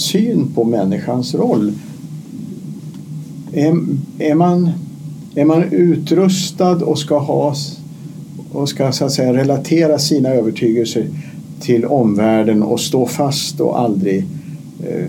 syn 0.00 0.46
på 0.54 0.64
människans 0.64 1.34
roll. 1.34 1.72
Är, 3.52 3.76
är, 4.18 4.34
man, 4.34 4.70
är 5.34 5.44
man 5.44 5.62
utrustad 5.62 6.84
och 6.84 6.98
ska 6.98 7.18
ha 7.18 7.54
och 8.52 8.68
ska 8.68 8.92
så 8.92 9.04
att 9.04 9.12
säga 9.12 9.34
relatera 9.34 9.98
sina 9.98 10.28
övertygelser 10.28 11.06
till 11.60 11.84
omvärlden 11.84 12.62
och 12.62 12.80
stå 12.80 13.06
fast 13.06 13.60
och 13.60 13.80
aldrig 13.80 14.26
eh, 14.82 15.06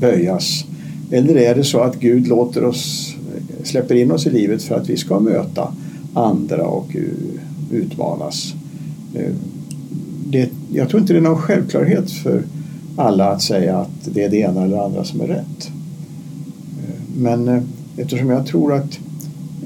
böjas? 0.00 0.64
Eller 1.10 1.36
är 1.36 1.54
det 1.54 1.64
så 1.64 1.78
att 1.78 2.00
Gud 2.00 2.28
låter 2.28 2.64
oss, 2.64 3.16
eh, 3.34 3.64
släpper 3.64 3.94
in 3.94 4.12
oss 4.12 4.26
i 4.26 4.30
livet 4.30 4.62
för 4.62 4.74
att 4.74 4.90
vi 4.90 4.96
ska 4.96 5.20
möta 5.20 5.74
andra 6.14 6.66
och 6.66 6.96
utmanas? 7.70 8.54
Eh, 9.14 9.20
utmanas? 9.20 9.34
är 10.32 10.42
ett 10.42 10.61
jag 10.72 10.88
tror 10.88 11.00
inte 11.00 11.12
det 11.12 11.18
är 11.18 11.22
någon 11.22 11.38
självklarhet 11.38 12.10
för 12.10 12.42
alla 12.96 13.28
att 13.28 13.42
säga 13.42 13.78
att 13.78 14.14
det 14.14 14.24
är 14.24 14.28
det 14.28 14.36
ena 14.36 14.64
eller 14.64 14.84
andra 14.84 15.04
som 15.04 15.20
är 15.20 15.26
rätt. 15.26 15.70
Men 17.16 17.48
eh, 17.48 17.62
eftersom 17.96 18.30
jag 18.30 18.46
tror 18.46 18.74
att 18.74 18.98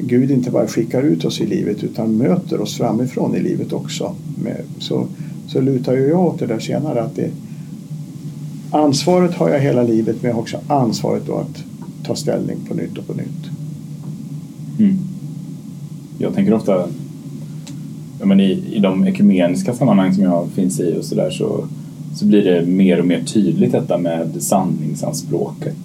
Gud 0.01 0.31
inte 0.31 0.51
bara 0.51 0.67
skickar 0.67 1.03
ut 1.03 1.25
oss 1.25 1.41
i 1.41 1.47
livet 1.47 1.85
utan 1.85 2.17
möter 2.17 2.61
oss 2.61 2.77
framifrån 2.77 3.37
i 3.37 3.41
livet 3.41 3.73
också 3.73 4.15
så, 4.79 5.07
så 5.49 5.61
lutar 5.61 5.93
ju 5.93 6.09
jag 6.09 6.21
åt 6.21 6.39
det 6.39 6.47
där 6.47 6.59
senare 6.59 7.03
att 7.03 7.17
det, 7.17 7.31
ansvaret 8.71 9.35
har 9.35 9.49
jag 9.49 9.61
hela 9.61 9.83
livet 9.83 10.17
men 10.21 10.29
jag 10.29 10.35
har 10.35 10.43
också 10.43 10.61
ansvaret 10.67 11.27
då 11.27 11.37
att 11.37 11.65
ta 12.05 12.17
ställning 12.17 12.57
på 12.69 12.75
nytt 12.75 12.99
och 12.99 13.07
på 13.07 13.13
nytt. 13.13 13.51
Mm. 14.79 14.99
Jag 16.19 16.35
tänker 16.35 16.55
ofta 16.55 16.89
men 18.27 18.41
i, 18.41 18.63
i 18.73 18.79
de 18.79 19.07
ekumeniska 19.07 19.75
sammanhang 19.75 20.15
som 20.15 20.25
jag 20.25 20.49
finns 20.55 20.81
i 20.81 20.97
och 21.01 21.05
sådär 21.05 21.31
så, 21.31 21.65
så 22.15 22.27
blir 22.27 22.45
det 22.45 22.67
mer 22.67 23.01
och 23.01 23.07
mer 23.07 23.21
tydligt 23.21 23.73
detta 23.73 23.99
med 23.99 24.43
sanningsanspråket. 24.43 25.77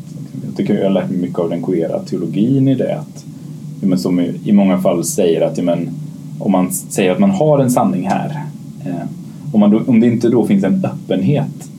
Jag 0.45 0.57
tycker 0.57 0.73
jag 0.73 0.83
har 0.83 0.89
lärt 0.89 1.09
mig 1.09 1.19
mycket 1.19 1.39
av 1.39 1.49
den 1.49 1.63
queera 1.63 1.99
teologin 1.99 2.67
i 2.67 2.75
det. 2.75 2.99
Att, 2.99 3.25
ja, 3.81 3.87
men 3.87 3.99
som 3.99 4.19
i, 4.19 4.33
i 4.45 4.51
många 4.51 4.81
fall 4.81 5.03
säger 5.03 5.41
att 5.41 5.57
ja, 5.57 5.63
men, 5.63 5.89
om 6.39 6.51
man 6.51 6.71
säger 6.71 7.11
att 7.11 7.19
man 7.19 7.31
har 7.31 7.59
en 7.59 7.71
sanning 7.71 8.07
här 8.07 8.43
eh, 8.85 9.07
om, 9.51 9.59
man 9.59 9.71
då, 9.71 9.81
om 9.87 9.99
det 9.99 10.07
inte 10.07 10.29
då 10.29 10.45
finns 10.45 10.63
en 10.63 10.85
öppenhet 10.85 11.69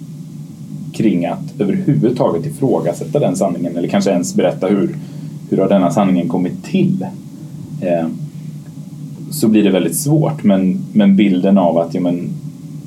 kring 0.92 1.26
att 1.26 1.60
överhuvudtaget 1.60 2.46
ifrågasätta 2.46 3.18
den 3.18 3.36
sanningen 3.36 3.76
eller 3.76 3.88
kanske 3.88 4.10
ens 4.10 4.34
berätta 4.34 4.66
hur, 4.66 4.96
hur 5.50 5.58
har 5.58 5.68
denna 5.68 5.90
sanningen 5.90 6.28
kommit 6.28 6.64
till 6.64 7.06
eh, 7.80 8.06
så 9.32 9.48
blir 9.48 9.64
det 9.64 9.70
väldigt 9.70 9.96
svårt 9.96 10.42
men, 10.42 10.78
men 10.92 11.16
bilden 11.16 11.58
av 11.58 11.78
att, 11.78 11.94
ja, 11.94 12.00
men, 12.00 12.28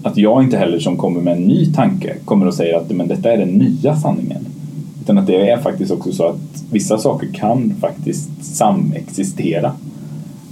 att 0.04 0.18
jag 0.18 0.43
inte 0.43 0.58
heller 0.58 0.80
som 0.80 0.98
kommer 0.98 1.22
med 1.22 1.38
en 1.38 1.43
ny 1.43 1.74
tanke 1.74 2.16
kommer 2.26 2.48
och 2.48 2.54
säger 2.54 2.78
att 2.78 2.89
men, 2.89 3.08
detta 3.08 3.32
är 3.32 3.38
den 3.38 3.50
nya 3.50 3.96
sanningen 3.96 4.46
utan 5.02 5.18
att 5.18 5.28
det 5.28 5.50
är 5.50 5.58
faktiskt 5.58 5.91
också 5.91 6.12
så 6.12 6.28
att 6.28 6.64
vissa 6.72 6.98
saker 6.98 7.28
kan 7.34 7.74
faktiskt 7.82 8.30
samexistera 8.41 9.72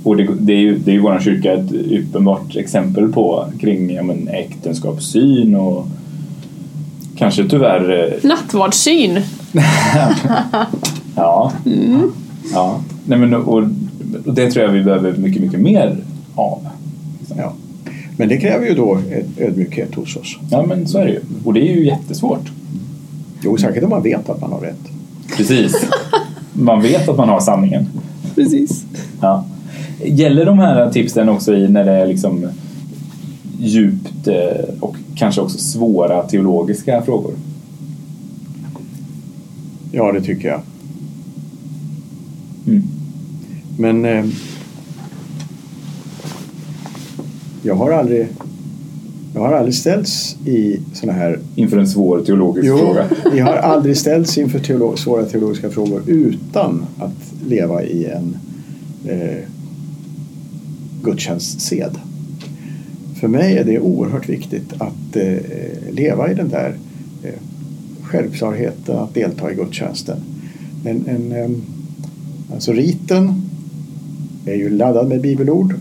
och 0.04 0.18
det, 0.18 0.28
det 0.40 0.54
är 0.54 0.58
ju, 0.58 0.78
det 0.78 0.92
är 0.92 0.94
ju 0.94 1.02
vår 1.02 1.20
kyrka 1.20 1.54
ett 1.54 1.72
uppenbart 1.72 2.56
exempel 2.56 3.12
på 3.12 3.46
kring 3.60 3.90
ja, 3.90 4.04
men, 4.04 4.28
äktenskapssyn 4.28 5.56
och 5.56 5.88
kanske 7.18 7.50
tyvärr 7.50 8.14
eh, 8.24 8.30
Nattvardssyn. 8.30 9.20
Ja. 11.16 11.52
ja. 12.54 12.80
Nej, 13.06 13.20
men, 13.20 13.34
och 13.34 13.64
det 14.26 14.52
tror 14.52 14.66
jag 14.66 14.72
vi 14.72 14.84
behöver 14.84 15.18
mycket, 15.18 15.42
mycket 15.42 15.60
mer 15.60 15.98
av. 16.36 16.68
Liksom. 17.20 17.38
Ja. 17.38 17.54
Men 18.18 18.30
det 18.30 18.38
kräver 18.38 18.66
ju 18.66 18.76
då 18.76 19.00
ett 19.12 19.40
ödmjukhet 19.40 19.96
hos 19.96 20.16
oss. 20.16 20.38
Ja, 20.52 20.66
men 20.66 20.88
så 20.88 20.98
är 20.98 21.06
det 21.06 21.12
ju. 21.12 21.20
Och 21.44 21.54
det 21.54 21.60
är 21.60 21.76
ju 21.76 21.86
jättesvårt. 21.86 22.52
Jo, 23.44 23.58
säkert 23.58 23.84
om 23.84 23.90
man 23.90 24.04
vet 24.04 24.30
att 24.30 24.42
man 24.42 24.52
har 24.52 24.60
rätt. 24.60 24.90
Precis. 25.38 25.86
Man 26.54 26.82
vet 26.82 27.10
att 27.10 27.18
man 27.18 27.30
har 27.30 27.40
sanningen. 27.40 27.90
Precis. 28.36 28.86
Ja. 29.22 29.46
Gäller 30.06 30.46
de 30.46 30.60
här 30.60 30.92
tipsen 30.92 31.30
också 31.30 31.56
i 31.56 31.68
när 31.70 31.86
det 31.86 31.92
är 31.92 32.08
liksom 32.08 32.50
djupt 33.60 34.28
eh, 34.28 34.76
och 34.80 34.96
kanske 35.16 35.42
också 35.42 35.58
svåra 35.58 36.24
teologiska 36.24 37.02
frågor? 37.02 37.34
Ja, 39.92 40.12
det 40.12 40.22
tycker 40.22 40.48
jag. 40.48 40.62
Mm. 42.68 42.84
Men 43.78 44.06
eh, 44.06 44.26
jag 47.62 47.76
har 47.76 47.92
aldrig 47.92 48.28
jag 49.34 49.42
har 49.42 49.54
aldrig 49.54 49.76
ställts 49.76 50.36
i 50.46 50.80
såna 50.94 51.14
här... 51.14 51.40
Inför 51.56 51.78
en 51.78 51.88
svår 51.88 52.22
teologisk 52.22 52.68
Jo, 52.68 52.78
fråga? 52.78 53.10
jag 53.38 53.46
har 53.46 53.56
aldrig 53.56 53.98
ställts 53.98 54.38
inför 54.38 54.60
teolo 54.60 54.96
svåra 54.96 55.26
teologiska 55.26 55.70
frågor 55.70 56.02
utan 56.08 56.86
att 56.98 57.34
leva 57.48 57.84
i 57.84 58.06
en 58.06 58.38
eh, 59.06 59.38
gudstjänstsed. 61.04 61.98
För 63.20 63.28
mig 63.28 63.58
är 63.58 63.64
det 63.64 63.80
oerhört 63.80 64.30
viktigt 64.30 64.74
att 64.78 65.16
eh, 65.16 65.38
leva 65.92 66.32
i 66.32 66.36
den 66.36 66.50
där 66.50 66.76
eh, 67.24 67.40
självklarheten 68.02 68.98
att 68.98 69.14
delta 69.14 69.52
i 69.52 69.56
gudstjänsten. 69.56 70.18
En, 70.86 71.06
en, 71.08 71.32
eh, 71.32 71.50
alltså 72.54 72.72
riten 72.72 73.42
är 74.46 74.56
ju 74.56 74.70
laddad 74.70 75.08
med 75.08 75.22
bibelord 75.22 75.76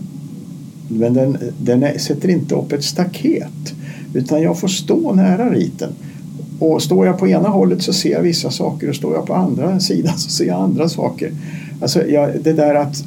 men 0.87 1.13
den, 1.13 1.37
den 1.57 1.83
är, 1.83 1.97
sätter 1.97 2.29
inte 2.29 2.55
upp 2.55 2.71
ett 2.71 2.83
staket 2.83 3.73
utan 4.13 4.41
jag 4.41 4.59
får 4.59 4.67
stå 4.67 5.13
nära 5.13 5.49
riten. 5.49 5.89
Och 6.59 6.81
står 6.81 7.05
jag 7.05 7.17
på 7.19 7.27
ena 7.27 7.49
hållet 7.49 7.81
så 7.81 7.93
ser 7.93 8.11
jag 8.11 8.21
vissa 8.21 8.51
saker 8.51 8.89
och 8.89 8.95
står 8.95 9.13
jag 9.13 9.25
på 9.25 9.33
andra 9.33 9.79
sidan 9.79 10.17
så 10.17 10.29
ser 10.29 10.45
jag 10.45 10.61
andra 10.61 10.89
saker. 10.89 11.31
Alltså 11.81 12.07
jag, 12.07 12.29
det 12.43 12.53
där 12.53 12.75
att 12.75 13.03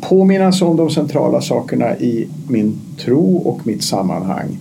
påminnas 0.00 0.62
om 0.62 0.76
de 0.76 0.90
centrala 0.90 1.40
sakerna 1.40 1.96
i 1.98 2.28
min 2.48 2.78
tro 2.98 3.36
och 3.36 3.66
mitt 3.66 3.82
sammanhang 3.82 4.58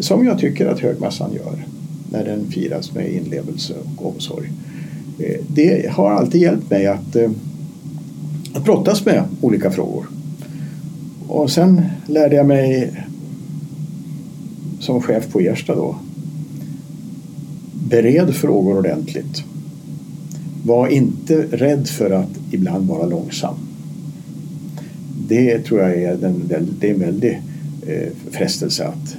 som 0.00 0.24
jag 0.24 0.38
tycker 0.38 0.66
att 0.66 0.80
högmässan 0.80 1.32
gör 1.32 1.64
när 2.12 2.24
den 2.24 2.50
firas 2.50 2.94
med 2.94 3.12
inlevelse 3.12 3.74
och 3.96 4.14
omsorg. 4.14 4.50
Eh, 5.18 5.40
det 5.48 5.90
har 5.90 6.10
alltid 6.10 6.40
hjälpt 6.40 6.70
mig 6.70 6.86
att, 6.86 7.16
eh, 7.16 7.30
att 8.54 8.64
brottas 8.64 9.04
med 9.04 9.24
olika 9.40 9.70
frågor. 9.70 10.06
Och 11.28 11.50
sen 11.50 11.82
lärde 12.06 12.36
jag 12.36 12.46
mig 12.46 12.92
som 14.80 15.02
chef 15.02 15.32
på 15.32 15.40
Ersta 15.40 15.74
då 15.74 15.96
bered 17.88 18.34
frågor 18.34 18.78
ordentligt. 18.78 19.44
Var 20.64 20.88
inte 20.88 21.46
rädd 21.52 21.88
för 21.88 22.10
att 22.10 22.30
ibland 22.50 22.88
vara 22.88 23.06
långsam. 23.06 23.54
Det 25.28 25.58
tror 25.58 25.80
jag 25.80 26.02
är, 26.02 26.16
den, 26.16 26.42
det 26.80 26.88
är 26.88 26.94
en 26.94 27.00
väldig 27.00 27.42
eh, 27.86 28.08
frestelse 28.30 28.86
att 28.86 29.16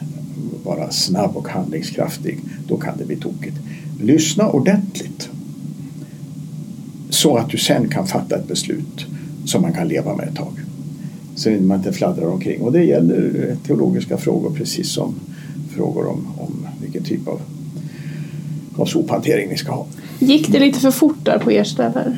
vara 0.63 0.91
snabb 0.91 1.37
och 1.37 1.47
handlingskraftig. 1.47 2.39
Då 2.67 2.77
kan 2.77 2.97
det 2.97 3.05
bli 3.05 3.15
tokigt. 3.15 3.57
Lyssna 4.01 4.49
ordentligt 4.49 5.29
så 7.09 7.37
att 7.37 7.49
du 7.49 7.57
sen 7.57 7.89
kan 7.89 8.07
fatta 8.07 8.35
ett 8.35 8.47
beslut 8.47 9.05
som 9.45 9.61
man 9.61 9.73
kan 9.73 9.87
leva 9.87 10.15
med 10.15 10.27
ett 10.27 10.35
tag 10.35 10.53
så 11.35 11.49
man 11.49 11.77
inte 11.77 11.93
fladdrar 11.93 12.27
omkring. 12.27 12.61
Och 12.61 12.71
det 12.71 12.83
gäller 12.83 13.55
teologiska 13.67 14.17
frågor 14.17 14.49
precis 14.49 14.89
som 14.89 15.15
frågor 15.75 16.07
om, 16.07 16.27
om 16.37 16.67
vilken 16.81 17.03
typ 17.03 17.27
av, 17.27 17.41
av 18.75 18.85
sophantering 18.85 19.49
ni 19.49 19.57
ska 19.57 19.71
ha. 19.71 19.85
Gick 20.19 20.51
det 20.51 20.59
lite 20.59 20.79
för 20.79 20.91
fort 20.91 21.17
där 21.23 21.39
på 21.39 21.51
er 21.51 21.63
ställe? 21.63 22.17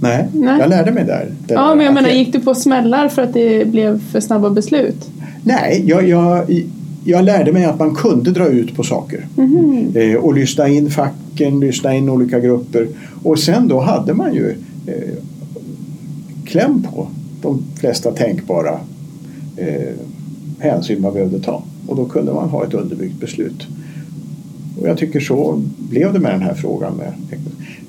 Nej, 0.00 0.28
Nej, 0.32 0.58
jag 0.60 0.68
lärde 0.68 0.92
mig 0.92 1.04
där. 1.04 1.32
Ja, 1.48 1.74
men 1.74 1.84
jag 1.84 1.94
menar, 1.94 2.08
gick 2.08 2.32
du 2.32 2.40
på 2.40 2.54
smällar 2.54 3.08
för 3.08 3.22
att 3.22 3.32
det 3.32 3.68
blev 3.68 4.00
för 4.12 4.20
snabba 4.20 4.50
beslut? 4.50 5.10
Nej, 5.42 5.84
jag, 5.86 6.08
jag, 6.08 6.62
jag 7.04 7.24
lärde 7.24 7.52
mig 7.52 7.64
att 7.64 7.78
man 7.78 7.94
kunde 7.94 8.30
dra 8.30 8.46
ut 8.46 8.76
på 8.76 8.82
saker. 8.82 9.26
Mm. 9.38 9.96
Eh, 9.96 10.16
och 10.16 10.34
lyssna 10.34 10.68
in 10.68 10.90
facken, 10.90 11.60
lyssna 11.60 11.94
in 11.94 12.08
olika 12.08 12.40
grupper. 12.40 12.88
Och 13.22 13.38
sen 13.38 13.68
då 13.68 13.80
hade 13.80 14.14
man 14.14 14.34
ju 14.34 14.54
eh, 14.86 15.14
kläm 16.44 16.82
på 16.82 17.08
de 17.42 17.62
flesta 17.80 18.12
tänkbara 18.12 18.80
eh, 19.56 19.94
hänsyn 20.58 21.02
man 21.02 21.12
behövde 21.12 21.40
ta. 21.40 21.62
Och 21.86 21.96
då 21.96 22.04
kunde 22.04 22.32
man 22.32 22.48
ha 22.48 22.64
ett 22.64 22.74
underbyggt 22.74 23.20
beslut. 23.20 23.66
Och 24.80 24.88
jag 24.88 24.98
tycker 24.98 25.20
så 25.20 25.62
blev 25.78 26.12
det 26.12 26.18
med 26.18 26.32
den 26.32 26.42
här 26.42 26.54
frågan. 26.54 26.96
Med. 26.96 27.12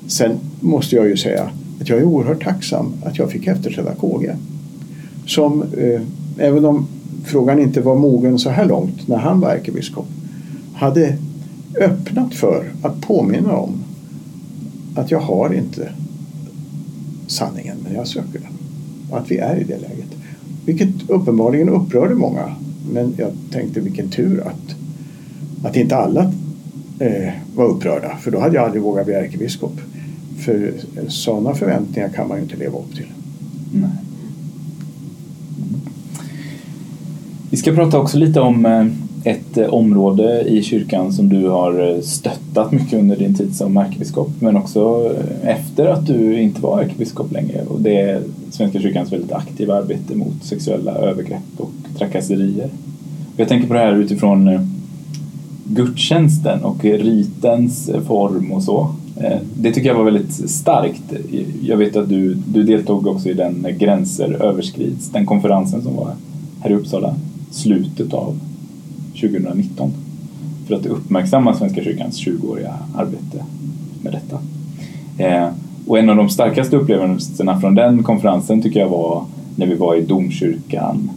Sen 0.06 0.38
måste 0.60 0.96
jag 0.96 1.06
ju 1.06 1.16
säga 1.16 1.50
att 1.80 1.88
jag 1.88 1.98
är 1.98 2.04
oerhört 2.04 2.44
tacksam 2.44 2.92
att 3.04 3.18
jag 3.18 3.30
fick 3.30 3.46
efterträda 3.46 3.94
KG. 3.94 4.34
Som, 5.26 5.62
eh, 5.62 6.00
även 6.38 6.64
om 6.64 6.86
frågan 7.24 7.60
inte 7.60 7.80
var 7.80 7.96
mogen 7.96 8.38
så 8.38 8.50
här 8.50 8.64
långt 8.64 9.08
när 9.08 9.16
han 9.16 9.40
var 9.40 9.50
ärkebiskop, 9.50 10.06
hade 10.74 11.16
öppnat 11.80 12.34
för 12.34 12.64
att 12.82 13.00
påminna 13.00 13.56
om 13.56 13.84
att 14.94 15.10
jag 15.10 15.20
har 15.20 15.54
inte 15.54 15.92
sanningen 17.26 17.76
men 17.84 17.94
jag 17.94 18.06
söker 18.06 18.38
den 18.38 18.52
och 19.10 19.18
att 19.18 19.30
vi 19.30 19.38
är 19.38 19.56
i 19.56 19.64
det 19.64 19.78
läget. 19.78 20.16
Vilket 20.64 21.10
uppenbarligen 21.10 21.68
upprörde 21.68 22.14
många. 22.14 22.54
Men 22.92 23.14
jag 23.16 23.32
tänkte 23.50 23.80
vilken 23.80 24.08
tur 24.08 24.40
att, 24.46 24.76
att 25.66 25.76
inte 25.76 25.96
alla 25.96 26.32
eh, 26.98 27.32
var 27.54 27.66
upprörda. 27.66 28.16
För 28.16 28.30
då 28.30 28.40
hade 28.40 28.54
jag 28.54 28.64
aldrig 28.64 28.82
vågat 28.82 29.06
bli 29.06 29.14
ärkebiskop. 29.14 29.80
För 30.38 30.72
sådana 31.08 31.54
förväntningar 31.54 32.08
kan 32.08 32.28
man 32.28 32.36
ju 32.36 32.42
inte 32.42 32.56
leva 32.56 32.78
upp 32.78 32.94
till. 32.94 33.06
Nej. 33.72 33.90
Vi 37.50 37.56
ska 37.56 37.72
prata 37.72 37.98
också 37.98 38.18
lite 38.18 38.40
om 38.40 38.66
eh, 38.66 38.86
ett 39.26 39.58
eh, 39.58 39.66
område 39.66 40.42
i 40.42 40.62
kyrkan 40.62 41.12
som 41.12 41.28
du 41.28 41.48
har 41.48 41.88
eh, 41.88 42.00
stöttat 42.00 42.72
mycket 42.72 42.98
under 42.98 43.16
din 43.16 43.34
tid 43.34 43.56
som 43.56 43.76
ärkebiskop 43.76 44.30
men 44.40 44.56
också 44.56 45.12
eh, 45.14 45.50
efter 45.50 45.86
att 45.86 46.06
du 46.06 46.40
inte 46.40 46.62
var 46.62 46.80
ärkebiskop 46.80 47.32
längre 47.32 47.62
och 47.68 47.80
det 47.80 48.00
är 48.00 48.22
Svenska 48.50 48.80
kyrkans 48.80 49.12
väldigt 49.12 49.32
aktiva 49.32 49.74
arbete 49.74 50.14
mot 50.14 50.44
sexuella 50.44 50.94
övergrepp 50.94 51.42
och 51.56 51.70
trakasserier. 51.98 52.68
Jag 53.36 53.48
tänker 53.48 53.68
på 53.68 53.74
det 53.74 53.80
här 53.80 53.96
utifrån 53.96 54.70
gudstjänsten 55.64 56.64
och 56.64 56.84
ritens 56.84 57.90
form 58.06 58.52
och 58.52 58.62
så. 58.62 58.90
Det 59.54 59.72
tycker 59.72 59.88
jag 59.88 59.94
var 59.94 60.04
väldigt 60.04 60.50
starkt. 60.50 61.02
Jag 61.62 61.76
vet 61.76 61.96
att 61.96 62.08
du, 62.08 62.34
du 62.34 62.62
deltog 62.62 63.06
också 63.06 63.28
i 63.28 63.34
den 63.34 63.66
Gränser 63.78 64.42
överskrids, 64.42 65.10
den 65.10 65.26
konferensen 65.26 65.82
som 65.82 65.96
var 65.96 66.10
här 66.60 66.70
i 66.70 66.74
Uppsala 66.74 67.14
slutet 67.50 68.14
av 68.14 68.38
2019 69.20 69.92
för 70.66 70.74
att 70.74 70.86
uppmärksamma 70.86 71.54
Svenska 71.54 71.82
kyrkans 71.82 72.26
20-åriga 72.26 72.74
arbete 72.96 73.44
med 74.02 74.12
detta. 74.12 74.38
Eh, 75.18 75.48
och 75.86 75.98
en 75.98 76.10
av 76.10 76.16
de 76.16 76.28
starkaste 76.28 76.76
upplevelserna 76.76 77.60
från 77.60 77.74
den 77.74 78.02
konferensen 78.02 78.62
tycker 78.62 78.80
jag 78.80 78.88
var 78.88 79.24
när 79.56 79.66
vi 79.66 79.74
var 79.74 79.94
i 79.94 80.00
domkyrkan 80.00 81.10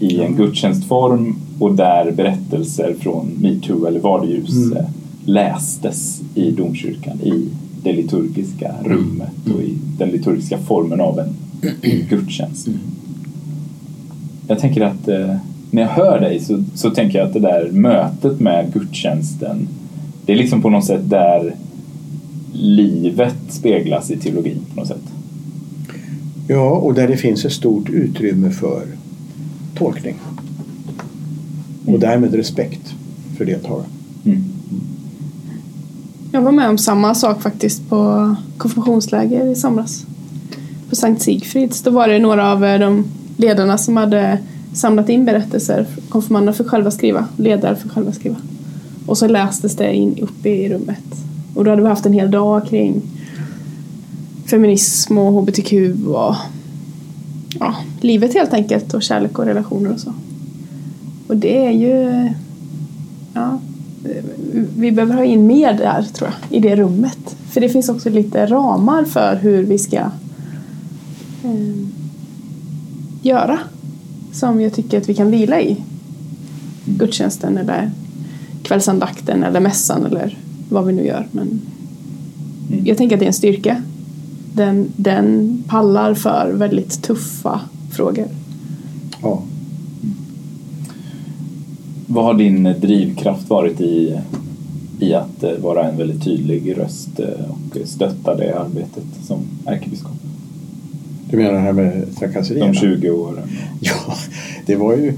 i 0.00 0.20
en 0.20 0.36
gudstjänstform 0.36 1.36
och 1.58 1.74
där 1.74 2.10
berättelser 2.10 2.94
från 3.00 3.26
metoo 3.40 3.86
eller 3.86 4.00
Vardeljus 4.00 4.56
mm. 4.56 4.84
lästes 5.24 6.22
i 6.34 6.50
domkyrkan 6.50 7.20
i 7.20 7.48
det 7.82 7.92
liturgiska 7.92 8.74
rummet 8.84 9.54
och 9.54 9.62
i 9.62 9.74
den 9.98 10.08
liturgiska 10.08 10.58
formen 10.58 11.00
av 11.00 11.18
en 11.18 11.34
gudstjänst. 12.08 12.66
Mm. 12.66 12.78
Jag 14.48 14.58
tänker 14.58 14.80
att 14.80 15.08
eh, 15.08 15.36
när 15.70 15.82
jag 15.82 15.88
hör 15.88 16.20
dig 16.20 16.40
så, 16.40 16.64
så 16.74 16.90
tänker 16.90 17.18
jag 17.18 17.26
att 17.26 17.32
det 17.32 17.40
där 17.40 17.70
mötet 17.70 18.40
med 18.40 18.72
gudstjänsten 18.72 19.68
det 20.26 20.32
är 20.32 20.36
liksom 20.36 20.62
på 20.62 20.70
något 20.70 20.84
sätt 20.84 21.10
där 21.10 21.54
livet 22.52 23.36
speglas 23.48 24.10
i 24.10 24.16
teologin 24.16 24.60
på 24.74 24.80
något 24.80 24.88
sätt. 24.88 25.02
Ja, 26.48 26.70
och 26.70 26.94
där 26.94 27.08
det 27.08 27.16
finns 27.16 27.44
ett 27.44 27.52
stort 27.52 27.88
utrymme 27.88 28.50
för 28.50 28.86
tolkning. 29.74 30.16
Och 31.82 31.88
mm. 31.88 32.00
därmed 32.00 32.34
respekt 32.34 32.94
för 33.36 33.44
deltagaren. 33.44 33.90
Mm. 34.24 34.44
Jag 36.32 36.42
var 36.42 36.52
med 36.52 36.68
om 36.68 36.78
samma 36.78 37.14
sak 37.14 37.42
faktiskt 37.42 37.88
på 37.88 38.34
konfirmationsläger 38.58 39.46
i 39.46 39.54
somras. 39.54 40.06
På 40.88 40.96
Sankt 40.96 41.22
Sigfrids. 41.22 41.82
Då 41.82 41.90
var 41.90 42.08
det 42.08 42.18
några 42.18 42.52
av 42.52 42.60
de 42.60 43.04
ledarna 43.36 43.78
som 43.78 43.96
hade 43.96 44.38
samlat 44.76 45.08
in 45.08 45.24
berättelser. 45.24 45.86
Konfirmanderna 46.08 46.52
fick 46.52 46.66
själva 46.66 46.90
skriva, 46.90 47.24
ledare 47.36 47.76
fick 47.76 47.92
själva 47.92 48.12
skriva. 48.12 48.36
Och 49.06 49.18
så 49.18 49.28
lästes 49.28 49.76
det 49.76 49.94
in 49.94 50.18
uppe 50.22 50.48
i 50.48 50.68
rummet. 50.68 51.04
Och 51.54 51.64
då 51.64 51.70
hade 51.70 51.82
vi 51.82 51.88
haft 51.88 52.06
en 52.06 52.12
hel 52.12 52.30
dag 52.30 52.66
kring 52.66 53.02
feminism 54.46 55.18
och 55.18 55.32
hbtq 55.32 55.72
och 56.06 56.34
ja, 57.60 57.74
livet 58.00 58.34
helt 58.34 58.52
enkelt 58.52 58.94
och 58.94 59.02
kärlek 59.02 59.38
och 59.38 59.44
relationer 59.44 59.92
och 59.92 60.00
så. 60.00 60.12
Och 61.26 61.36
det 61.36 61.66
är 61.66 61.70
ju 61.70 62.28
ja, 63.34 63.58
vi 64.76 64.92
behöver 64.92 65.14
ha 65.14 65.24
in 65.24 65.46
mer 65.46 65.72
där 65.72 66.02
tror 66.02 66.30
jag, 66.30 66.58
i 66.58 66.60
det 66.60 66.76
rummet. 66.76 67.36
För 67.50 67.60
det 67.60 67.68
finns 67.68 67.88
också 67.88 68.10
lite 68.10 68.46
ramar 68.46 69.04
för 69.04 69.36
hur 69.36 69.62
vi 69.62 69.78
ska 69.78 69.96
eh, 71.44 71.76
göra 73.22 73.58
som 74.38 74.60
jag 74.60 74.72
tycker 74.72 74.98
att 74.98 75.08
vi 75.08 75.14
kan 75.14 75.30
vila 75.30 75.60
i. 75.60 75.76
Gudstjänsten 76.84 77.58
eller 77.58 77.90
kvällsandakten 78.62 79.42
eller 79.44 79.60
mässan 79.60 80.06
eller 80.06 80.38
vad 80.68 80.86
vi 80.86 80.92
nu 80.92 81.06
gör. 81.06 81.26
Men 81.30 81.60
Mm. 82.72 82.86
jag 82.86 82.96
tänker 82.96 83.16
att 83.16 83.20
det 83.20 83.24
är 83.24 83.28
en 83.28 83.32
styrka. 83.32 83.82
Den, 84.54 84.88
den 84.96 85.58
pallar 85.68 86.14
för 86.14 86.52
väldigt 86.52 87.02
tuffa 87.02 87.60
frågor. 87.92 88.26
Ja. 89.22 89.42
Vad 92.06 92.24
har 92.24 92.34
din 92.34 92.62
drivkraft 92.80 93.50
varit 93.50 93.80
i, 93.80 94.18
i 95.00 95.14
att 95.14 95.42
eh, 95.42 95.50
vara 95.62 95.90
en 95.90 95.96
väldigt 95.96 96.24
tydlig 96.24 96.78
röst 96.78 97.20
eh, 97.20 97.50
och 97.50 97.88
stötta 97.88 98.34
det 98.34 98.58
arbetet 98.60 99.04
som 99.26 99.38
ärkebiskop? 99.66 100.15
Du 101.30 101.36
menar 101.36 101.52
det 101.52 101.58
här 101.58 101.72
med 101.72 102.16
trakasserierna? 102.18 102.66
De 102.66 102.74
20 102.74 103.10
åren. 103.10 103.48
Ja, 103.80 104.16
det 104.66 104.76
var 104.76 104.96
ju 104.96 105.12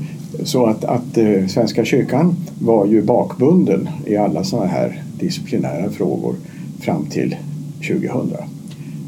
så 0.44 0.66
att, 0.66 0.84
att 0.84 1.18
eh, 1.18 1.46
Svenska 1.46 1.84
kyrkan 1.84 2.36
var 2.60 2.86
ju 2.86 3.02
bakbunden 3.02 3.88
i 4.06 4.16
alla 4.16 4.44
sådana 4.44 4.68
här 4.68 5.02
disciplinära 5.18 5.90
frågor 5.90 6.34
fram 6.80 7.06
till 7.06 7.36
2000. 7.88 8.36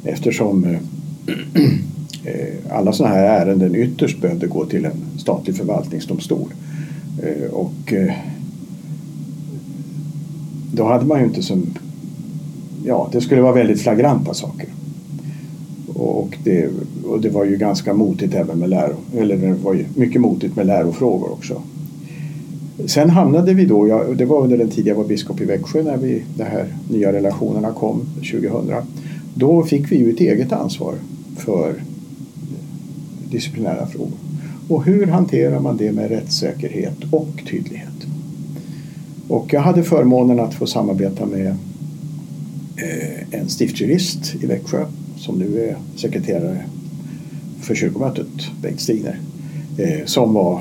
Eftersom 0.04 0.64
eh, 0.64 0.78
eh, 2.24 2.76
alla 2.76 2.92
sådana 2.92 3.14
här 3.14 3.40
ärenden 3.40 3.74
ytterst 3.74 4.20
behövde 4.20 4.46
gå 4.46 4.64
till 4.64 4.84
en 4.84 5.18
statlig 5.18 5.56
förvaltningsdomstol. 5.56 6.54
Och 7.50 7.94
då 10.72 10.84
hade 10.84 11.04
man 11.04 11.18
ju 11.18 11.24
inte 11.24 11.42
som... 11.42 11.66
Ja, 12.84 13.08
det 13.12 13.20
skulle 13.20 13.40
vara 13.40 13.52
väldigt 13.52 13.80
flagranta 13.80 14.34
saker. 14.34 14.68
Och 15.94 16.38
det, 16.44 16.68
och 17.04 17.20
det 17.20 17.28
var 17.28 17.44
ju 17.44 17.56
ganska 17.56 17.94
motigt 17.94 18.34
även 18.34 18.58
med 18.58 18.68
läro, 18.68 18.96
eller 19.16 19.36
det 19.36 19.52
var 19.52 19.74
ju 19.74 19.84
mycket 19.94 20.20
motigt 20.20 20.56
med 20.56 20.66
lärofrågor 20.66 21.32
också. 21.32 21.62
Sen 22.86 23.10
hamnade 23.10 23.54
vi 23.54 23.64
då, 23.64 23.88
jag, 23.88 24.16
det 24.16 24.24
var 24.24 24.42
under 24.42 24.58
den 24.58 24.70
tid 24.70 24.86
jag 24.86 24.94
var 24.94 25.04
biskop 25.04 25.40
i 25.40 25.44
Växjö 25.44 25.82
när 25.82 25.96
vi, 25.96 26.22
de 26.36 26.44
här 26.44 26.66
nya 26.90 27.12
relationerna 27.12 27.72
kom 27.72 28.00
2000. 28.14 28.74
Då 29.34 29.62
fick 29.62 29.92
vi 29.92 29.96
ju 29.96 30.10
ett 30.10 30.20
eget 30.20 30.52
ansvar 30.52 30.94
för 31.36 31.74
disciplinära 33.30 33.86
frågor. 33.86 34.18
Och 34.68 34.84
hur 34.84 35.06
hanterar 35.06 35.60
man 35.60 35.76
det 35.76 35.92
med 35.92 36.08
rättssäkerhet 36.08 36.96
och 37.10 37.42
tydlighet? 37.50 37.88
Och 39.28 39.52
jag 39.52 39.60
hade 39.60 39.82
förmånen 39.82 40.40
att 40.40 40.54
få 40.54 40.66
samarbeta 40.66 41.26
med 41.26 41.46
eh, 42.76 43.40
en 43.40 43.48
stiftsjurist 43.48 44.34
i 44.42 44.46
Växjö 44.46 44.84
som 45.20 45.38
nu 45.38 45.68
är 45.68 45.76
sekreterare 45.96 46.64
för 47.60 47.74
kyrkomötet, 47.74 48.26
Bengt 48.62 48.80
Stigner, 48.80 49.18
eh, 49.78 50.04
som 50.04 50.34
var 50.34 50.60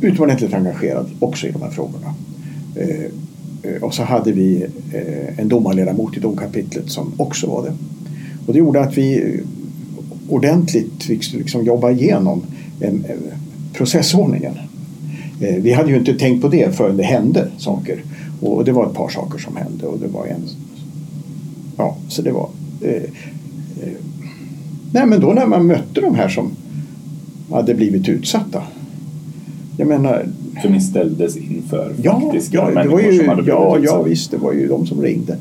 utomordentligt 0.00 0.54
engagerad 0.54 1.10
också 1.20 1.46
i 1.46 1.50
de 1.50 1.62
här 1.62 1.70
frågorna. 1.70 2.14
Eh, 2.76 3.04
eh, 3.62 3.82
och 3.82 3.94
så 3.94 4.02
hade 4.02 4.32
vi 4.32 4.66
eh, 4.92 5.38
en 5.38 5.48
domarledamot 5.48 6.16
i 6.16 6.20
domkapitlet 6.20 6.90
som 6.90 7.12
också 7.16 7.46
var 7.46 7.62
det. 7.62 7.72
Och 8.46 8.52
det 8.52 8.58
gjorde 8.58 8.80
att 8.80 8.98
vi 8.98 9.40
ordentligt 10.28 11.02
fick 11.02 11.32
liksom 11.32 11.64
jobba 11.64 11.90
igenom 11.90 12.42
en, 12.80 13.04
en 13.08 13.18
processordningen. 13.72 14.54
Eh, 15.40 15.62
vi 15.62 15.72
hade 15.72 15.90
ju 15.90 15.96
inte 15.96 16.14
tänkt 16.14 16.42
på 16.42 16.48
det 16.48 16.76
förrän 16.76 16.96
det 16.96 17.02
hände 17.02 17.48
saker. 17.58 18.04
Och 18.40 18.64
det 18.64 18.72
var 18.72 18.86
ett 18.86 18.94
par 18.94 19.08
saker 19.08 19.38
som 19.38 19.56
hände 19.56 19.86
och 19.86 19.98
det 19.98 20.08
var 20.08 20.26
en... 20.26 20.42
Ja, 21.76 21.96
så 22.08 22.22
det 22.22 22.32
var... 22.32 22.48
Eh, 22.84 22.90
eh, 22.92 23.92
nej 24.92 25.06
men 25.06 25.20
då 25.20 25.32
när 25.32 25.46
man 25.46 25.66
mötte 25.66 26.00
de 26.00 26.14
här 26.14 26.28
som 26.28 26.50
hade 27.50 27.74
blivit 27.74 28.08
utsatta. 28.08 28.62
Jag 29.76 29.88
menar... 29.88 30.26
För 30.62 30.68
ni 30.68 30.80
ställdes 30.80 31.36
inför 31.36 31.92
Ja, 32.02 32.20
faktiska 32.20 32.56
ja, 32.56 32.70
människor 32.70 33.02
ju, 33.02 33.18
som 33.18 33.28
hade 33.28 33.42
blivit 33.42 33.58
ja, 33.58 33.78
ja 33.82 34.02
visst, 34.02 34.30
det 34.30 34.36
var 34.36 34.52
ju 34.52 34.68
de 34.68 34.86
som 34.86 35.02
ringde. 35.02 35.36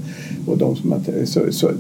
Och 0.46 0.58
de 0.58 0.76
som, 0.76 0.96
så, 1.26 1.52
så, 1.52 1.72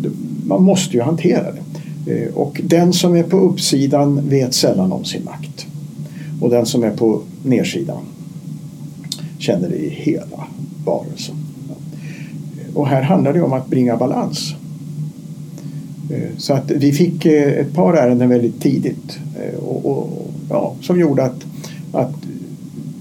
man 0.45 0.63
måste 0.63 0.97
ju 0.97 1.03
hantera 1.03 1.45
det. 1.51 2.23
Eh, 2.23 2.33
Och 2.33 2.61
den 2.63 2.93
som 2.93 3.15
är 3.15 3.23
på 3.23 3.37
uppsidan 3.37 4.29
vet 4.29 4.53
sällan 4.53 4.91
om 4.91 5.05
sin 5.05 5.23
makt. 5.23 5.67
Och 6.41 6.49
den 6.49 6.65
som 6.65 6.83
är 6.83 6.91
på 6.91 7.21
nedsidan 7.43 8.01
känner 9.37 9.69
det 9.69 9.75
i 9.75 9.89
hela 9.89 10.47
varelsen. 10.85 11.35
Och 12.73 12.87
här 12.87 13.01
handlar 13.01 13.33
det 13.33 13.41
om 13.41 13.53
att 13.53 13.67
bringa 13.67 13.97
balans. 13.97 14.55
Eh, 16.09 16.29
Så 16.37 16.53
att 16.53 16.71
vi 16.71 16.91
fick 16.91 17.25
eh, 17.25 17.53
ett 17.53 17.73
par 17.73 17.93
ärenden 17.93 18.29
väldigt 18.29 18.61
tidigt 18.61 19.19
eh, 19.39 19.59
och, 19.63 19.85
och, 19.85 20.27
ja, 20.49 20.73
som 20.81 20.99
gjorde 20.99 21.23
att, 21.23 21.45
att 21.91 22.11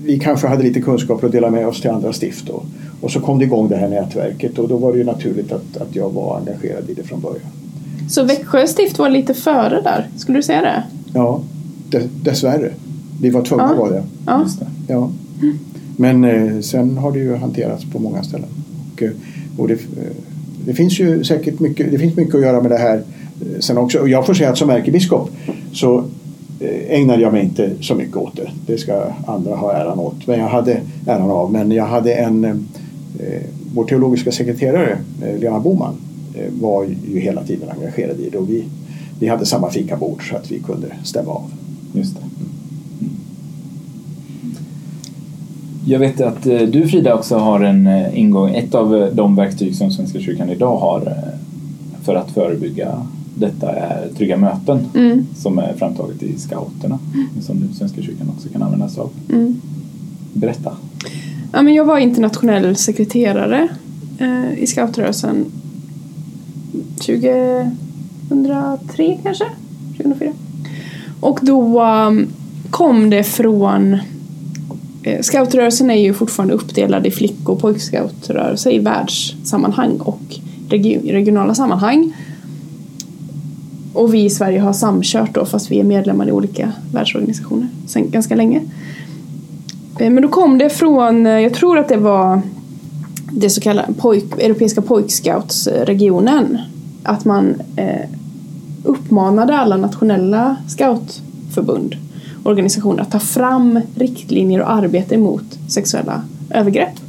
vi 0.05 0.19
kanske 0.19 0.47
hade 0.47 0.63
lite 0.63 0.81
kunskaper 0.81 1.27
att 1.27 1.33
dela 1.33 1.51
med 1.51 1.67
oss 1.67 1.81
till 1.81 1.91
andra 1.91 2.13
stift. 2.13 2.49
Och, 2.49 2.65
och 3.01 3.11
så 3.11 3.21
kom 3.21 3.39
det 3.39 3.45
igång 3.45 3.69
det 3.69 3.77
här 3.77 3.89
nätverket 3.89 4.59
och 4.59 4.69
då 4.69 4.77
var 4.77 4.93
det 4.93 4.99
ju 4.99 5.05
naturligt 5.05 5.53
att, 5.53 5.77
att 5.77 5.97
jag 5.97 6.11
var 6.11 6.39
engagerad 6.39 6.91
i 6.91 6.95
det 6.95 7.03
från 7.03 7.21
början. 7.21 7.47
Så 8.09 8.25
Växjö 8.25 8.67
stift 8.67 8.99
var 8.99 9.11
lite 9.11 9.35
före 9.35 9.81
där, 9.85 10.09
skulle 10.17 10.39
du 10.39 10.43
säga 10.43 10.61
det? 10.61 10.83
Ja, 11.15 11.41
dess, 11.91 12.05
dessvärre. 12.23 12.71
Vi 13.21 13.31
var 13.31 13.43
tvungna 13.43 13.65
Ja. 13.65 13.73
att 13.73 13.79
vara 13.79 13.91
det. 13.91 14.03
Ja. 14.27 14.43
Just 14.43 14.61
det. 14.61 14.67
Ja. 14.89 15.11
Men 15.97 16.25
eh, 16.25 16.61
sen 16.61 16.99
har 16.99 17.13
det 17.13 17.19
ju 17.19 17.37
hanterats 17.37 17.85
på 17.93 17.99
många 17.99 18.23
ställen. 18.23 18.49
Och, 18.97 19.03
och 19.59 19.69
det, 19.69 19.75
eh, 19.75 19.79
det 20.67 20.75
finns 20.75 21.01
ju 21.01 21.25
säkert 21.25 21.61
mycket, 21.61 21.91
det 21.91 21.99
finns 21.99 22.17
mycket 22.17 22.35
att 22.35 22.41
göra 22.41 22.61
med 22.61 22.71
det 22.71 22.79
här 22.79 22.97
eh, 22.97 23.61
sen 23.61 23.79
också. 23.79 23.99
Och 23.99 24.09
jag 24.09 24.27
får 24.27 24.35
säga 24.35 24.51
att 24.51 24.59
som 24.59 24.71
ärkebiskop 24.71 25.31
så 25.73 25.99
eh, 26.61 26.99
ägnade 27.01 27.23
jag 27.23 27.33
mig 27.33 27.43
inte 27.43 27.71
så 27.81 27.95
mycket 27.95 28.17
åt 28.17 28.37
det. 28.37 28.51
Det 28.67 28.79
ska 28.79 29.03
andra 29.27 29.55
ha 29.55 29.73
äran 29.73 29.99
åt. 29.99 30.27
Men 30.27 30.39
jag 30.39 30.49
hade 30.49 30.81
äran 31.07 31.31
av. 31.31 31.53
Men 31.53 31.73
jag 31.73 31.87
hade 31.87 32.15
en, 32.15 32.45
eh, 32.45 32.51
eh 33.21 33.43
vår 33.75 33.85
teologiska 33.85 34.33
sekreterare 34.33 34.99
eh, 35.23 35.39
Lena 35.39 35.61
Boman 35.61 35.95
eh, 36.35 36.53
var 36.61 36.85
ju 36.85 37.19
hela 37.21 37.43
tiden 37.43 37.69
engagerad 37.71 38.21
i 38.21 38.29
det. 38.31 38.39
Och 38.39 38.51
vi, 38.51 38.65
vi 39.19 39.29
hade 39.29 39.47
samma 39.47 39.71
fikabord 39.71 40.29
så 40.29 40.37
att 40.37 40.51
vi 40.51 40.59
kunde 40.59 40.87
stämma 41.05 41.31
av. 41.31 41.51
Just 41.93 42.15
det. 42.15 42.32
Jag 45.85 45.99
vet 45.99 46.21
att 46.21 46.47
eh, 46.47 46.61
du 46.61 46.89
Frida 46.89 47.15
också 47.15 47.37
har 47.37 47.61
en 47.61 47.87
eh, 47.87 48.19
ingång, 48.19 48.55
ett 48.55 48.75
av 48.75 48.97
eh, 48.97 49.07
de 49.15 49.37
verktyg 49.37 49.77
som 49.77 49.91
Svenska 49.91 50.21
kyrkan 50.21 50.51
idag 50.51 50.77
har 50.77 51.15
för 52.05 52.15
att 52.15 52.31
förebygga 52.31 53.07
detta 53.35 53.73
är 53.73 54.09
trygga 54.17 54.37
möten 54.37 54.79
Mm. 54.95 55.27
som 55.37 55.59
är 55.59 55.75
framtaget 55.79 56.23
i 56.23 56.39
scouterna 56.39 56.99
som 57.41 57.57
nu 57.57 57.69
Svenska 57.75 58.03
kyrkan 58.03 58.29
också 58.37 58.49
kan 58.49 58.63
använda 58.63 58.89
sig 58.89 59.01
av. 59.01 59.11
Mm. 59.33 59.61
Berätta. 60.33 60.73
Ja, 61.53 61.63
men 61.63 61.75
jag 61.75 61.85
var 61.85 61.99
internationell 61.99 62.77
sekreterare 62.77 63.69
eh, 64.19 64.53
i 64.59 64.67
scoutrörelsen 64.67 65.45
2003 66.97 69.19
kanske? 69.23 69.45
2004. 69.97 70.33
Och 71.21 71.39
då 71.43 71.83
um, 71.83 72.27
kom 72.71 73.11
det 73.11 73.25
från 73.25 73.99
Eh, 75.03 75.21
scoutrörelsen 75.23 75.91
är 75.91 75.95
ju 75.95 76.15
fortfarande 76.15 76.55
uppdelad 76.55 77.07
i 77.07 77.11
flick 77.11 77.49
och 77.49 77.61
pojkscoutrörelse 77.61 78.71
i 78.71 78.79
världssammanhang 78.79 79.97
och 80.01 80.21
regionala 80.69 81.55
sammanhang. 81.55 82.13
Och 83.93 84.15
vi 84.15 84.25
i 84.25 84.31
Sverige 84.31 84.61
har 84.61 84.73
samkört 84.73 85.35
då 85.35 85.45
fast 85.45 85.71
vi 85.71 85.81
är 85.81 85.85
medlemmar 85.85 86.29
i 86.29 86.33
olika 86.33 86.73
världsorganisationer 86.93 87.69
sen 87.87 88.11
ganska 88.11 88.35
länge. 88.35 88.61
Eh, 89.99 90.11
men 90.11 90.23
då 90.23 90.29
kom 90.29 90.59
det 90.59 90.71
från, 90.71 91.27
eh, 91.27 91.41
jag 91.41 91.55
tror 91.55 91.79
att 91.79 91.89
det 91.89 91.97
var 91.97 92.43
det 93.33 93.51
så 93.51 93.61
kallade 93.61 93.93
pojk, 93.93 94.25
Europeiska 94.39 94.83
pojkscoutsregionen. 94.83 96.59
Att 97.03 97.25
man 97.25 97.55
eh, 97.77 98.09
uppmanade 98.85 99.57
alla 99.57 99.77
nationella 99.77 100.57
scoutförbund 100.69 101.97
organisationer 102.43 103.03
att 103.03 103.11
ta 103.11 103.21
fram 103.21 103.81
riktlinjer 103.95 104.61
och 104.61 104.71
arbete 104.71 105.19
mot 105.19 105.59
sexuella 105.69 106.23
övergrepp. 106.51 107.01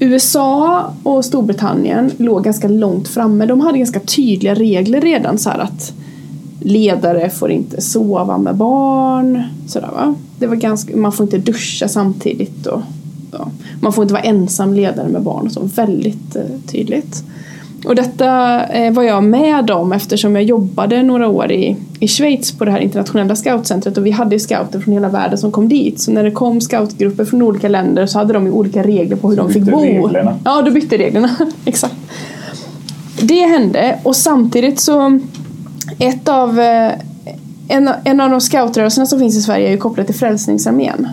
USA 0.00 0.92
och 1.02 1.24
Storbritannien 1.24 2.10
låg 2.16 2.44
ganska 2.44 2.68
långt 2.68 3.08
framme. 3.08 3.46
De 3.46 3.60
hade 3.60 3.78
ganska 3.78 4.00
tydliga 4.00 4.54
regler 4.54 5.00
redan 5.00 5.38
så 5.38 5.50
här 5.50 5.58
att 5.58 5.92
ledare 6.60 7.30
får 7.30 7.50
inte 7.50 7.80
sova 7.80 8.38
med 8.38 8.56
barn. 8.56 9.42
Sådär, 9.68 9.90
va? 9.92 10.14
Det 10.38 10.46
var 10.46 10.56
ganska, 10.56 10.96
man 10.96 11.12
får 11.12 11.24
inte 11.24 11.38
duscha 11.38 11.88
samtidigt. 11.88 12.66
Och, 12.66 12.80
ja. 13.32 13.50
Man 13.80 13.92
får 13.92 14.04
inte 14.04 14.14
vara 14.14 14.24
ensam 14.24 14.74
ledare 14.74 15.08
med 15.08 15.22
barn. 15.22 15.46
Och 15.46 15.52
så, 15.52 15.60
väldigt 15.60 16.36
eh, 16.36 16.42
tydligt. 16.66 17.24
Och 17.84 17.94
detta 17.94 18.62
eh, 18.66 18.92
var 18.92 19.02
jag 19.02 19.24
med 19.24 19.70
om 19.70 19.92
eftersom 19.92 20.34
jag 20.34 20.44
jobbade 20.44 21.02
några 21.02 21.28
år 21.28 21.52
i, 21.52 21.76
i 22.00 22.08
Schweiz 22.08 22.52
på 22.52 22.64
det 22.64 22.70
här 22.70 22.78
internationella 22.78 23.36
scoutcentret 23.36 23.98
och 23.98 24.06
vi 24.06 24.10
hade 24.10 24.38
scouter 24.40 24.80
från 24.80 24.94
hela 24.94 25.08
världen 25.08 25.38
som 25.38 25.52
kom 25.52 25.68
dit. 25.68 26.00
Så 26.00 26.10
när 26.10 26.24
det 26.24 26.30
kom 26.30 26.60
scoutgrupper 26.60 27.24
från 27.24 27.42
olika 27.42 27.68
länder 27.68 28.06
så 28.06 28.18
hade 28.18 28.32
de 28.32 28.46
olika 28.46 28.82
regler 28.82 29.16
på 29.16 29.28
hur 29.28 29.36
Så 29.36 29.42
de 29.42 29.52
fick 29.52 29.62
bo. 29.64 29.80
reglerna. 29.80 30.38
Ja, 30.44 30.62
då 30.62 30.70
bytte 30.70 30.96
reglerna. 30.98 31.36
Exakt. 31.64 31.94
Det 33.22 33.40
hände 33.46 33.98
och 34.02 34.16
samtidigt 34.16 34.80
så 34.80 35.20
ett 35.98 36.28
av, 36.28 36.60
eh, 36.60 36.92
en, 37.68 37.90
en 38.04 38.20
av 38.20 38.30
de 38.30 38.40
scoutrörelserna 38.40 39.06
som 39.06 39.18
finns 39.18 39.36
i 39.36 39.40
Sverige 39.40 39.66
är 39.66 39.70
ju 39.70 39.78
kopplat 39.78 40.06
till 40.06 40.14
Frälsningsarmén. 40.16 41.08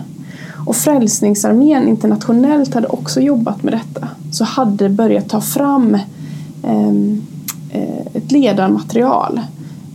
Och 0.66 0.76
Frälsningsarmén 0.76 1.88
internationellt 1.88 2.74
hade 2.74 2.86
också 2.86 3.20
jobbat 3.20 3.62
med 3.62 3.72
detta. 3.72 4.08
Så 4.32 4.44
hade 4.44 4.88
börjat 4.88 5.28
ta 5.28 5.40
fram 5.40 5.98
ett 8.14 8.32
ledarmaterial 8.32 9.40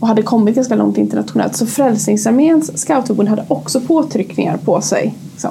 och 0.00 0.08
hade 0.08 0.22
kommit 0.22 0.54
ganska 0.54 0.74
långt 0.76 0.98
internationellt. 0.98 1.56
Så 1.56 1.66
Frälsningsarméns 1.66 2.78
scoutförbund 2.78 3.28
hade 3.28 3.44
också 3.48 3.80
påtryckningar 3.80 4.56
på 4.56 4.80
sig 4.80 5.14
liksom, 5.32 5.50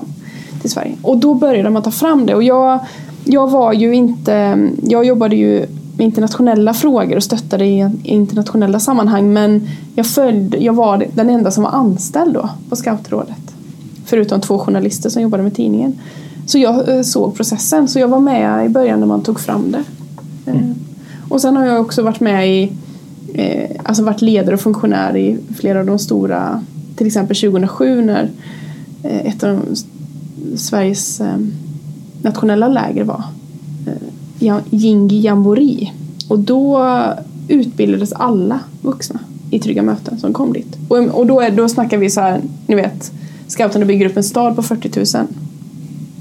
till 0.61 0.70
Sverige. 0.70 0.95
Och 1.01 1.17
då 1.17 1.34
började 1.34 1.70
man 1.70 1.84
ta 1.84 1.91
fram 1.91 2.26
det. 2.26 2.36
Och 2.36 2.43
jag, 2.43 2.80
jag 3.24 3.49
var 3.49 3.74
ju 3.74 3.95
inte, 3.95 4.70
jag 4.84 5.05
jobbade 5.05 5.36
ju 5.36 5.65
med 5.97 6.05
internationella 6.05 6.74
frågor 6.74 7.15
och 7.15 7.24
stöttade 7.24 7.65
i 7.65 7.89
internationella 8.03 8.80
sammanhang 8.80 9.34
men 9.34 9.67
jag, 9.95 10.05
följde, 10.05 10.57
jag 10.57 10.74
var 10.74 11.05
den 11.13 11.30
enda 11.30 11.51
som 11.51 11.63
var 11.63 11.72
anställd 11.72 12.34
då 12.34 12.49
på 12.70 12.76
scoutrådet. 12.76 13.55
Förutom 14.05 14.41
två 14.41 14.59
journalister 14.59 15.09
som 15.09 15.22
jobbade 15.22 15.43
med 15.43 15.55
tidningen. 15.55 15.99
Så 16.45 16.57
jag 16.57 16.97
eh, 16.97 17.01
såg 17.01 17.36
processen, 17.36 17.88
så 17.88 17.99
jag 17.99 18.07
var 18.07 18.20
med 18.20 18.65
i 18.65 18.70
början 18.70 18.99
när 18.99 19.07
man 19.07 19.22
tog 19.22 19.39
fram 19.39 19.72
det. 19.72 19.84
Eh, 20.51 20.61
och 21.30 21.42
sen 21.42 21.56
har 21.56 21.66
jag 21.66 21.82
också 21.82 22.02
varit 22.02 22.20
med 22.20 22.50
i, 22.50 22.72
eh, 23.34 23.70
alltså 23.84 24.04
varit 24.04 24.22
ledare 24.22 24.56
och 24.56 24.62
funktionär 24.62 25.18
i 25.18 25.38
flera 25.56 25.80
av 25.80 25.86
de 25.86 26.00
stora, 26.00 26.64
till 26.96 27.08
exempel 27.08 27.38
2007 27.38 28.02
när 28.02 28.30
eh, 29.04 29.28
ett 29.28 29.44
av 29.44 29.50
de, 29.50 29.76
Sveriges 30.58 31.22
eh, 31.22 31.38
nationella 32.22 32.68
läger 32.68 33.04
var 33.04 33.24
eh, 34.40 34.58
Jingi 34.70 35.20
Jamboree. 35.20 35.92
Och 36.28 36.40
då 36.40 36.94
utbildades 37.48 38.14
alla 38.14 38.60
vuxna 38.82 39.20
i 39.52 39.60
Trygga 39.60 39.82
möten 39.82 40.20
som 40.20 40.34
kom 40.34 40.54
dit. 40.54 40.78
Och, 40.88 40.98
och 40.98 41.28
då, 41.28 41.42
är, 41.42 41.52
då 41.52 41.70
snackar 41.70 41.98
vi 41.98 42.10
så 42.10 42.22
här, 42.22 42.42
ni 42.68 42.76
vet, 42.76 43.12
scouterna 43.48 43.86
bygger 43.86 44.06
upp 44.06 44.18
en 44.18 44.24
stad 44.24 44.56
på 44.56 44.64
40 44.64 45.18
000 45.18 45.28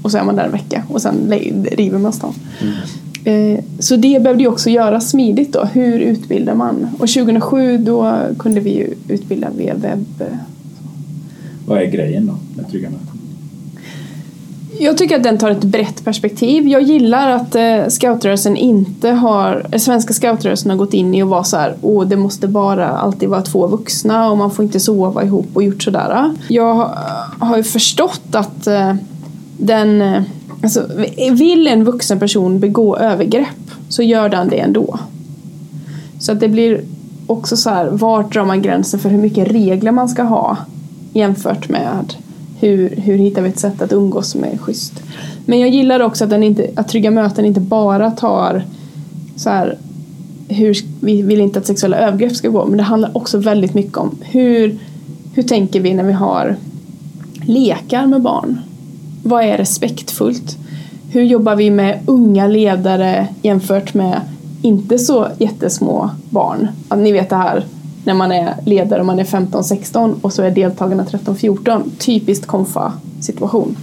och 0.01 0.11
så 0.11 0.17
är 0.17 0.23
man 0.23 0.35
där 0.35 0.45
en 0.45 0.51
vecka 0.51 0.83
och 0.87 1.01
sen 1.01 1.33
river 1.71 1.97
man 1.99 2.13
stan. 2.13 2.33
Mm. 2.61 2.73
Så 3.79 3.95
det 3.95 4.23
behövde 4.23 4.43
ju 4.43 4.49
också 4.49 4.69
göras 4.69 5.09
smidigt 5.09 5.53
då. 5.53 5.63
Hur 5.63 5.99
utbildar 5.99 6.55
man? 6.55 6.87
Och 6.93 7.07
2007 7.09 7.77
då 7.77 8.19
kunde 8.39 8.59
vi 8.59 8.69
ju 8.69 8.93
utbilda 9.07 9.47
via 9.57 9.73
webb. 9.73 10.23
Vad 11.67 11.77
är 11.81 11.85
grejen 11.85 12.25
då 12.27 12.33
med 12.55 12.71
Trygga 12.71 12.89
möten? 12.89 13.05
Jag 14.81 14.97
tycker 14.97 15.15
att 15.15 15.23
den 15.23 15.37
tar 15.37 15.51
ett 15.51 15.63
brett 15.63 16.03
perspektiv. 16.05 16.67
Jag 16.67 16.81
gillar 16.81 17.29
att 17.31 17.55
eh, 17.55 17.87
scoutrörelsen 17.89 18.57
inte 18.57 19.09
har, 19.09 19.65
eh, 19.71 19.79
svenska 19.79 20.13
scoutrörelsen 20.13 20.69
har 20.71 20.77
gått 20.77 20.93
in 20.93 21.13
i 21.15 21.23
och 21.23 21.27
var 21.29 21.43
så 21.43 21.57
här, 21.57 21.75
åh 21.81 22.07
det 22.07 22.15
måste 22.15 22.47
bara 22.47 22.87
alltid 22.89 23.29
vara 23.29 23.41
två 23.41 23.67
vuxna 23.67 24.31
och 24.31 24.37
man 24.37 24.51
får 24.51 24.65
inte 24.65 24.79
sova 24.79 25.23
ihop 25.23 25.47
och 25.53 25.63
gjort 25.63 25.83
sådär. 25.83 26.31
Jag 26.47 26.89
har- 27.39 27.57
ju 27.57 27.63
förstått 27.63 28.21
att 28.35 28.67
eh, 28.67 28.93
den, 29.57 30.01
eh, 30.01 30.21
alltså 30.61 30.89
vill 31.31 31.67
en 31.67 31.83
vuxen 31.83 32.19
person 32.19 32.59
begå 32.59 32.97
övergrepp 32.97 33.71
så 33.89 34.03
gör 34.03 34.29
den 34.29 34.49
det 34.49 34.59
ändå. 34.59 34.99
Så 36.19 36.31
att 36.31 36.39
det 36.39 36.47
blir 36.47 36.81
också 37.27 37.57
så 37.57 37.69
här, 37.69 37.89
vart 37.91 38.33
drar 38.33 38.45
man 38.45 38.61
gränsen 38.61 38.99
för 38.99 39.09
hur 39.09 39.17
mycket 39.17 39.51
regler 39.51 39.91
man 39.91 40.09
ska 40.09 40.23
ha 40.23 40.57
jämfört 41.13 41.69
med 41.69 42.13
hur, 42.59 42.95
hur 42.95 43.17
hittar 43.17 43.41
vi 43.41 43.49
ett 43.49 43.59
sätt 43.59 43.81
att 43.81 43.93
umgås 43.93 44.31
som 44.31 44.43
är 44.43 44.57
schysst. 44.57 44.93
Men 45.45 45.59
jag 45.59 45.69
gillar 45.69 45.99
också 45.99 46.23
att, 46.23 46.29
den 46.29 46.43
inte, 46.43 46.69
att 46.75 46.87
Trygga 46.87 47.11
möten 47.11 47.45
inte 47.45 47.59
bara 47.59 48.11
tar 48.11 48.63
så 49.35 49.49
här, 49.49 49.77
hur, 50.47 50.77
vi 50.99 51.21
vill 51.21 51.41
inte 51.41 51.59
att 51.59 51.67
sexuella 51.67 51.97
övergrepp 51.97 52.35
ska 52.35 52.49
gå, 52.49 52.65
men 52.65 52.77
det 52.77 52.83
handlar 52.83 53.17
också 53.17 53.37
väldigt 53.37 53.73
mycket 53.73 53.97
om 53.97 54.17
hur, 54.21 54.77
hur 55.33 55.43
tänker 55.43 55.79
vi 55.79 55.93
när 55.93 56.03
vi 56.03 56.13
har 56.13 56.55
lekar 57.45 58.05
med 58.05 58.21
barn? 58.21 58.59
Vad 59.23 59.43
är 59.43 59.57
respektfullt? 59.57 60.57
Hur 61.11 61.23
jobbar 61.23 61.55
vi 61.55 61.71
med 61.71 61.99
unga 62.05 62.47
ledare 62.47 63.27
jämfört 63.41 63.93
med 63.93 64.21
inte 64.61 64.99
så 64.99 65.27
jättesmå 65.37 66.09
barn? 66.29 66.67
Att 66.87 66.99
ni 66.99 67.11
vet 67.11 67.29
det 67.29 67.35
här 67.35 67.65
när 68.03 68.13
man 68.13 68.31
är 68.31 68.53
ledare 68.65 68.99
och 68.99 69.05
man 69.05 69.19
är 69.19 69.23
15-16 69.23 70.15
och 70.21 70.33
så 70.33 70.43
är 70.43 70.51
deltagarna 70.51 71.03
13-14. 71.03 71.81
Typiskt 71.97 72.45
konfa-situation. 72.45 73.77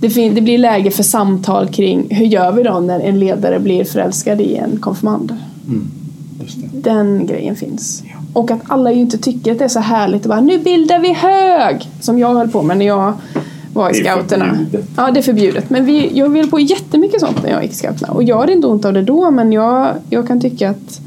Det, 0.00 0.28
det 0.28 0.40
blir 0.40 0.58
läge 0.58 0.90
för 0.90 1.02
samtal 1.02 1.68
kring 1.68 2.06
hur 2.10 2.26
gör 2.26 2.52
vi 2.52 2.62
då 2.62 2.80
när 2.80 3.00
en 3.00 3.18
ledare 3.18 3.60
blir 3.60 3.84
förälskad 3.84 4.40
i 4.40 4.56
en 4.56 4.78
konfirmand? 4.80 5.36
Det. 6.38 6.80
Den 6.90 7.26
grejen 7.26 7.56
finns. 7.56 8.02
Och 8.32 8.50
att 8.50 8.60
alla 8.66 8.92
ju 8.92 9.00
inte 9.00 9.18
tycker 9.18 9.52
att 9.52 9.58
det 9.58 9.64
är 9.64 9.68
så 9.68 9.80
härligt 9.80 10.22
att 10.22 10.28
bara 10.28 10.40
nu 10.40 10.58
bildar 10.58 10.98
vi 10.98 11.12
hög! 11.12 11.90
Som 12.00 12.18
jag 12.18 12.34
höll 12.34 12.48
på 12.48 12.62
med 12.62 12.78
när 12.78 12.86
jag 12.86 13.12
var 13.74 13.90
i 13.90 14.02
Det 14.02 14.10
scouterna. 14.10 14.58
Ja, 14.96 15.10
det 15.10 15.20
är 15.20 15.22
förbjudet. 15.22 15.70
Men 15.70 15.84
vi, 15.84 16.10
jag 16.18 16.30
höll 16.36 16.50
på 16.50 16.60
jättemycket 16.60 17.20
sånt 17.20 17.42
när 17.42 17.50
jag 17.50 17.62
gick 17.62 17.72
i 17.72 17.74
scouterna. 17.74 18.12
Och 18.12 18.22
jag 18.22 18.38
hade 18.38 18.52
inte 18.52 18.66
ont 18.66 18.84
av 18.84 18.92
det 18.92 19.02
då, 19.02 19.30
men 19.30 19.52
jag, 19.52 19.94
jag 20.10 20.26
kan 20.28 20.40
tycka 20.40 20.70
att 20.70 21.00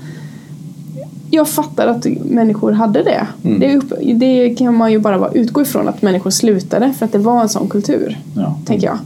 jag 1.31 1.47
fattar 1.47 1.87
att 1.87 2.05
människor 2.29 2.71
hade 2.71 3.03
det. 3.03 3.27
Det, 3.59 3.65
är 3.71 3.77
upp, 3.77 3.93
det 4.15 4.55
kan 4.55 4.75
man 4.77 4.91
ju 4.91 4.99
bara 4.99 5.17
vara- 5.17 5.31
utgå 5.31 5.61
ifrån 5.61 5.87
att 5.87 6.01
människor 6.01 6.29
slutade 6.29 6.93
för 6.93 7.05
att 7.05 7.11
det 7.11 7.17
var 7.17 7.41
en 7.41 7.49
sån 7.49 7.69
kultur. 7.69 8.17
Ja. 8.35 8.59
Tänker 8.65 8.87
jag. 8.87 8.97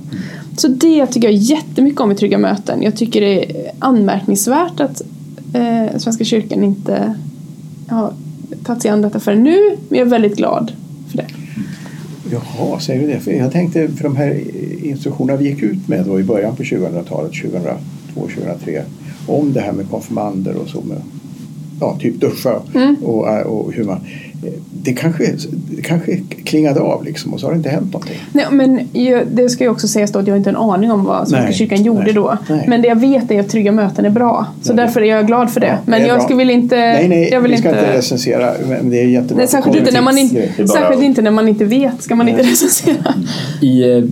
Så 0.57 0.67
det 0.67 1.07
tycker 1.07 1.27
jag 1.27 1.37
jättemycket 1.37 2.01
om 2.01 2.11
i 2.11 2.15
Trygga 2.15 2.37
möten. 2.37 2.81
Jag 2.81 2.95
tycker 2.95 3.21
det 3.21 3.45
är 3.67 3.71
anmärkningsvärt 3.79 4.79
att 4.79 5.01
eh, 5.53 5.97
Svenska 5.97 6.23
kyrkan 6.23 6.63
inte 6.63 7.15
har 7.87 8.13
tagit 8.65 8.81
sig 8.81 8.91
an 8.91 9.01
detta 9.01 9.19
förrän 9.19 9.43
nu. 9.43 9.57
Men 9.89 9.99
jag 9.99 10.05
är 10.07 10.09
väldigt 10.11 10.37
glad 10.37 10.65
det. 10.67 10.73
Jaha, 12.31 12.79
säger 12.79 13.01
du 13.01 13.07
det? 13.07 13.19
För 13.19 13.31
jag 13.31 13.51
tänkte 13.51 13.87
för 13.87 14.03
de 14.03 14.15
här 14.15 14.41
instruktionerna 14.83 15.39
vi 15.39 15.49
gick 15.49 15.63
ut 15.63 15.87
med 15.87 16.05
då 16.05 16.19
i 16.19 16.23
början 16.23 16.55
på 16.55 16.63
2000-talet, 16.63 17.31
2002, 17.41 17.77
2003 18.13 18.83
om 19.27 19.53
det 19.53 19.61
här 19.61 19.71
med 19.71 19.89
konfirmander 19.89 20.55
och 20.55 20.69
så 20.69 20.81
med 20.81 21.01
ja, 21.79 21.97
typ 21.99 22.19
duscha 22.19 22.61
och, 23.01 23.27
och 23.45 23.73
hur 23.73 23.83
man 23.83 23.99
det 24.83 24.93
kanske, 24.93 25.33
det 25.75 25.81
kanske 25.81 26.19
klingade 26.43 26.79
av 26.79 27.03
liksom 27.05 27.33
och 27.33 27.39
så 27.39 27.45
har 27.45 27.51
det 27.51 27.57
inte 27.57 27.69
hänt 27.69 27.93
någonting. 27.93 28.17
Nej, 28.31 28.45
men 28.51 28.79
det 29.31 29.49
ska 29.49 29.63
ju 29.63 29.69
också 29.69 29.87
sägas 29.87 30.11
då 30.11 30.19
att 30.19 30.27
jag 30.27 30.37
inte 30.37 30.49
har 30.49 30.55
en 30.55 30.69
aning 30.69 30.91
om 30.91 31.03
vad 31.03 31.27
Svenska 31.27 31.51
kyrkan 31.53 31.83
gjorde 31.83 32.03
nej, 32.03 32.13
då. 32.13 32.37
nej. 32.49 32.65
Men 32.67 32.81
det 32.81 32.87
jag 32.87 32.99
vet 32.99 33.31
är 33.31 33.39
att 33.39 33.49
Trygga 33.49 33.71
möten 33.71 34.05
är 34.05 34.09
bra. 34.09 34.45
Så 34.61 34.73
Nej. 34.73 34.85
därför 34.85 35.01
är 35.01 35.05
jag 35.05 35.27
glad 35.27 35.51
för 35.51 35.59
det. 35.59 35.67
Ja, 35.67 35.77
men 35.85 36.01
det 36.01 36.07
jag 36.07 36.21
skulle 36.23 36.37
vill 36.37 36.49
inte... 36.49 36.75
Nej, 36.75 37.07
nej, 37.07 37.29
jag 37.31 37.41
vill 37.41 37.51
vi 37.51 37.57
ska 37.57 37.69
inte, 37.69 37.81
inte 37.81 37.97
recensera 37.97 38.53
men 38.69 38.89
det 38.89 38.99
är 39.01 39.07
jättebra. 39.07 39.37
Nej, 39.37 39.47
särskilt, 39.47 39.77
inte 39.77 39.91
när 39.91 40.01
man 40.01 40.17
in, 40.17 40.41
bara- 40.57 40.67
särskilt 40.67 41.03
inte 41.03 41.21
när 41.21 41.31
man 41.31 41.47
inte 41.47 41.65
vet 41.65 42.01
ska 42.03 42.15
man 42.15 42.29
inte 42.29 42.43
recensera. 42.43 43.13
I, 43.61 43.91
eh, 43.97 44.03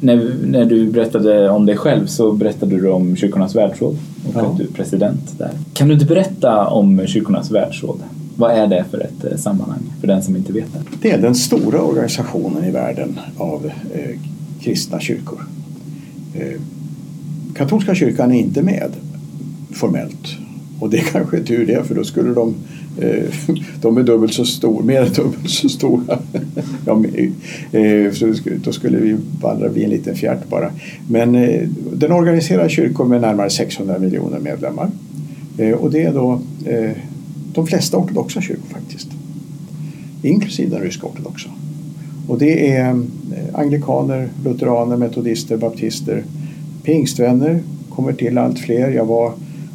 när, 0.00 0.30
när 0.46 0.64
du 0.64 0.86
berättade 0.86 1.50
om 1.50 1.66
dig 1.66 1.76
själv 1.76 2.06
så 2.06 2.32
berättade 2.32 2.76
du 2.76 2.90
om 2.90 3.16
Kyrkornas 3.16 3.54
världsråd 3.56 3.96
och 4.28 4.34
Ja. 4.34 4.40
att 4.40 4.56
du 4.56 4.62
är 4.62 4.68
president 4.68 5.38
där. 5.38 5.50
Kan 5.72 5.88
du 5.88 5.94
inte 5.94 6.06
berätta 6.06 6.66
om 6.66 7.06
Kyrkornas 7.06 7.50
världsråd? 7.50 8.00
Vad 8.40 8.50
är 8.50 8.66
det 8.66 8.84
för 8.90 9.00
ett 9.00 9.24
eh, 9.32 9.36
sammanhang 9.36 9.92
för 10.00 10.06
den 10.06 10.22
som 10.22 10.36
inte 10.36 10.52
vet 10.52 10.72
det? 10.72 10.80
Det 11.02 11.10
är 11.10 11.18
den 11.18 11.34
stora 11.34 11.82
organisationen 11.82 12.64
i 12.64 12.70
världen 12.70 13.20
av 13.36 13.70
eh, 13.94 14.18
kristna 14.60 15.00
kyrkor. 15.00 15.40
Eh, 16.34 16.60
katolska 17.54 17.94
kyrkan 17.94 18.32
är 18.32 18.38
inte 18.38 18.62
med 18.62 18.90
formellt. 19.72 20.36
Och 20.80 20.90
det 20.90 20.98
är 20.98 21.02
kanske 21.02 21.42
tur 21.42 21.66
det 21.66 21.84
för 21.84 21.94
då 21.94 22.04
skulle 22.04 22.34
de 22.34 22.54
eh, 23.00 23.24
de 23.82 23.96
är 23.96 24.02
dubbelt 24.02 24.34
så 24.34 24.44
stora, 24.44 24.84
mer 24.84 25.02
än 25.02 25.12
dubbelt 25.12 25.50
så 25.50 25.68
stora. 25.68 26.18
ja, 26.86 27.04
eh, 27.72 28.12
då 28.64 28.72
skulle 28.72 28.98
vi 28.98 29.16
vandra 29.40 29.68
bli 29.68 29.84
en 29.84 29.90
liten 29.90 30.16
fjärt 30.16 30.48
bara. 30.48 30.70
Men 31.08 31.32
den 31.92 32.12
organiserar 32.12 32.68
kyrkor 32.68 33.04
med 33.04 33.20
närmare 33.20 33.50
600 33.50 33.98
miljoner 33.98 34.38
medlemmar. 34.38 34.90
Och 35.78 35.90
det 35.90 36.02
är 36.02 36.12
då 36.12 36.40
de 37.54 37.66
flesta 37.66 37.96
ortodoxa 37.96 38.40
kyrkor 38.40 38.68
faktiskt 38.72 39.08
inklusive 40.22 40.70
den 40.70 40.82
ryska 40.82 41.06
ortodoxa. 41.06 41.50
Och 42.28 42.38
det 42.38 42.70
är 42.70 42.90
eh, 42.90 42.96
anglikaner, 43.52 44.28
lutheraner, 44.44 44.96
metodister, 44.96 45.56
baptister, 45.56 46.24
pingstvänner 46.82 47.60
kommer 47.90 48.12
till 48.12 48.38
allt 48.38 48.58
fler. 48.58 48.90
Jag 48.90 49.04
var 49.04 49.32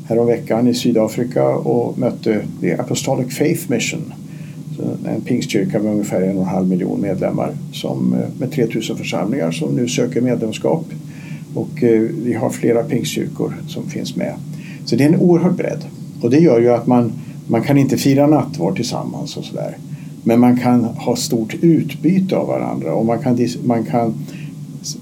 häromveckan 0.08 0.68
i 0.68 0.74
Sydafrika 0.74 1.48
och 1.48 1.98
mötte 1.98 2.42
The 2.62 2.74
Apostolic 2.74 3.38
Faith 3.38 3.72
Mission. 3.72 4.14
En 5.06 5.22
pingstkyrka 5.22 5.80
med 5.80 5.92
ungefär 5.92 6.22
en 6.22 6.38
och 6.38 6.44
en 6.44 6.50
halv 6.50 6.68
miljon 6.68 7.02
medlemmar 7.02 7.52
som, 7.74 8.14
eh, 8.14 8.40
med 8.40 8.52
3000 8.52 8.98
församlingar 8.98 9.52
som 9.52 9.76
nu 9.76 9.88
söker 9.88 10.22
medlemskap. 10.22 10.86
Och 11.54 11.84
eh, 11.84 12.02
vi 12.24 12.34
har 12.34 12.50
flera 12.50 12.84
pingstkyrkor 12.84 13.54
som 13.68 13.90
finns 13.90 14.16
med. 14.16 14.34
Så 14.86 14.96
det 14.96 15.04
är 15.04 15.08
en 15.08 15.20
oerhörd 15.20 15.56
bredd. 15.56 15.86
Och 16.22 16.30
det 16.30 16.40
gör 16.40 16.60
ju 16.60 16.70
att 16.70 16.88
man, 16.88 17.12
man 17.48 17.62
kan 17.62 17.78
inte 17.78 17.98
fira 17.98 18.28
nattvard 18.28 18.76
tillsammans 18.76 19.38
och 19.38 19.44
sådär. 19.44 19.78
Men 20.24 20.40
man 20.40 20.58
kan 20.58 20.84
ha 20.84 21.16
stort 21.16 21.56
utbyte 21.62 22.38
av 22.38 22.48
varandra 22.48 22.94
och 22.94 23.06
man 23.06 23.20
kan, 23.20 23.48
man 23.64 23.86
kan 23.86 24.14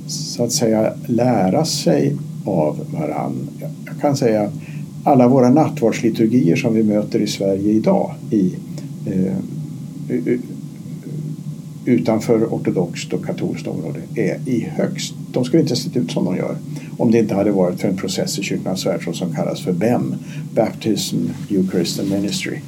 så 0.07 0.43
att 0.43 0.51
säga 0.51 0.93
lära 1.05 1.65
sig 1.65 2.15
av 2.45 2.79
varandra. 2.93 3.67
Jag 3.85 4.01
kan 4.01 4.17
säga 4.17 4.41
att 4.41 4.53
alla 5.03 5.27
våra 5.27 5.49
nattvardsliturgier 5.49 6.55
som 6.55 6.73
vi 6.73 6.83
möter 6.83 7.19
i 7.19 7.27
Sverige 7.27 7.71
idag 7.71 8.13
i, 8.29 8.55
eh, 9.05 9.37
utanför 11.85 12.45
ortodoxt 12.45 13.13
och 13.13 13.25
katolskt 13.25 13.67
område 13.67 13.99
är 14.15 14.39
i 14.45 14.67
högst, 14.75 15.13
de 15.33 15.45
skulle 15.45 15.61
inte 15.61 15.75
sett 15.75 15.97
ut 15.97 16.11
som 16.11 16.25
de 16.25 16.35
gör 16.35 16.57
om 16.97 17.11
det 17.11 17.19
inte 17.19 17.35
hade 17.35 17.51
varit 17.51 17.79
för 17.79 17.87
en 17.87 17.97
process 17.97 18.39
i 18.39 18.43
Kyrkans 18.43 18.85
världsråd 18.85 19.15
som 19.15 19.35
kallas 19.35 19.61
för 19.61 19.71
BEM, 19.71 20.15
Baptism, 20.55 21.17
Eucharist 21.49 21.99
and 21.99 22.09
Ministry, 22.09 22.59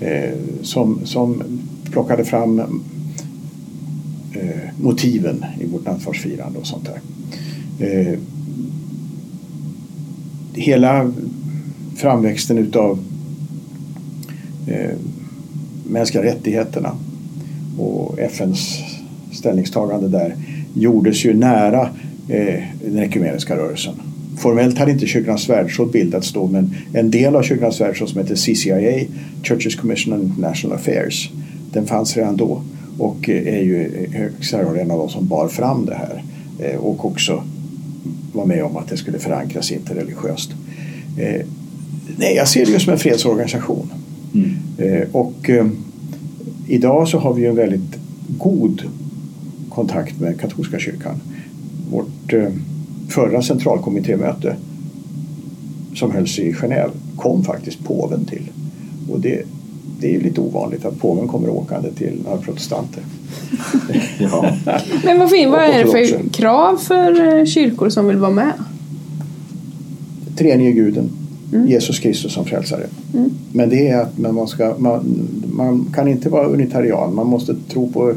eh, 0.00 0.34
som, 0.62 1.00
som 1.04 1.42
plockade 1.90 2.24
fram 2.24 2.58
eh, 4.32 4.70
motiven 4.80 5.44
i 5.60 5.66
vårt 5.66 5.86
nattvardsfirande 5.86 6.58
och 6.58 6.66
sånt 6.66 6.88
där. 6.88 7.00
Eh, 7.86 8.18
hela 10.52 11.12
framväxten 11.96 12.58
utav 12.58 12.98
eh, 14.66 14.96
mänskliga 15.86 16.24
rättigheterna 16.24 16.96
och 17.78 18.18
FNs 18.18 18.78
ställningstagande 19.32 20.08
där 20.08 20.36
gjordes 20.74 21.24
ju 21.24 21.34
nära 21.34 21.88
eh, 22.28 22.62
den 22.84 22.98
ekumeniska 22.98 23.56
rörelsen. 23.56 23.94
Formellt 24.38 24.78
hade 24.78 24.90
inte 24.90 25.06
Kyrkornas 25.06 25.48
världsråd 25.48 25.90
bildats 25.90 26.32
då 26.32 26.46
men 26.46 26.74
en 26.92 27.10
del 27.10 27.36
av 27.36 27.42
Kyrkornas 27.42 27.80
världsråd 27.80 28.08
som 28.08 28.20
heter 28.20 28.34
CCIA, 28.34 29.06
Churches 29.42 29.74
Commission 29.74 30.12
on 30.12 30.22
International 30.22 30.76
Affairs, 30.76 31.30
den 31.72 31.86
fanns 31.86 32.16
redan 32.16 32.36
då 32.36 32.62
och 32.98 33.28
är 33.28 33.62
ju 33.62 34.08
högst 34.12 34.54
en 34.54 34.90
av 34.90 34.98
de 34.98 35.08
som 35.08 35.26
bar 35.26 35.48
fram 35.48 35.86
det 35.86 35.94
här 35.94 36.22
eh, 36.58 36.76
och 36.76 37.04
också 37.04 37.42
var 38.32 38.46
med 38.46 38.64
om 38.64 38.76
att 38.76 38.88
det 38.88 38.96
skulle 38.96 39.18
förankras 39.18 39.72
interreligiöst. 39.72 40.50
Eh, 41.18 41.46
nej, 42.16 42.34
jag 42.36 42.48
ser 42.48 42.66
det 42.66 42.72
ju 42.72 42.78
som 42.78 42.92
en 42.92 42.98
fredsorganisation. 42.98 43.92
Mm. 44.34 44.56
Eh, 44.78 45.08
och 45.12 45.50
idag 46.66 47.08
så 47.08 47.18
har 47.18 47.34
vi 47.34 47.42
ju 47.42 47.48
en 47.48 47.56
väldigt 47.56 47.98
god 48.38 48.82
kontakt 49.68 50.20
med 50.20 50.40
katolska 50.40 50.78
kyrkan. 50.78 51.20
Vårt 51.90 52.34
förra 53.08 53.42
centralkommittémöte 53.42 54.56
som 55.94 56.12
hölls 56.12 56.38
i 56.38 56.52
Genève 56.52 56.90
kom 57.16 57.44
faktiskt 57.44 57.84
påven 57.84 58.24
till. 58.24 58.50
Och 59.10 59.20
det 59.20 59.44
det 60.00 60.14
är 60.14 60.20
lite 60.20 60.40
ovanligt 60.40 60.84
att 60.84 60.98
påven 60.98 61.28
kommer 61.28 61.48
åkande 61.48 61.90
till 61.92 62.20
några 62.24 62.36
protestanter. 62.36 63.02
ja. 64.18 64.56
Men 65.04 65.18
vad, 65.18 65.30
fin, 65.30 65.50
vad 65.50 65.62
är 65.62 65.84
det 65.84 65.90
för 65.90 66.28
krav 66.28 66.76
för 66.76 67.38
eh, 67.38 67.44
kyrkor 67.44 67.88
som 67.88 68.06
vill 68.06 68.16
vara 68.16 68.30
med? 68.30 68.52
Treenige 70.36 70.72
guden, 70.72 71.10
mm. 71.52 71.68
Jesus 71.68 71.98
Kristus 71.98 72.32
som 72.32 72.44
frälsare. 72.44 72.86
Mm. 73.14 73.30
Men 73.52 73.68
det 73.68 73.88
är 73.88 74.00
att 74.00 74.18
man, 74.18 74.48
ska, 74.48 74.74
man, 74.78 75.28
man 75.52 75.92
kan 75.94 76.08
inte 76.08 76.28
vara 76.28 76.46
unitarian, 76.46 77.14
man 77.14 77.26
måste 77.26 77.54
tro 77.68 77.92
på 77.92 78.14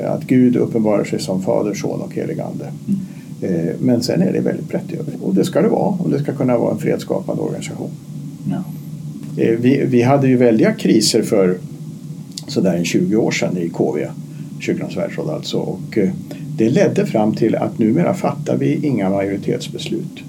att 0.00 0.24
Gud 0.26 0.56
uppenbarar 0.56 1.04
sig 1.04 1.20
som 1.20 1.42
Fader, 1.42 1.74
Son 1.74 2.00
och 2.00 2.14
helig 2.14 2.40
Ande. 2.40 2.64
Mm. 2.64 3.00
Eh, 3.42 3.74
men 3.80 4.02
sen 4.02 4.22
är 4.22 4.32
det 4.32 4.40
väldigt 4.40 4.68
brett 4.68 4.92
över 4.92 5.14
och 5.20 5.34
det 5.34 5.44
ska 5.44 5.62
det 5.62 5.68
vara 5.68 5.96
och 5.98 6.10
det 6.10 6.18
ska 6.18 6.32
kunna 6.32 6.58
vara 6.58 6.72
en 6.72 6.78
fredsskapande 6.78 7.42
organisation. 7.42 7.90
Ja. 8.50 8.64
Eh, 9.42 9.58
vi, 9.58 9.84
vi 9.86 10.02
hade 10.02 10.28
ju 10.28 10.36
väldiga 10.36 10.72
kriser 10.72 11.22
för 11.22 11.58
sådär 12.46 12.74
en 12.74 12.84
20 12.84 13.16
år 13.16 13.30
sedan 13.30 13.58
i 13.58 13.68
KV, 13.68 14.06
Kyrkans 14.60 14.96
världsråd 14.96 15.30
alltså. 15.30 15.58
Och 15.58 15.98
eh, 15.98 16.10
det 16.56 16.70
ledde 16.70 17.06
fram 17.06 17.34
till 17.34 17.54
att 17.54 17.78
numera 17.78 18.14
fattar 18.14 18.56
vi 18.56 18.86
inga 18.86 19.10
majoritetsbeslut. 19.10 20.20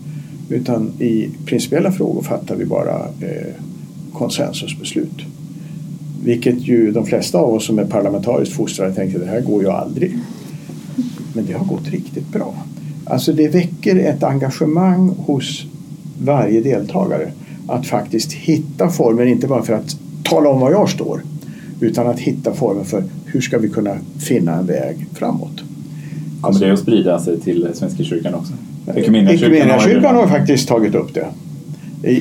Utan 0.50 0.92
i 1.00 1.30
principiella 1.46 1.92
frågor 1.92 2.22
fattar 2.22 2.56
vi 2.56 2.66
bara 2.66 2.96
eh, 3.22 3.54
konsensusbeslut. 4.14 5.22
Vilket 6.24 6.68
ju 6.68 6.92
de 6.92 7.06
flesta 7.06 7.38
av 7.38 7.54
oss 7.54 7.66
som 7.66 7.80
är 7.80 7.86
parlamentariskt 7.86 8.56
fostrade 8.56 8.94
tänkte 8.94 9.20
det 9.20 9.26
här 9.26 9.42
går 9.42 9.64
ju 9.64 9.70
aldrig. 9.70 10.18
Men 11.34 11.46
det 11.46 11.54
har 11.54 11.66
gått 11.66 11.90
riktigt 11.90 12.32
bra. 12.32 12.56
Alltså 13.06 13.34
det 13.34 13.48
väcker 13.48 13.96
ett 13.96 14.24
engagemang 14.24 15.10
hos 15.18 15.66
varje 16.22 16.62
deltagare 16.62 17.32
att 17.68 17.88
faktiskt 17.88 18.34
hitta 18.34 18.90
former, 18.90 19.26
inte 19.26 19.48
bara 19.48 19.64
för 19.64 19.74
att 19.74 19.98
tala 20.24 20.50
om 20.50 20.60
var 20.60 20.72
jag 20.72 20.90
står, 20.90 21.22
utan 21.80 22.08
att 22.08 22.20
hitta 22.20 22.54
former 22.54 22.84
för 22.84 23.04
hur 23.26 23.42
ska 23.42 23.58
vi 23.58 23.70
kunna 23.70 23.98
finna 24.20 24.54
en 24.54 24.66
väg 24.66 25.06
framåt. 25.14 25.64
Kommer 26.42 26.60
det 26.60 26.74
att 26.74 26.80
sprida 26.80 27.20
sig 27.20 27.40
till 27.40 27.68
Svenska 27.74 28.04
kyrkan 28.04 28.34
också? 28.34 28.54
Ekumeniakyrkan 28.96 30.16
har, 30.16 30.22
har 30.22 30.28
faktiskt 30.28 30.68
tagit 30.68 30.96
upp 30.96 31.14
det. 31.14 31.28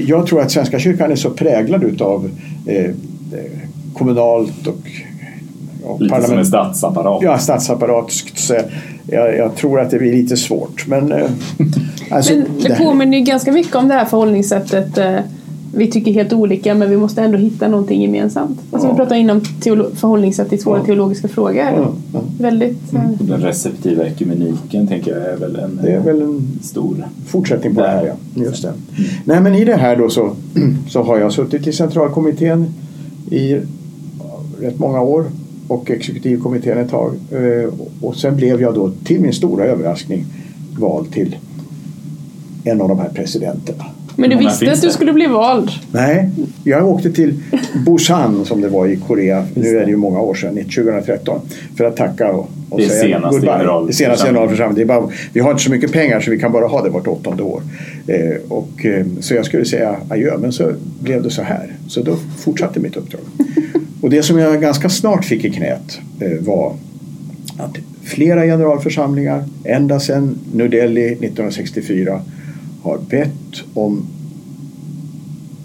Jag 0.07 0.26
tror 0.26 0.41
att 0.41 0.51
Svenska 0.51 0.78
kyrkan 0.78 1.12
är 1.12 1.16
så 1.16 1.30
präglad 1.30 1.85
utav 1.85 2.30
eh, 2.66 2.91
kommunalt 3.95 4.66
och 4.66 4.91
lite 5.99 6.22
som 6.22 6.39
en 6.39 6.47
statsapparat. 6.47 7.22
Ja, 7.22 7.39
statsapparat. 7.39 8.12
Jag, 9.07 9.37
jag, 9.37 9.57
tror 9.57 9.80
att 9.80 9.91
det 9.91 9.99
blir 9.99 10.12
lite 10.12 10.37
svårt. 10.37 10.87
Men, 10.87 11.12
eh, 11.12 11.30
alltså, 12.11 12.35
men 12.35 12.45
det, 12.62 12.68
det 12.68 12.74
påminner 12.74 13.18
ju 13.18 13.24
ganska 13.24 13.53
mycket 13.53 13.76
om 13.76 13.89
det 13.89 13.95
här 13.95 14.05
förhållningssättet 14.05 14.99
eh, 14.99 15.18
vi 15.74 15.91
tycker 15.91 16.12
helt 16.12 16.33
olika 16.33 16.74
men 16.74 16.91
vi 16.91 16.97
måste 16.97 17.22
ändå 17.22 17.39
hitta 17.39 17.68
någonting 17.68 18.03
gemensamt. 18.03 18.61
Alltså 18.70 18.89
ja. 18.89 18.93
Vi 18.93 18.97
pratar 18.97 19.16
innom 19.16 19.41
förhållningssätt 19.95 20.53
i 20.53 20.59
svåra 20.59 20.78
ja. 20.78 20.85
teologiska 20.85 21.28
frågor. 21.28 21.57
Ja. 21.57 21.93
Ja. 22.12 22.20
Väldigt, 22.39 22.93
mm. 22.93 23.16
Den 23.20 23.41
receptiva 23.41 24.07
ekumeniken 24.07 24.87
tänker 24.87 25.11
jag 25.11 25.33
är 25.33 25.37
väl 25.37 25.57
en, 25.57 25.80
det 25.83 25.93
är 25.93 26.01
väl 26.01 26.22
en 26.22 26.59
stor 26.62 27.07
fortsättning 27.26 27.74
på 27.74 27.80
det 27.80 27.89
här. 27.89 28.07
Ja. 28.07 28.43
Just 28.43 28.62
det. 28.62 28.68
Mm. 28.68 29.11
Nej 29.24 29.41
men 29.41 29.55
i 29.55 29.64
det 29.64 29.76
här 29.76 29.97
då 29.97 30.11
så, 30.11 30.33
så 30.89 31.03
har 31.03 31.18
jag 31.18 31.33
suttit 31.33 31.66
i 31.66 31.72
centralkommittén 31.72 32.74
i 33.30 33.61
rätt 34.61 34.78
många 34.78 35.01
år 35.01 35.24
och 35.72 35.90
exekutivkommittén 35.90 36.78
ett 36.78 36.90
tag. 36.90 37.14
Eh, 37.30 37.72
och 38.00 38.16
sen 38.16 38.36
blev 38.36 38.60
jag 38.60 38.74
då 38.74 38.92
till 39.04 39.20
min 39.20 39.32
stora 39.32 39.64
överraskning 39.64 40.26
vald 40.78 41.12
till 41.12 41.36
en 42.64 42.80
av 42.80 42.88
de 42.88 42.98
här 42.98 43.08
presidenterna. 43.08 43.84
Men 44.16 44.30
du 44.30 44.36
visste 44.36 44.72
att 44.72 44.82
du 44.82 44.90
skulle 44.90 45.12
bli 45.12 45.26
vald? 45.26 45.70
Nej, 45.92 46.30
jag 46.64 46.88
åkte 46.88 47.12
till 47.12 47.42
Busan 47.86 48.44
som 48.44 48.60
det 48.60 48.68
var 48.68 48.86
i 48.86 48.96
Korea, 48.96 49.46
nu 49.54 49.68
är 49.68 49.84
det 49.84 49.90
ju 49.90 49.96
många 49.96 50.20
år 50.20 50.34
sedan, 50.34 50.54
2013, 50.54 51.40
för 51.76 51.84
att 51.84 51.96
tacka 51.96 52.32
och, 52.32 52.50
och 52.70 52.80
det 52.80 52.88
säga 52.88 53.02
senaste 53.02 53.40
goodbye. 53.40 53.86
Det 53.86 53.92
senaste 53.92 54.26
generalförsamlingen. 54.26 55.10
Vi 55.32 55.40
har 55.40 55.50
inte 55.50 55.62
så 55.62 55.70
mycket 55.70 55.92
pengar 55.92 56.20
så 56.20 56.30
vi 56.30 56.38
kan 56.38 56.52
bara 56.52 56.66
ha 56.66 56.82
det 56.82 56.90
vart 56.90 57.06
åttonde 57.06 57.42
år. 57.42 57.62
Eh, 58.06 58.16
och, 58.48 58.86
eh, 58.86 59.06
så 59.20 59.34
jag 59.34 59.44
skulle 59.46 59.64
säga 59.64 59.96
adjö, 60.08 60.38
men 60.38 60.52
så 60.52 60.72
blev 61.00 61.22
det 61.22 61.30
så 61.30 61.42
här. 61.42 61.72
Så 61.88 62.02
då 62.02 62.16
fortsatte 62.38 62.80
mitt 62.80 62.96
uppdrag. 62.96 63.20
Och 64.02 64.10
det 64.10 64.22
som 64.22 64.38
jag 64.38 64.60
ganska 64.60 64.88
snart 64.88 65.24
fick 65.24 65.44
i 65.44 65.50
knät 65.50 65.98
eh, 66.20 66.44
var 66.44 66.74
att 67.58 67.76
flera 68.04 68.42
generalförsamlingar 68.42 69.44
ända 69.64 70.00
sedan 70.00 70.38
New 70.54 70.70
Delhi 70.70 71.06
1964 71.06 72.20
har 72.83 72.99
bett 72.99 73.62
om 73.74 74.07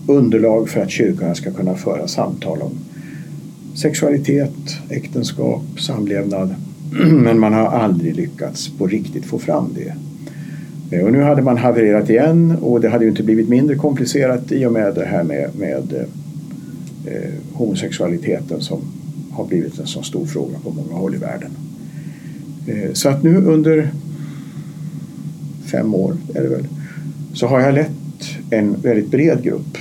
underlag 0.07 0.70
för 0.70 0.82
att 0.82 0.89
kyrkorna 0.89 1.36
ska 1.36 1.51
kunna 1.51 1.76
föra 1.76 2.07
samtal 2.07 2.61
om 2.61 2.72
sexualitet, 3.76 4.78
äktenskap, 4.89 5.63
samlevnad. 5.80 6.55
Men 7.11 7.39
man 7.39 7.53
har 7.53 7.65
aldrig 7.65 8.15
lyckats 8.15 8.70
på 8.70 8.88
riktigt 8.88 9.26
få 9.26 9.39
fram 9.39 9.70
det. 9.76 9.93
Eh, 10.91 11.05
och 11.05 11.11
nu 11.11 11.22
hade 11.22 11.41
man 11.41 11.57
havererat 11.57 12.09
igen 12.09 12.57
och 12.61 12.82
det 12.82 12.89
hade 12.89 13.03
ju 13.05 13.09
inte 13.09 13.24
blivit 13.24 13.49
mindre 13.49 13.76
komplicerat 13.76 14.51
i 14.51 14.65
och 14.65 14.72
med 14.72 14.95
det 14.95 15.05
här 15.05 15.24
med, 15.24 15.49
med 15.59 15.93
eh, 15.93 17.13
eh, 17.13 17.34
homosexualiteten 17.53 18.61
som 18.61 18.82
har 19.32 19.45
blivit 19.45 19.80
en 19.80 19.88
så 19.88 20.03
stor 20.03 20.26
fråga 20.26 20.59
på 20.63 20.72
många 20.72 20.93
håll 20.93 21.15
i 21.15 21.18
världen. 21.18 21.51
Eh, 22.68 22.93
så 22.93 23.09
att 23.09 23.24
nu 23.24 23.38
under 23.38 23.91
fem 25.65 25.95
år 25.95 26.18
är 26.36 26.43
det 26.43 26.49
väl, 26.49 26.68
så 27.34 27.47
har 27.47 27.59
jag 27.59 27.73
lett 27.73 27.91
en 28.49 28.82
väldigt 28.82 29.11
bred 29.11 29.43
grupp 29.43 29.78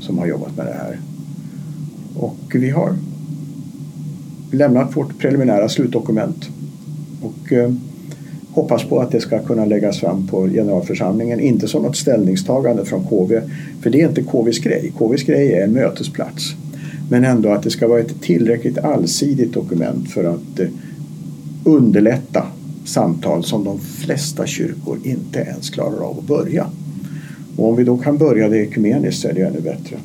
som 0.00 0.18
har 0.18 0.26
jobbat 0.26 0.56
med 0.56 0.66
det 0.66 0.72
här. 0.72 1.00
Och 2.16 2.54
vi 2.54 2.70
har 2.70 2.94
lämnat 4.52 4.96
vårt 4.96 5.18
preliminära 5.18 5.68
slutdokument 5.68 6.48
och 7.22 7.52
eh, 7.52 7.72
hoppas 8.52 8.84
på 8.84 9.00
att 9.00 9.10
det 9.10 9.20
ska 9.20 9.38
kunna 9.38 9.64
läggas 9.64 10.00
fram 10.00 10.26
på 10.26 10.48
generalförsamlingen. 10.48 11.40
Inte 11.40 11.68
som 11.68 11.82
något 11.82 11.96
ställningstagande 11.96 12.84
från 12.84 13.04
KV, 13.04 13.40
för 13.82 13.90
det 13.90 14.00
är 14.00 14.08
inte 14.08 14.22
KVs 14.22 14.58
grej. 14.58 14.92
KVs 14.98 15.22
grej 15.22 15.52
är 15.52 15.64
en 15.64 15.72
mötesplats. 15.72 16.54
Men 17.10 17.24
ändå 17.24 17.48
att 17.48 17.62
det 17.62 17.70
ska 17.70 17.88
vara 17.88 18.00
ett 18.00 18.22
tillräckligt 18.22 18.78
allsidigt 18.78 19.52
dokument 19.52 20.10
för 20.10 20.24
att 20.24 20.60
eh, 20.60 20.68
underlätta 21.64 22.46
samtal 22.90 23.44
som 23.44 23.64
de 23.64 23.78
flesta 23.78 24.46
kyrkor 24.46 24.98
inte 25.04 25.38
ens 25.38 25.70
klarar 25.70 26.04
av 26.04 26.18
att 26.18 26.24
börja. 26.24 26.66
Och 27.56 27.68
om 27.68 27.76
vi 27.76 27.84
då 27.84 27.96
kan 27.96 28.18
börja 28.18 28.48
det 28.48 28.58
ekumeniskt 28.58 29.22
så 29.22 29.28
är 29.28 29.32
det 29.32 29.42
ännu 29.42 29.60
bättre. 29.60 29.96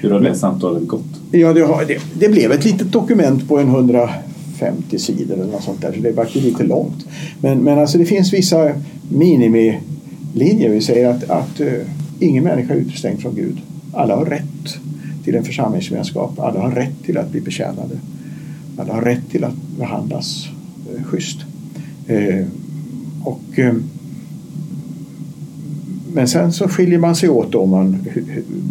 Hur 0.00 0.10
har 0.10 0.20
det 0.20 0.34
samtalet 0.34 0.86
gått? 0.88 1.04
Ja, 1.30 1.52
det, 1.52 1.60
har, 1.60 1.84
det, 1.84 1.98
det 2.18 2.28
blev 2.28 2.52
ett 2.52 2.64
litet 2.64 2.92
dokument 2.92 3.48
på 3.48 3.58
en 3.58 3.68
150 3.68 4.98
sidor 4.98 5.34
eller 5.34 5.52
något 5.52 5.62
sånt 5.62 5.80
där, 5.80 5.92
så 5.92 6.00
det 6.00 6.12
var 6.12 6.28
lite 6.34 6.62
långt. 6.62 7.06
Men, 7.40 7.58
men 7.58 7.78
alltså 7.78 7.98
det 7.98 8.04
finns 8.04 8.32
vissa 8.32 8.72
minimilinjer. 9.08 10.70
Vi 10.70 10.80
säger 10.80 11.08
att, 11.08 11.30
att 11.30 11.60
uh, 11.60 11.72
ingen 12.20 12.44
människa 12.44 12.74
är 12.74 12.78
utestängd 12.78 13.20
från 13.20 13.34
Gud. 13.34 13.56
Alla 13.92 14.16
har 14.16 14.24
rätt 14.24 14.76
till 15.24 15.34
en 15.34 15.44
församlingsgemenskap. 15.44 16.38
Alla 16.38 16.60
har 16.60 16.70
rätt 16.70 17.04
till 17.04 17.18
att 17.18 17.30
bli 17.30 17.40
betjänade. 17.40 17.98
Alla 18.78 18.94
har 18.94 19.02
rätt 19.02 19.30
till 19.30 19.44
att 19.44 19.56
behandlas 19.78 20.48
uh, 20.94 21.04
schysst. 21.04 21.38
Uh, 22.10 22.46
och 23.24 23.58
uh, 23.58 23.72
men 26.14 26.28
sen 26.28 26.52
så 26.52 26.68
skiljer 26.68 26.98
man 26.98 27.16
sig 27.16 27.28
åt 27.28 27.52
då 27.52 27.66
man, 27.66 28.06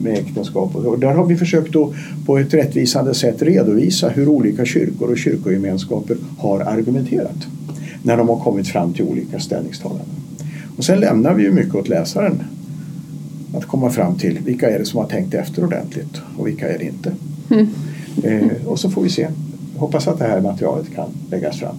med 0.03 0.13
äktenskap 0.13 0.75
och 0.75 0.99
där 0.99 1.13
har 1.13 1.25
vi 1.25 1.35
försökt 1.35 1.75
att 1.75 1.89
på 2.25 2.37
ett 2.37 2.53
rättvisande 2.53 3.13
sätt 3.13 3.41
redovisa 3.41 4.09
hur 4.09 4.27
olika 4.27 4.65
kyrkor 4.65 5.11
och 5.11 5.17
kyrkogemenskaper 5.17 6.17
har 6.37 6.59
argumenterat 6.59 7.47
när 8.03 8.17
de 8.17 8.29
har 8.29 8.39
kommit 8.39 8.67
fram 8.67 8.93
till 8.93 9.05
olika 9.05 9.39
ställningstaganden. 9.39 10.05
Och 10.77 10.83
sen 10.83 10.99
lämnar 10.99 11.33
vi 11.33 11.43
ju 11.43 11.51
mycket 11.51 11.75
åt 11.75 11.87
läsaren 11.87 12.43
att 13.53 13.65
komma 13.65 13.89
fram 13.89 14.15
till 14.15 14.39
vilka 14.45 14.69
är 14.69 14.79
det 14.79 14.85
som 14.85 14.99
har 14.99 15.07
tänkt 15.07 15.33
efter 15.33 15.63
ordentligt 15.63 16.21
och 16.37 16.47
vilka 16.47 16.69
är 16.73 16.77
det 16.77 16.85
inte. 16.85 17.11
Mm. 17.49 17.69
Eh, 18.23 18.67
och 18.67 18.79
så 18.79 18.89
får 18.89 19.01
vi 19.01 19.09
se. 19.09 19.27
Hoppas 19.75 20.07
att 20.07 20.19
det 20.19 20.25
här 20.25 20.41
materialet 20.41 20.95
kan 20.95 21.09
läggas 21.29 21.59
fram. 21.59 21.75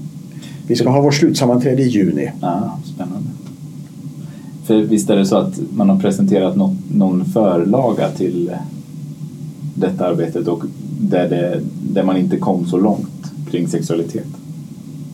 Vi 0.66 0.76
ska 0.76 0.90
ha 0.90 1.00
vårt 1.00 1.14
slutsammanträde 1.14 1.82
i 1.82 1.88
juni. 1.88 2.30
Ja, 2.40 2.78
spännande. 2.94 3.28
För 4.66 4.80
visst 4.80 5.10
är 5.10 5.16
det 5.16 5.26
så 5.26 5.36
att 5.36 5.60
man 5.76 5.88
har 5.90 5.98
presenterat 5.98 6.56
något, 6.56 6.74
någon 6.94 7.24
förlaga 7.24 8.10
till 8.10 8.50
detta 9.74 10.06
arbetet 10.06 10.48
och 10.48 10.64
där, 11.00 11.28
det, 11.28 11.60
där 11.92 12.02
man 12.02 12.16
inte 12.16 12.36
kom 12.36 12.66
så 12.66 12.78
långt 12.78 13.32
kring 13.50 13.68
sexualitet? 13.68 14.26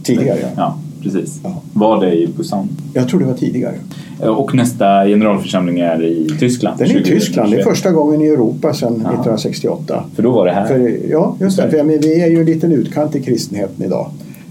Tidigare 0.02 0.38
ja. 0.42 0.48
ja 0.56 0.78
precis. 1.02 1.40
Ja. 1.42 1.62
Var 1.72 2.00
det 2.00 2.14
i 2.14 2.26
Busan? 2.26 2.68
Jag 2.94 3.08
tror 3.08 3.20
det 3.20 3.26
var 3.26 3.34
tidigare. 3.34 3.74
Och 4.20 4.54
nästa 4.54 5.04
generalförsamling 5.06 5.80
är 5.80 6.04
i 6.04 6.28
Tyskland? 6.38 6.78
Den 6.78 6.90
är 6.90 7.00
i 7.00 7.04
Tyskland. 7.04 7.50
Det 7.50 7.60
är 7.60 7.64
första 7.64 7.92
gången 7.92 8.20
i 8.20 8.26
Europa 8.26 8.74
sedan 8.74 8.92
ja. 8.92 9.08
1968. 9.08 10.04
För 10.14 10.22
då 10.22 10.30
var 10.30 10.46
det 10.46 10.52
här? 10.52 10.66
För, 10.66 10.98
ja, 11.10 11.36
just 11.40 11.56
det. 11.56 11.70
För, 11.70 11.84
vi 11.84 12.22
är 12.22 12.26
ju 12.26 12.40
en 12.40 12.46
liten 12.46 12.72
utkant 12.72 13.16
i 13.16 13.22
kristenheten 13.22 13.84
idag. 13.84 14.10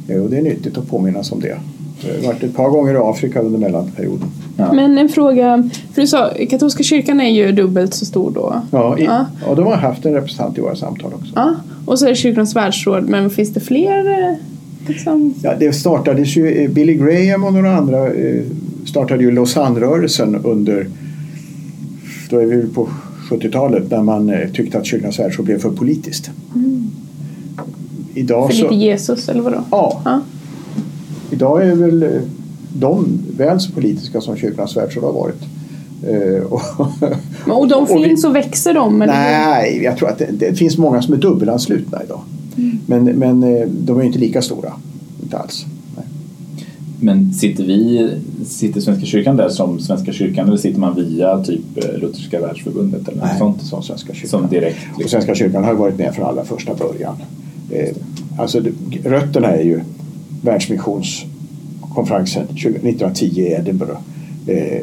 Och 0.09 0.29
det 0.29 0.37
är 0.37 0.41
nyttigt 0.41 0.77
att 0.77 0.89
påminnas 0.89 1.31
om 1.31 1.39
det. 1.39 1.57
Jag 2.01 2.15
har 2.15 2.27
varit 2.27 2.43
ett 2.43 2.55
par 2.55 2.69
gånger 2.69 2.93
i 2.93 2.97
Afrika 2.97 3.41
under 3.41 3.59
mellanperioden. 3.59 4.27
Ja. 4.57 4.73
Men 4.73 4.97
en 4.97 5.09
fråga, 5.09 5.69
för 5.93 6.01
du 6.01 6.07
sa 6.07 6.31
katolska 6.49 6.83
kyrkan 6.83 7.21
är 7.21 7.29
ju 7.29 7.51
dubbelt 7.51 7.93
så 7.93 8.05
stor 8.05 8.31
då? 8.31 8.61
Ja, 8.71 8.99
i, 8.99 9.03
ja. 9.03 9.25
och 9.47 9.55
de 9.55 9.65
har 9.65 9.75
haft 9.75 10.05
en 10.05 10.13
representant 10.13 10.57
i 10.57 10.61
våra 10.61 10.75
samtal 10.75 11.13
också. 11.13 11.31
Ja. 11.35 11.55
Och 11.85 11.99
så 11.99 12.05
är 12.05 12.09
det 12.09 12.15
kyrkans 12.15 12.55
världsråd, 12.55 13.09
men 13.09 13.29
finns 13.29 13.49
det 13.49 13.59
fler? 13.59 14.29
Eh, 14.29 14.35
liksom? 14.87 15.33
Ja, 15.43 15.53
det 15.59 15.73
startades 15.73 16.37
ju, 16.37 16.47
eh, 16.47 16.69
Billy 16.69 16.93
Graham 16.93 17.43
och 17.43 17.53
några 17.53 17.77
andra 17.77 18.07
eh, 18.07 18.43
startade 18.85 19.23
ju 19.23 19.31
Lausanne-rörelsen 19.31 20.35
under, 20.43 20.87
då 22.29 22.37
är 22.37 22.45
vi 22.45 22.67
på 22.67 22.89
70-talet, 23.29 23.91
när 23.91 24.03
man 24.03 24.33
tyckte 24.53 24.77
att 24.77 24.85
kyrkans 24.85 25.19
världsråd 25.19 25.45
blev 25.45 25.59
för 25.59 25.71
politiskt. 25.71 26.31
Mm. 26.55 26.91
Idag 28.19 28.49
för 28.49 28.55
så, 28.55 28.63
lite 28.63 28.75
Jesus 28.75 29.29
eller 29.29 29.41
vadå? 29.41 29.63
Ja. 29.71 30.01
ja. 30.05 30.21
Idag 31.31 31.67
är 31.67 31.75
väl 31.75 32.03
eh, 32.03 32.09
de 32.73 33.21
väl 33.37 33.59
så 33.59 33.71
politiska 33.71 34.21
som 34.21 34.37
kyrkans 34.37 34.77
världsråd 34.77 35.03
har 35.03 35.13
varit. 35.13 35.41
Eh, 36.03 36.43
och, 36.43 36.61
och 37.59 37.67
de 37.67 37.83
och 37.83 37.89
finns 37.89 38.23
vi, 38.23 38.27
och 38.27 38.35
växer 38.35 38.73
de? 38.73 39.01
Eller? 39.01 39.13
Nej, 39.13 39.81
jag 39.83 39.97
tror 39.97 40.09
att 40.09 40.17
det, 40.17 40.29
det, 40.31 40.55
finns 40.55 40.77
många 40.77 41.01
som 41.01 41.13
är 41.13 41.17
dubbelanslutna 41.17 42.03
idag. 42.03 42.21
Mm. 42.57 42.79
Men, 42.85 43.03
men 43.03 43.43
eh, 43.43 43.67
de 43.67 43.99
är 43.99 44.03
inte 44.03 44.19
lika 44.19 44.41
stora. 44.41 44.73
Inte 45.23 45.37
alls. 45.37 45.65
Nej. 45.95 46.05
Men 46.99 47.33
sitter 47.33 47.63
vi, 47.63 48.09
sitter 48.45 48.81
Svenska 48.81 49.05
kyrkan 49.05 49.37
där 49.37 49.49
som 49.49 49.79
Svenska 49.79 50.13
kyrkan 50.13 50.47
eller 50.47 50.57
sitter 50.57 50.79
man 50.79 50.95
via 50.95 51.43
typ 51.43 51.61
Lutherska 51.97 52.41
världsförbundet 52.41 53.07
eller 53.07 53.21
Nej, 53.21 53.37
sånt? 53.37 53.61
som 53.61 53.83
Svenska 53.83 54.13
kyrkan. 54.13 54.29
Som 54.29 54.49
direkt, 54.49 54.77
liksom. 54.77 55.03
och 55.03 55.09
Svenska 55.09 55.35
kyrkan 55.35 55.63
har 55.63 55.73
varit 55.73 55.97
med 55.97 56.15
från 56.15 56.25
allra 56.25 56.45
första 56.45 56.73
början. 56.75 57.15
Eh, 58.39 58.41
alltså 58.41 58.61
rötterna 59.03 59.47
är 59.47 59.63
ju 59.63 59.81
världsmissionskonferensen 60.41 62.43
1910 62.43 63.25
i 63.25 63.53
Edinburgh. 63.53 63.99
Eh, 64.47 64.81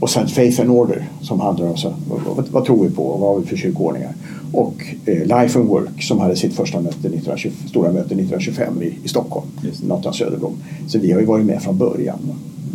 och 0.00 0.10
sen 0.10 0.28
Faith 0.28 0.60
and 0.60 0.70
Order 0.70 1.08
som 1.20 1.40
handlar 1.40 1.66
om 1.66 1.76
så, 1.76 1.94
vad, 2.08 2.48
vad, 2.50 2.64
tror 2.64 2.84
vi 2.84 2.90
på 2.94 3.06
och 3.06 3.20
vad 3.20 3.34
har 3.34 3.40
vi 3.40 3.46
för 3.46 3.56
kyrkoordningar. 3.56 4.14
Och 4.52 4.84
eh, 5.06 5.26
Life 5.26 5.58
and 5.58 5.68
Work 5.68 6.02
som 6.02 6.18
hade 6.18 6.36
sitt 6.36 6.54
första 6.54 6.80
möte 6.80 6.98
1920, 6.98 7.50
stora 7.68 7.92
möte 7.92 8.14
1925 8.14 8.82
i, 8.82 8.98
i 9.04 9.08
Stockholm, 9.08 9.46
Nathan 9.88 10.14
Söderblom. 10.14 10.56
Så 10.88 10.98
vi 10.98 11.12
har 11.12 11.20
ju 11.20 11.26
varit 11.26 11.46
med 11.46 11.62
från 11.62 11.78
början. 11.78 12.18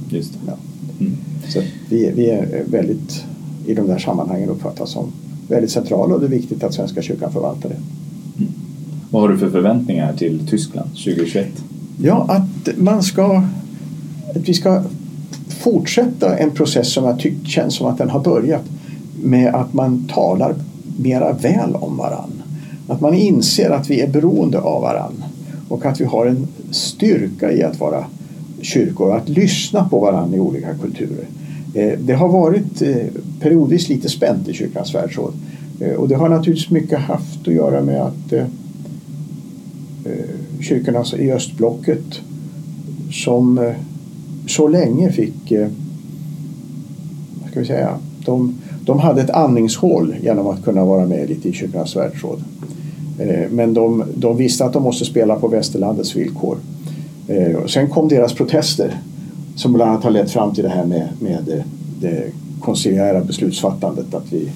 Just 0.09 0.33
ja. 0.47 0.53
Mm. 0.99 1.17
Så 1.49 1.61
vi, 1.89 2.11
vi 2.15 2.29
är 2.29 2.63
väldigt, 2.65 3.25
i 3.65 3.73
de 3.73 3.87
där 3.87 3.97
sammanhangen 3.97 4.49
uppfattas 4.49 4.91
som 4.91 5.11
väldigt 5.47 5.71
centrala 5.71 6.13
och 6.13 6.19
det 6.19 6.25
är 6.25 6.29
viktigt 6.29 6.63
att 6.63 6.73
Svenska 6.73 7.01
kyrkan 7.01 7.31
förvaltar 7.31 7.69
det. 7.69 7.75
Vad 9.11 9.21
har 9.21 9.29
du 9.29 9.37
för 9.37 9.49
förväntningar 9.49 10.13
till 10.13 10.47
Tyskland 10.47 10.89
2021? 10.89 11.47
Ja, 11.97 12.25
att 12.29 12.77
man 12.77 13.03
ska 13.03 13.43
att 14.35 14.49
vi 14.49 14.53
ska 14.53 14.83
fortsätta 15.47 16.37
en 16.37 16.51
process 16.51 16.93
som 16.93 17.05
jag 17.05 17.19
tycker 17.19 17.45
känns 17.45 17.75
som 17.75 17.87
att 17.87 17.97
den 17.97 18.09
har 18.09 18.19
börjat 18.19 18.63
med 19.23 19.55
att 19.55 19.73
man 19.73 20.07
talar 20.13 20.55
mera 20.97 21.33
väl 21.33 21.75
om 21.75 21.97
varann. 21.97 22.43
Att 22.87 23.01
man 23.01 23.13
inser 23.13 23.69
att 23.69 23.89
vi 23.89 24.01
är 24.01 24.07
beroende 24.07 24.59
av 24.59 24.81
varann 24.81 25.23
och 25.69 25.85
att 25.85 26.01
vi 26.01 26.05
har 26.05 26.25
en 26.25 26.47
styrka 26.71 27.51
i 27.51 27.63
att 27.63 27.79
vara 27.79 28.05
kyrkor, 28.61 29.07
och 29.07 29.15
att 29.15 29.29
lyssna 29.29 29.89
på 29.89 29.99
varann 29.99 30.33
i 30.33 30.39
olika 30.39 30.73
kulturer. 30.81 31.25
Eh, 31.73 31.99
det 31.99 32.13
har 32.13 32.27
varit 32.27 32.81
eh, 32.81 32.95
periodvis 33.39 33.89
lite 33.89 34.09
spänt 34.09 34.47
i 34.47 34.53
kyrkans 34.53 34.95
världsråd 34.95 35.33
eh, 35.79 35.93
och 35.93 36.07
det 36.07 36.15
har 36.15 36.29
naturligtvis 36.29 36.69
mycket 36.69 36.99
haft 36.99 37.47
att 37.47 37.53
göra 37.53 37.81
med 37.81 38.01
att 38.01 38.33
Eh, 40.05 40.61
kyrkorna 40.61 41.03
i 41.17 41.31
östblocket 41.31 42.21
som 43.11 43.57
eh, 43.57 43.73
så 44.47 44.67
länge 44.67 45.11
fick, 45.11 45.51
eh, 45.51 45.67
vad 47.41 47.49
ska 47.51 47.59
vi 47.59 47.65
säga, 47.65 47.97
de, 48.25 48.55
de 48.85 48.99
hade 48.99 49.21
ett 49.21 49.29
andningshål 49.29 50.15
genom 50.21 50.47
att 50.47 50.63
kunna 50.63 50.85
vara 50.85 51.05
med 51.05 51.29
lite 51.29 51.49
i 51.49 51.53
kyrkornas 51.53 51.95
världsråd. 51.95 52.43
Men 53.49 53.73
de, 53.73 54.03
de 54.15 54.37
visste 54.37 54.65
att 54.65 54.73
de 54.73 54.83
måste 54.83 55.05
spela 55.05 55.35
på 55.35 55.47
västerlandets 55.47 56.15
villkor. 56.15 56.57
Sen 57.67 57.89
kom 57.89 58.07
deras 58.07 58.33
protester 58.33 58.99
som 59.55 59.73
bland 59.73 59.91
annat 59.91 60.03
har 60.03 60.11
lett 60.11 60.31
fram 60.31 60.53
till 60.53 60.63
det 60.63 60.69
här 60.69 60.85
med, 60.85 61.07
med 61.19 61.63
det 62.01 62.23
konsiliära 62.61 63.21
beslutsfattandet. 63.23 64.13
Att 64.13 64.33
vi 64.33 64.49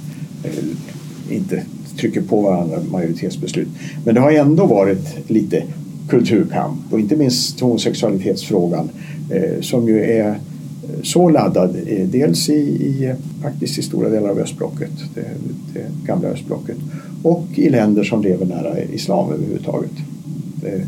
inte 1.29 1.63
trycker 1.97 2.21
på 2.21 2.41
varandra 2.41 2.77
majoritetsbeslut. 2.91 3.67
Men 4.05 4.15
det 4.15 4.21
har 4.21 4.31
ändå 4.31 4.65
varit 4.65 5.29
lite 5.29 5.63
kulturkamp 6.09 6.93
och 6.93 6.99
inte 6.99 7.15
minst 7.15 7.59
homosexualitetsfrågan 7.59 8.89
eh, 9.31 9.61
som 9.61 9.87
ju 9.87 10.03
är 10.03 10.39
så 11.03 11.29
laddad 11.29 11.75
eh, 11.87 12.07
dels 12.07 12.49
i, 12.49 12.53
i, 12.53 13.13
faktiskt 13.41 13.77
i 13.77 13.81
stora 13.81 14.09
delar 14.09 14.29
av 14.29 14.39
östblocket, 14.39 14.91
det, 15.15 15.25
det, 15.73 15.85
gamla 16.05 16.27
östblocket 16.27 16.77
och 17.23 17.45
i 17.55 17.69
länder 17.69 18.03
som 18.03 18.21
lever 18.21 18.45
nära 18.45 18.79
islam 18.79 19.31
överhuvudtaget. 19.31 19.91
Eh, 20.63 20.81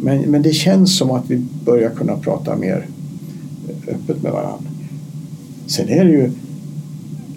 men, 0.00 0.30
men 0.30 0.42
det 0.42 0.52
känns 0.52 0.98
som 0.98 1.10
att 1.10 1.30
vi 1.30 1.42
börjar 1.64 1.90
kunna 1.90 2.16
prata 2.16 2.56
mer 2.56 2.86
öppet 3.88 4.22
med 4.22 4.32
varandra. 4.32 4.70
Sen 5.66 5.88
är 5.88 6.04
det 6.04 6.10
ju 6.10 6.30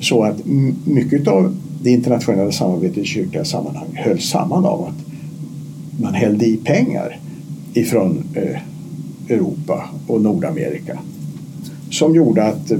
så 0.01 0.23
att 0.23 0.45
mycket 0.85 1.27
av 1.27 1.55
det 1.81 1.89
internationella 1.89 2.51
samarbetet 2.51 2.97
i 2.97 3.05
kyrkliga 3.05 3.45
sammanhang 3.45 3.87
hölls 3.93 4.29
samman 4.29 4.65
av 4.65 4.83
att 4.83 5.05
man 6.01 6.13
hällde 6.13 6.45
i 6.45 6.57
pengar 6.57 7.19
ifrån 7.73 8.23
eh, 8.33 8.61
Europa 9.29 9.89
och 10.07 10.21
Nordamerika 10.21 10.99
som 11.91 12.15
gjorde 12.15 12.43
att 12.43 12.71
eh, 12.71 12.79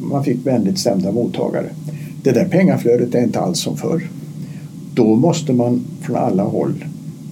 man 0.00 0.24
fick 0.24 0.46
vänligt 0.46 0.78
stämda 0.78 1.12
mottagare. 1.12 1.70
Det 2.22 2.32
där 2.32 2.48
pengaflödet 2.48 3.14
är 3.14 3.22
inte 3.22 3.40
alls 3.40 3.60
som 3.60 3.76
förr. 3.76 4.08
Då 4.94 5.16
måste 5.16 5.52
man 5.52 5.84
från 6.00 6.16
alla 6.16 6.42
håll 6.42 6.84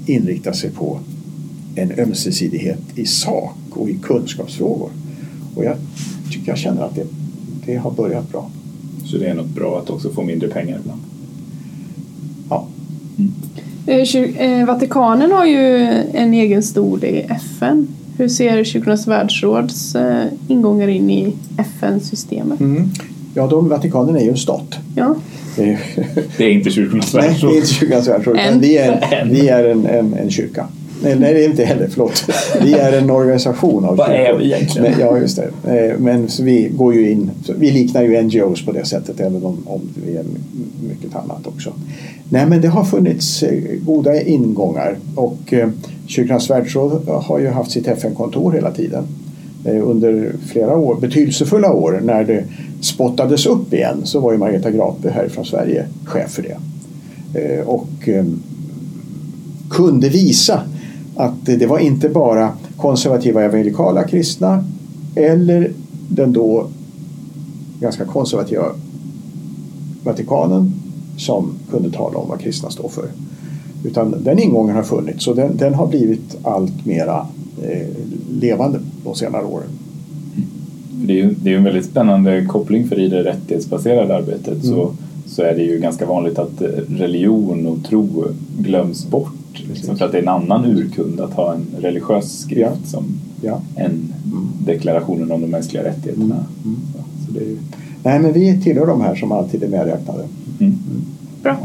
inrikta 0.07 0.53
sig 0.53 0.70
på 0.70 1.01
en 1.74 1.93
ömsesidighet 1.99 2.80
i 2.95 3.07
sak 3.07 3.57
och 3.70 3.91
i 3.91 3.99
kunskapsfrågor. 4.03 4.91
Och 5.55 5.64
jag 5.64 5.76
tycker 6.30 6.49
jag 6.49 6.59
känner 6.59 6.82
att 6.82 6.95
det, 6.95 7.07
det 7.66 7.76
har 7.76 7.91
börjat 7.91 8.32
bra. 8.32 8.51
Så 9.11 9.16
det 9.18 9.26
är 9.26 9.34
något 9.34 9.46
bra 9.46 9.78
att 9.78 9.90
också 9.90 10.11
få 10.11 10.22
mindre 10.22 10.48
pengar 10.48 10.78
ibland? 10.78 11.00
Ja. 12.50 12.66
Mm. 13.18 13.32
Eh, 13.86 14.61
eh, 14.61 14.66
Vatikanen 14.66 15.32
har 15.32 15.46
ju 15.46 15.76
en 16.12 16.34
egen 16.34 16.62
stol 16.62 17.04
i 17.04 17.20
FN. 17.20 17.88
Hur 18.18 18.28
ser 18.28 18.64
Kyrkornas 18.64 19.06
världsråds 19.06 19.94
eh, 19.94 20.26
ingångar 20.48 20.88
in 20.88 21.11
i 21.11 21.32
FN-systemet? 21.58 22.61
Mm. 22.61 22.88
Ja, 23.34 23.46
de, 23.46 23.68
Vatikanen 23.68 24.16
är 24.16 24.20
ju 24.20 24.30
en 24.30 24.36
stat. 24.36 24.78
Ja. 24.96 25.14
Det 26.36 26.44
är, 26.44 26.50
inte 26.50 26.70
kyrkornas 26.70 27.14
nej, 27.14 27.22
det 27.22 27.26
är 27.26 27.30
världsråd. 27.30 27.54
inte 27.54 27.66
kyrkans 27.66 28.08
världsråd. 28.08 28.38
Vi 28.61 28.76
är, 28.76 29.26
vi 29.30 29.48
är 29.48 29.64
en, 29.64 29.86
en, 29.86 30.14
en 30.14 30.30
kyrka. 30.30 30.66
Nej, 31.03 31.16
nej, 31.18 31.34
det 31.34 31.44
är 31.44 31.48
inte 31.51 31.64
heller. 31.64 31.88
Förlåt. 31.90 32.24
Vi 32.62 32.72
är 32.72 32.98
en 32.98 33.11
organisation 33.11 33.84
av 33.84 33.96
Vad 33.96 34.11
är 34.11 34.34
vi 34.38 34.44
egentligen? 34.44 34.90
Men, 34.90 35.01
ja, 35.01 35.18
just 35.18 35.36
det. 35.64 35.90
Eh, 35.92 35.98
Men 35.98 36.28
vi 36.40 36.68
går 36.74 36.94
ju 36.94 37.11
in. 37.11 37.30
Vi 37.59 37.70
liknar 37.70 38.03
ju 38.03 38.22
NGOs 38.22 38.64
på 38.64 38.72
det 38.72 38.84
sättet, 38.84 39.20
även 39.20 39.44
om, 39.44 39.57
om 39.66 39.80
vi 40.07 40.16
är 40.16 40.22
my- 40.22 40.88
mycket 40.88 41.16
annat 41.16 41.46
också. 41.46 41.72
Nej, 42.28 42.46
men 42.46 42.61
det 42.61 42.68
har 42.68 42.84
funnits 42.84 43.42
eh, 43.42 43.61
goda 43.86 44.22
ingångar 44.22 44.96
och 45.14 45.53
eh, 45.53 45.68
Kyrkornas 46.07 46.51
världsråd 46.51 47.09
har 47.09 47.38
ju 47.38 47.48
haft 47.48 47.70
sitt 47.70 47.88
FN-kontor 47.88 48.53
hela 48.53 48.70
tiden 48.70 49.05
under 49.64 50.32
flera 50.46 50.76
år, 50.76 50.96
betydelsefulla 51.01 51.72
år 51.72 52.01
när 52.05 52.24
det 52.24 52.44
spottades 52.80 53.46
upp 53.46 53.72
igen 53.74 54.01
så 54.05 54.20
var 54.20 54.32
ju 54.32 54.38
Margareta 54.38 54.70
Grape 54.70 55.11
här 55.11 55.28
från 55.28 55.44
Sverige 55.44 55.84
chef 56.05 56.30
för 56.30 56.42
det. 56.42 57.62
Och 57.62 57.88
kunde 59.70 60.09
visa 60.09 60.62
att 61.20 61.46
det 61.46 61.66
var 61.66 61.78
inte 61.78 62.08
bara 62.08 62.52
konservativa 62.76 63.42
evangelikala 63.42 64.04
kristna 64.04 64.64
eller 65.14 65.72
den 66.08 66.32
då 66.32 66.66
ganska 67.80 68.04
konservativa 68.04 68.64
Vatikanen 70.04 70.72
som 71.16 71.52
kunde 71.70 71.90
tala 71.90 72.18
om 72.18 72.28
vad 72.28 72.40
kristna 72.40 72.70
står 72.70 72.88
för. 72.88 73.04
Utan 73.84 74.14
den 74.24 74.38
ingången 74.38 74.76
har 74.76 74.82
funnits 74.82 75.28
och 75.28 75.36
den, 75.36 75.56
den 75.56 75.74
har 75.74 75.86
blivit 75.86 76.36
allt 76.42 76.86
mera 76.86 77.26
eh, 77.62 77.88
levande 78.40 78.80
de 79.04 79.14
senare 79.14 79.44
åren. 79.44 79.68
Det 80.92 81.12
är 81.12 81.16
ju 81.16 81.34
det 81.42 81.52
är 81.52 81.56
en 81.56 81.64
väldigt 81.64 81.84
spännande 81.84 82.46
koppling 82.46 82.88
för 82.88 82.98
i 82.98 83.08
det 83.08 83.24
rättighetsbaserade 83.24 84.16
arbetet 84.16 84.64
så, 84.64 84.92
så 85.26 85.42
är 85.42 85.54
det 85.54 85.62
ju 85.62 85.78
ganska 85.78 86.06
vanligt 86.06 86.38
att 86.38 86.62
eh, 86.62 86.68
religion 86.88 87.66
och 87.66 87.84
tro 87.84 88.24
glöms 88.58 89.06
bort. 89.06 89.32
Liksom, 89.74 89.96
för 89.96 90.04
att 90.04 90.12
det 90.12 90.18
är 90.18 90.22
en 90.22 90.28
annan 90.28 90.64
urkund 90.64 91.20
att 91.20 91.32
ha 91.32 91.54
en 91.54 91.66
religiös 91.82 92.40
skrift 92.40 92.60
Ja. 92.60 92.76
som 92.86 93.04
Ja. 93.42 93.60
än 93.76 94.12
deklarationen 94.66 95.32
om 95.32 95.40
de 95.40 95.46
mänskliga 95.50 95.84
rättigheterna. 95.84 96.44
Så, 96.62 96.98
så 97.26 97.32
det 97.32 97.40
är 97.40 97.44
ju, 97.48 97.58
Nej, 98.02 98.18
men 98.18 98.32
vi 98.32 98.60
tillhör 98.62 98.86
de 98.86 99.00
här 99.00 99.14
som 99.14 99.32
alltid 99.32 99.62
är 99.62 99.68
medräknade. 99.68 100.24
mm. 100.60 100.78
Bra. 101.42 101.56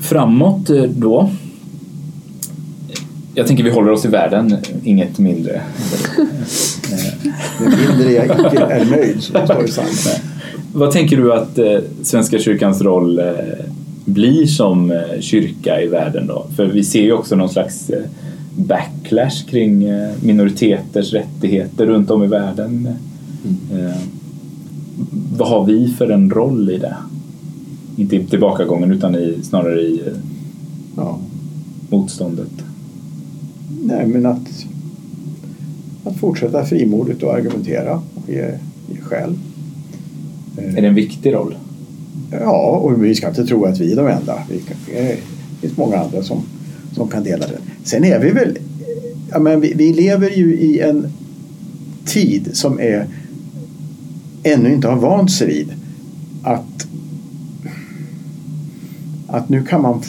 Framåt 0.00 0.70
eh, 0.70 0.82
då. 0.82 1.30
Jag 3.34 3.46
tänker 3.46 3.64
vi 3.64 3.70
håller 3.70 3.90
oss 3.92 4.04
i 4.04 4.08
världen, 4.08 4.56
inget 4.84 5.18
mindre. 5.18 5.62
Ju 7.60 7.88
mindre 7.88 8.12
jag 8.12 8.24
icke 8.24 8.58
är 8.60 8.84
nöjd 8.90 9.22
så 9.22 9.32
står 9.32 9.62
det 9.62 9.68
sant. 9.68 10.20
Vad 10.72 10.90
tänker 10.90 11.16
du 11.16 11.32
att 11.34 11.58
eh, 11.58 11.78
Svenska 12.02 12.38
kyrkans 12.38 12.80
roll 12.82 13.18
eh, 13.18 13.24
blir 14.08 14.46
som 14.46 14.90
eh, 14.90 15.20
kyrka 15.20 15.80
i 15.82 15.86
världen 15.86 16.26
då? 16.26 16.46
För 16.56 16.66
vi 16.66 16.84
ser 16.84 17.02
ju 17.02 17.12
också 17.12 17.36
någon 17.36 17.48
slags 17.48 17.90
eh, 17.90 18.02
backlash 18.56 19.46
kring 19.50 19.84
eh, 19.84 20.10
minoriteters 20.22 21.12
rättigheter 21.12 21.86
runt 21.86 22.10
om 22.10 22.24
i 22.24 22.26
världen. 22.26 22.88
Eh, 23.72 24.00
vad 25.36 25.48
har 25.48 25.64
vi 25.64 25.88
för 25.88 26.10
en 26.10 26.30
roll 26.30 26.70
i 26.70 26.78
det? 26.78 26.96
Inte 27.96 28.16
i 28.16 28.26
tillbakagången 28.26 28.92
utan 28.92 29.14
i, 29.14 29.38
snarare 29.42 29.80
i 29.80 30.00
Ja. 30.96 31.18
motståndet. 31.90 32.50
Nej, 33.82 34.06
men 34.06 34.26
att, 34.26 34.66
att 36.04 36.16
fortsätta 36.16 36.64
frimodigt 36.64 37.22
och 37.22 37.34
argumentera 37.34 38.02
och 38.14 38.28
ge, 38.28 38.50
ge 38.88 39.00
skäl. 39.00 39.34
Är 40.56 40.80
det 40.82 40.88
en 40.88 40.94
viktig 40.94 41.34
roll? 41.34 41.54
Ja, 42.30 42.80
och 42.82 43.04
vi 43.04 43.14
ska 43.14 43.28
inte 43.28 43.46
tro 43.46 43.64
att 43.64 43.80
vi 43.80 43.92
är 43.92 43.96
de 43.96 44.06
enda. 44.06 44.42
Vi 44.50 44.58
kan, 44.58 44.76
det 44.86 45.16
finns 45.60 45.76
många 45.76 45.96
andra 45.96 46.22
som, 46.22 46.42
som 46.92 47.08
kan 47.08 47.24
dela 47.24 47.46
den. 47.46 47.60
Sen 47.84 48.04
är 48.04 48.18
vi 48.18 48.30
väl... 48.30 48.58
Ja, 49.30 49.38
men 49.38 49.60
vi, 49.60 49.74
vi 49.74 49.92
lever 49.92 50.30
ju 50.30 50.54
i 50.54 50.80
en 50.80 51.06
tid 52.04 52.48
som 52.52 52.80
är 52.80 53.06
ännu 54.42 54.72
inte 54.72 54.88
har 54.88 54.96
vant 54.96 55.32
sig 55.32 55.46
vid 55.46 55.72
att, 56.42 56.86
att 59.26 59.48
nu 59.48 59.62
kan 59.62 59.82
man 59.82 60.02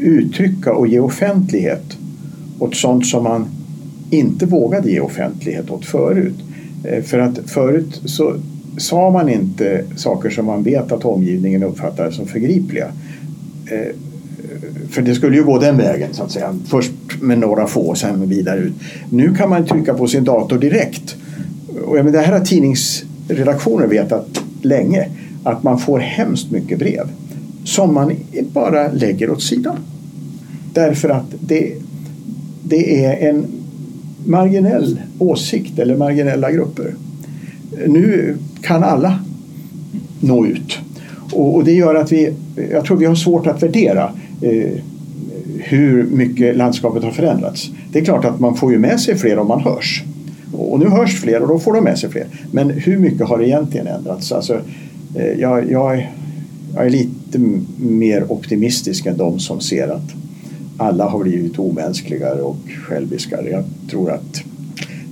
uttrycka 0.00 0.72
och 0.72 0.86
ge 0.86 1.00
offentlighet 1.00 1.96
åt 2.58 2.76
sånt 2.76 3.06
som 3.06 3.24
man 3.24 3.46
inte 4.10 4.46
vågade 4.46 4.90
ge 4.90 5.00
offentlighet 5.00 5.70
åt 5.70 5.84
förut. 5.84 6.34
Eh, 6.84 7.02
för 7.02 7.18
att 7.18 7.38
förut 7.46 8.00
så 8.04 8.36
sa 8.76 9.10
man 9.10 9.28
inte 9.28 9.84
saker 9.96 10.30
som 10.30 10.46
man 10.46 10.62
vet 10.62 10.92
att 10.92 11.04
omgivningen 11.04 11.62
uppfattar 11.62 12.10
som 12.10 12.26
förgripliga. 12.26 12.86
Eh, 13.66 13.94
För 14.90 15.02
det 15.02 15.14
skulle 15.14 15.36
ju 15.36 15.44
gå 15.44 15.58
den 15.58 15.76
vägen 15.76 16.08
så 16.14 16.22
att 16.22 16.30
säga. 16.30 16.54
Först 16.66 16.92
med 17.20 17.38
några 17.38 17.66
få, 17.66 17.94
sen 17.94 18.28
vidare 18.28 18.60
ut. 18.60 18.72
Nu 19.10 19.34
kan 19.34 19.50
man 19.50 19.66
trycka 19.66 19.94
på 19.94 20.06
sin 20.06 20.24
dator 20.24 20.58
direkt. 20.58 21.16
Och 21.86 21.98
jag 21.98 22.04
menar, 22.04 22.18
det 22.18 22.24
här 22.24 22.38
har 22.38 22.44
tidningsredaktioner 22.44 23.86
vetat 23.86 24.42
länge. 24.62 25.08
Att 25.44 25.62
man 25.62 25.78
får 25.78 25.98
hemskt 25.98 26.50
mycket 26.50 26.78
brev. 26.78 27.08
Som 27.64 27.94
man 27.94 28.12
bara 28.52 28.92
lägger 28.92 29.30
åt 29.30 29.42
sidan. 29.42 29.76
Därför 30.72 31.08
att 31.08 31.34
det, 31.40 31.72
det 32.62 33.04
är 33.04 33.28
en 33.28 33.46
marginell 34.26 35.00
åsikt 35.18 35.78
eller 35.78 35.96
marginella 35.96 36.50
grupper. 36.50 36.94
Nu 37.86 38.36
kan 38.62 38.82
alla 38.82 39.18
nå 40.20 40.46
ut. 40.46 40.78
Och, 41.32 41.54
och 41.54 41.64
det 41.64 41.72
gör 41.72 41.94
att 41.94 42.12
vi, 42.12 42.32
jag 42.72 42.84
tror 42.84 42.96
vi 42.96 43.04
har 43.06 43.14
svårt 43.14 43.46
att 43.46 43.62
värdera 43.62 44.10
eh, 44.40 44.70
hur 45.58 46.02
mycket 46.10 46.56
landskapet 46.56 47.02
har 47.04 47.10
förändrats. 47.10 47.70
Det 47.92 47.98
är 47.98 48.04
klart 48.04 48.24
att 48.24 48.40
man 48.40 48.56
får 48.56 48.72
ju 48.72 48.78
med 48.78 49.00
sig 49.00 49.16
fler 49.16 49.38
om 49.38 49.48
man 49.48 49.60
hörs. 49.60 50.02
Och 50.52 50.78
nu 50.80 50.88
hörs 50.88 51.20
fler 51.20 51.42
och 51.42 51.48
då 51.48 51.58
får 51.58 51.72
de 51.72 51.84
med 51.84 51.98
sig 51.98 52.10
fler. 52.10 52.26
Men 52.50 52.70
hur 52.70 52.98
mycket 52.98 53.26
har 53.28 53.42
egentligen 53.42 53.86
ändrats? 53.86 54.32
Alltså, 54.32 54.60
eh, 55.14 55.40
jag, 55.40 55.70
jag, 55.70 55.94
är- 55.98 56.10
jag 56.74 56.86
är 56.86 56.90
lite 56.90 57.38
mer 57.78 58.32
optimistisk 58.32 59.06
än 59.06 59.16
de 59.16 59.38
som 59.40 59.60
ser 59.60 59.88
att 59.88 60.10
alla 60.76 61.08
har 61.08 61.18
blivit 61.22 61.58
omänskligare 61.58 62.40
och 62.42 62.56
själviskare. 62.88 63.50
Jag 63.50 63.64
tror 63.90 64.10
att 64.10 64.42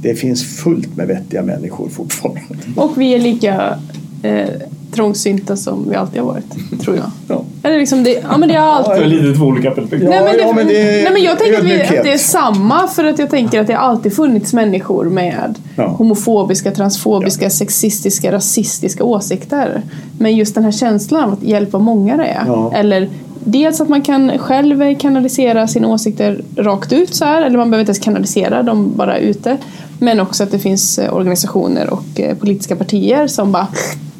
det 0.02 0.14
finns 0.14 0.56
fullt 0.56 0.96
med 0.96 1.06
vettiga 1.06 1.42
människor 1.42 1.88
fortfarande. 1.88 2.40
Och 2.76 2.90
vi 2.96 3.14
är 3.14 3.18
lika 3.18 3.78
eh, 4.22 4.48
trångsynta 4.92 5.56
som 5.56 5.90
vi 5.90 5.96
alltid 5.96 6.20
har 6.20 6.26
varit, 6.26 6.80
tror 6.80 6.96
jag. 6.96 7.04
Ja. 7.28 7.44
Eller 7.62 7.78
liksom 7.78 8.02
det, 8.02 8.22
ja 8.30 8.38
men 8.38 8.48
det 8.48 8.54
har 8.54 8.66
alltid... 8.66 9.08
lite 9.08 9.38
två 9.38 9.44
olika 9.44 9.70
perspektiv. 9.70 10.02
Ja, 10.02 10.10
nej, 10.10 10.22
men 10.24 10.36
det, 10.36 10.42
ja, 10.42 10.52
men 10.52 10.66
det 10.66 10.80
är 10.80 11.02
nej 11.04 11.12
men 11.12 11.22
jag 11.22 11.38
tänker 11.38 11.58
att, 11.58 11.64
vi, 11.64 11.82
att 11.82 12.04
det 12.04 12.12
är 12.12 12.18
samma 12.18 12.88
för 12.88 13.04
att 13.04 13.18
jag 13.18 13.30
tänker 13.30 13.60
att 13.60 13.66
det 13.66 13.72
har 13.72 13.82
alltid 13.82 14.12
funnits 14.16 14.52
människor 14.52 15.04
med 15.04 15.54
Ja. 15.76 15.86
homofobiska, 15.86 16.70
transfobiska, 16.70 17.50
sexistiska, 17.50 18.32
rasistiska 18.32 19.04
åsikter. 19.04 19.82
Men 20.18 20.36
just 20.36 20.54
den 20.54 20.64
här 20.64 20.72
känslan 20.72 21.24
av 21.24 21.32
att 21.32 21.42
hjälpa 21.42 21.78
många 21.78 22.16
det 22.16 22.24
är. 22.26 22.44
Ja. 22.46 22.72
Eller 22.74 23.08
dels 23.44 23.80
att 23.80 23.88
man 23.88 24.02
kan 24.02 24.38
själv 24.38 24.94
kanalisera 24.98 25.68
sina 25.68 25.88
åsikter 25.88 26.42
rakt 26.56 26.92
ut 26.92 27.14
så 27.14 27.24
här, 27.24 27.42
eller 27.42 27.58
man 27.58 27.70
behöver 27.70 27.80
inte 27.80 27.90
ens 27.90 28.04
kanalisera 28.04 28.62
dem 28.62 28.92
bara 28.96 29.18
ute. 29.18 29.56
Men 30.00 30.20
också 30.20 30.42
att 30.42 30.50
det 30.50 30.58
finns 30.58 30.98
eh, 30.98 31.14
organisationer 31.14 31.90
och 31.90 32.20
eh, 32.20 32.36
politiska 32.36 32.76
partier 32.76 33.26
som 33.26 33.52
bara 33.52 33.68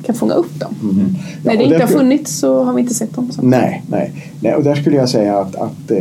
kan 0.02 0.14
fånga 0.14 0.34
upp 0.34 0.60
dem. 0.60 0.74
När 0.82 0.90
Mm. 0.90 1.14
Ja, 1.44 1.56
det 1.56 1.64
inte 1.64 1.80
har 1.80 1.86
funnits 1.86 2.38
så 2.38 2.64
har 2.64 2.72
vi 2.72 2.80
inte 2.80 2.94
sett 2.94 3.14
dem. 3.14 3.32
Så. 3.32 3.42
Nej, 3.42 3.82
nej, 3.88 4.12
nej. 4.40 4.54
Och 4.54 4.62
där 4.62 4.74
skulle 4.74 4.96
jag 4.96 5.08
säga 5.08 5.38
att, 5.38 5.56
att 5.56 5.90
eh, 5.90 5.98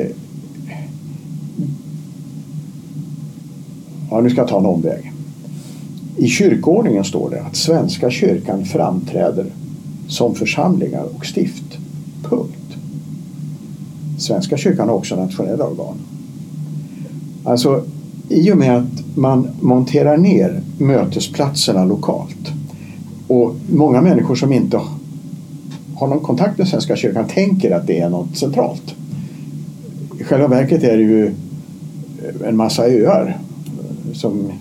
Ja, 4.11 4.21
nu 4.21 4.29
ska 4.29 4.41
jag 4.41 4.47
ta 4.47 4.59
en 4.59 4.65
omväg. 4.65 5.11
I 6.17 6.27
kyrkoordningen 6.27 7.03
står 7.03 7.29
det 7.29 7.41
att 7.41 7.55
Svenska 7.55 8.09
kyrkan 8.09 8.65
framträder 8.65 9.45
som 10.07 10.35
församlingar 10.35 11.03
och 11.15 11.25
stift. 11.25 11.77
Punkt. 12.23 12.77
Svenska 14.17 14.57
kyrkan 14.57 14.89
har 14.89 14.95
också 14.95 15.15
nationella 15.15 15.65
organ. 15.65 15.95
Alltså, 17.43 17.83
i 18.29 18.51
och 18.51 18.57
med 18.57 18.77
att 18.77 19.17
man 19.17 19.47
monterar 19.61 20.17
ner 20.17 20.61
mötesplatserna 20.77 21.85
lokalt 21.85 22.51
och 23.27 23.55
många 23.69 24.01
människor 24.01 24.35
som 24.35 24.53
inte 24.53 24.81
har 25.95 26.07
någon 26.07 26.19
kontakt 26.19 26.57
med 26.57 26.67
Svenska 26.67 26.95
kyrkan 26.95 27.27
tänker 27.27 27.71
att 27.71 27.87
det 27.87 27.99
är 27.99 28.09
något 28.09 28.37
centralt. 28.37 28.95
I 30.19 30.23
själva 30.23 30.47
verket 30.47 30.83
är 30.83 30.97
det 30.97 31.03
ju 31.03 31.25
eh, 31.25 32.47
en 32.47 32.57
massa 32.57 32.87
öar 32.87 33.37
som 34.13 34.51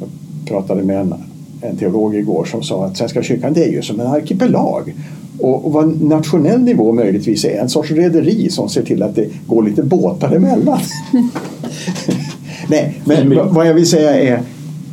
jag 0.00 0.08
pratade 0.48 0.82
med 0.82 1.00
en, 1.00 1.14
en 1.60 1.76
teolog 1.76 2.16
igår 2.16 2.44
som 2.44 2.62
sa 2.62 2.84
att 2.86 2.96
Svenska 2.96 3.22
kyrkan 3.22 3.52
det 3.52 3.64
är 3.64 3.72
ju 3.72 3.82
som 3.82 4.00
en 4.00 4.06
arkipelag. 4.06 4.94
Och, 5.38 5.66
och 5.66 5.72
vad 5.72 6.02
nationell 6.02 6.60
nivå 6.60 6.92
möjligtvis 6.92 7.44
är 7.44 7.60
en 7.60 7.68
sorts 7.68 7.90
rederi 7.90 8.50
som 8.50 8.68
ser 8.68 8.82
till 8.82 9.02
att 9.02 9.14
det 9.14 9.28
går 9.46 9.62
lite 9.62 9.82
båtar 9.82 10.36
emellan. 10.36 10.80
Nej, 12.68 13.02
men 13.04 13.34
vad- 13.54 13.66
jag 13.66 13.74
vill 13.74 13.86
säga 13.86 14.10
är 14.20 14.40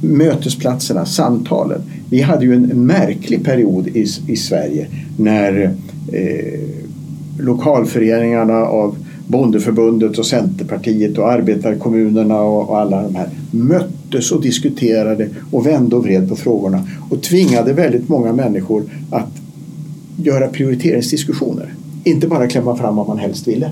mötesplatserna, 0.02 1.06
samtalen. 1.06 1.82
Vi 2.10 2.22
hade 2.22 2.46
ju 2.46 2.54
en 2.54 2.86
märklig 2.86 3.46
period 3.46 3.88
i, 3.88 4.06
i 4.28 4.36
Sverige 4.36 4.88
när 5.18 5.64
eh, 6.14 6.60
lokalföreningarna 7.40 8.54
av 8.66 8.96
Bondeförbundet 9.28 10.18
och 10.18 10.26
Centerpartiet 10.26 11.18
och 11.18 11.32
arbetarkommunerna 11.32 12.42
och, 12.42 12.70
och 12.70 12.80
alla 12.80 13.04
de 13.04 13.16
här 13.16 13.30
möttes 13.52 14.32
och 14.32 14.42
diskuterade 14.42 15.30
och 15.52 15.66
vände 15.66 15.96
och 15.96 16.04
vred 16.04 16.30
på 16.30 16.36
frågorna 16.36 16.84
och 17.10 17.22
tvingade 17.22 17.74
väldigt 17.74 18.10
många 18.10 18.34
människor 18.34 18.84
att 19.12 19.30
göra 20.18 20.48
prioriteringsdiskussioner. 20.48 21.74
Inte 22.04 22.28
bara 22.28 22.48
klämma 22.48 22.76
fram 22.76 22.96
vad 22.96 23.08
man 23.08 23.18
helst 23.20 23.48
ville. 23.48 23.70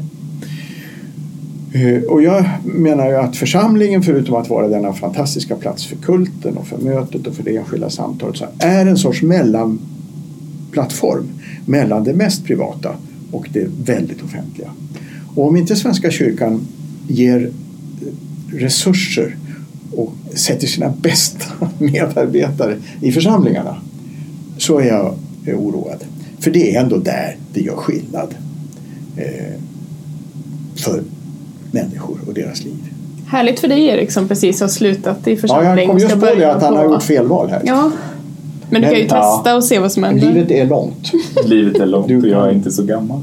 Eh, 1.73 2.03
och 2.03 2.21
jag 2.21 2.45
menar 2.63 3.07
ju 3.07 3.15
att 3.15 3.35
församlingen, 3.35 4.03
förutom 4.03 4.35
att 4.35 4.49
vara 4.49 4.67
denna 4.67 4.93
fantastiska 4.93 5.55
plats 5.55 5.85
för 5.85 5.95
kulten 5.95 6.57
och 6.57 6.67
för 6.67 6.77
mötet 6.77 7.27
och 7.27 7.35
för 7.35 7.43
det 7.43 7.57
enskilda 7.57 7.89
samtalet, 7.89 8.37
så 8.37 8.45
är 8.59 8.85
en 8.85 8.97
sorts 8.97 9.21
mellanplattform 9.21 11.29
mellan 11.65 12.03
det 12.03 12.13
mest 12.13 12.45
privata 12.45 12.95
och 13.31 13.49
det 13.53 13.67
väldigt 13.85 14.23
offentliga. 14.23 14.69
Och 15.35 15.47
om 15.47 15.57
inte 15.57 15.75
Svenska 15.75 16.11
kyrkan 16.11 16.67
ger 17.07 17.51
resurser 18.51 19.37
och 19.95 20.13
sätter 20.33 20.67
sina 20.67 20.93
bästa 21.01 21.45
medarbetare 21.77 22.77
i 23.01 23.11
församlingarna 23.11 23.81
så 24.57 24.79
är 24.79 24.87
jag 24.87 25.15
oroad. 25.47 26.03
För 26.39 26.51
det 26.51 26.75
är 26.75 26.81
ändå 26.81 26.97
där 26.97 27.37
det 27.53 27.61
gör 27.61 27.75
skillnad 27.75 28.35
eh, 29.17 29.59
för 30.75 31.03
människor 31.71 32.17
och 32.27 32.33
deras 32.33 32.63
liv. 32.63 32.93
Härligt 33.27 33.59
för 33.59 33.67
dig 33.67 33.85
Erik 33.85 34.11
som 34.11 34.27
precis 34.27 34.61
har 34.61 34.67
slutat 34.67 35.27
i 35.27 35.37
församling. 35.37 35.69
Ja, 35.69 35.77
jag 35.77 35.87
kom 35.87 35.97
just 35.97 36.19
på 36.19 36.25
det 36.25 36.51
att 36.51 36.63
han 36.63 36.75
har 36.75 36.83
gjort 36.83 37.03
fel 37.03 37.27
val 37.27 37.49
här. 37.49 37.61
Ja. 37.65 37.91
Men 38.69 38.81
du 38.81 38.87
kan 38.87 38.97
ju 38.97 39.07
testa 39.07 39.55
och 39.55 39.63
se 39.63 39.79
vad 39.79 39.91
som 39.91 40.03
händer. 40.03 40.27
Livet 40.27 40.51
är 40.51 40.65
långt. 40.65 41.11
Livet 41.45 41.79
är 41.79 41.85
långt 41.85 42.23
och 42.23 42.29
jag 42.29 42.47
är 42.47 42.51
inte 42.51 42.71
så 42.71 42.83
gammal. 42.83 43.21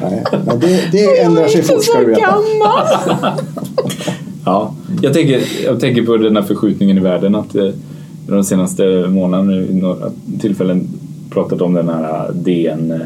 Nej, 0.00 0.24
men 0.46 0.60
det, 0.60 0.92
det 0.92 1.20
ändrar 1.20 1.48
sig 1.48 1.62
fort 1.62 1.84
ska 1.84 1.98
du 1.98 2.06
veta. 2.06 2.20
ja, 4.44 4.74
jag 5.02 5.14
tänker, 5.14 5.42
jag 5.64 5.80
tänker 5.80 6.02
på 6.02 6.16
den 6.16 6.36
här 6.36 6.42
förskjutningen 6.42 6.98
i 6.98 7.00
världen 7.00 7.34
att 7.34 7.54
eh, 7.54 7.70
de 8.26 8.44
senaste 8.44 8.84
månaderna 9.08 9.56
i 9.56 9.74
några 9.74 10.10
tillfällen 10.40 10.88
pratat 11.30 11.60
om 11.60 11.74
den 11.74 11.88
här 11.88 12.32
DN 12.32 12.90
eh, 12.90 12.98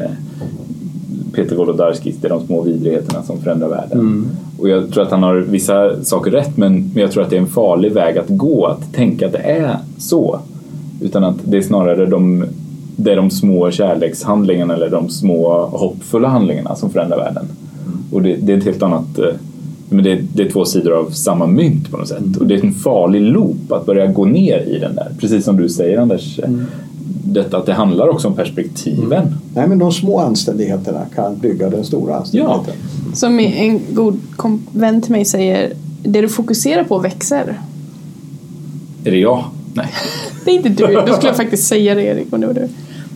Peter 1.33 1.55
Wolodarskis, 1.55 2.15
det 2.21 2.27
är 2.27 2.29
de 2.29 2.45
små 2.45 2.61
vidrigheterna 2.61 3.23
som 3.23 3.41
förändrar 3.41 3.69
världen. 3.69 3.99
Mm. 3.99 4.29
Och 4.63 4.69
jag 4.69 4.91
tror 4.91 5.03
att 5.03 5.11
han 5.11 5.23
har 5.23 5.35
vissa 5.35 6.03
saker 6.03 6.31
rätt 6.31 6.57
men, 6.57 6.91
men 6.93 7.01
jag 7.01 7.11
tror 7.11 7.23
att 7.23 7.29
det 7.29 7.35
är 7.35 7.41
en 7.41 7.47
farlig 7.47 7.91
väg 7.91 8.17
att 8.17 8.27
gå 8.27 8.65
att 8.65 8.93
tänka 8.93 9.25
att 9.25 9.31
det 9.31 9.37
är 9.37 9.77
så. 9.97 10.39
Utan 11.01 11.23
att 11.23 11.35
det 11.43 11.57
är 11.57 11.61
snarare 11.61 12.05
de, 12.05 12.45
det 12.95 13.11
är 13.11 13.15
de 13.15 13.29
små 13.29 13.71
kärlekshandlingarna 13.71 14.73
eller 14.73 14.89
de 14.89 15.09
små 15.09 15.65
hoppfulla 15.65 16.27
handlingarna 16.27 16.75
som 16.75 16.89
förändrar 16.89 17.17
världen. 17.17 17.45
Mm. 17.85 17.99
Och 18.11 18.21
det, 18.21 18.35
det, 18.35 18.53
är 18.53 18.57
ett 18.57 18.63
helt 18.63 18.83
annat 18.83 19.19
eh, 19.19 19.25
men 19.89 20.03
det, 20.03 20.19
det, 20.33 20.43
är 20.43 20.49
två 20.49 20.65
sidor 20.65 20.93
av 20.93 21.09
samma 21.09 21.47
mynt 21.47 21.91
på 21.91 21.97
något 21.97 22.07
sätt. 22.07 22.19
Mm. 22.19 22.37
Och 22.39 22.47
det 22.47 22.55
är 22.55 22.65
en 22.65 22.73
farlig 22.73 23.21
loop 23.21 23.71
att 23.71 23.85
börja 23.85 24.07
gå 24.07 24.25
ner 24.25 24.59
i 24.59 24.79
den 24.79 24.95
där. 24.95 25.11
Precis 25.19 25.45
som 25.45 25.57
du 25.57 25.69
säger 25.69 25.97
Anders. 25.97 26.39
Mm 26.39 26.65
detta 27.25 27.57
att 27.57 27.65
det 27.65 27.73
handlar 27.73 28.07
också 28.07 28.27
om 28.27 28.35
perspektiven. 28.35 29.21
Mm. 29.21 29.33
Nej 29.55 29.67
men 29.67 29.79
de 29.79 29.91
små 29.91 30.19
anständigheterna 30.19 31.05
kan 31.15 31.37
bygga 31.37 31.69
den 31.69 31.83
stora 31.83 32.15
anständigheten. 32.15 32.73
Ja. 33.09 33.15
Som 33.15 33.39
en 33.39 33.81
god 33.91 34.19
vän 34.71 35.01
till 35.01 35.11
mig 35.11 35.25
säger, 35.25 35.73
det 36.03 36.21
du 36.21 36.29
fokuserar 36.29 36.83
på 36.83 36.99
växer. 36.99 37.61
Är 39.03 39.11
det 39.11 39.17
jag? 39.17 39.43
Nej. 39.73 39.87
det 40.45 40.51
är 40.51 40.55
inte 40.55 40.69
du, 40.69 40.93
då 40.93 41.13
skulle 41.13 41.29
jag 41.29 41.35
faktiskt 41.37 41.67
säga 41.67 41.95
det 41.95 42.03
Erik 42.03 42.33
om 42.33 42.41
det 42.41 42.47
var 42.47 42.53
du. 42.53 42.69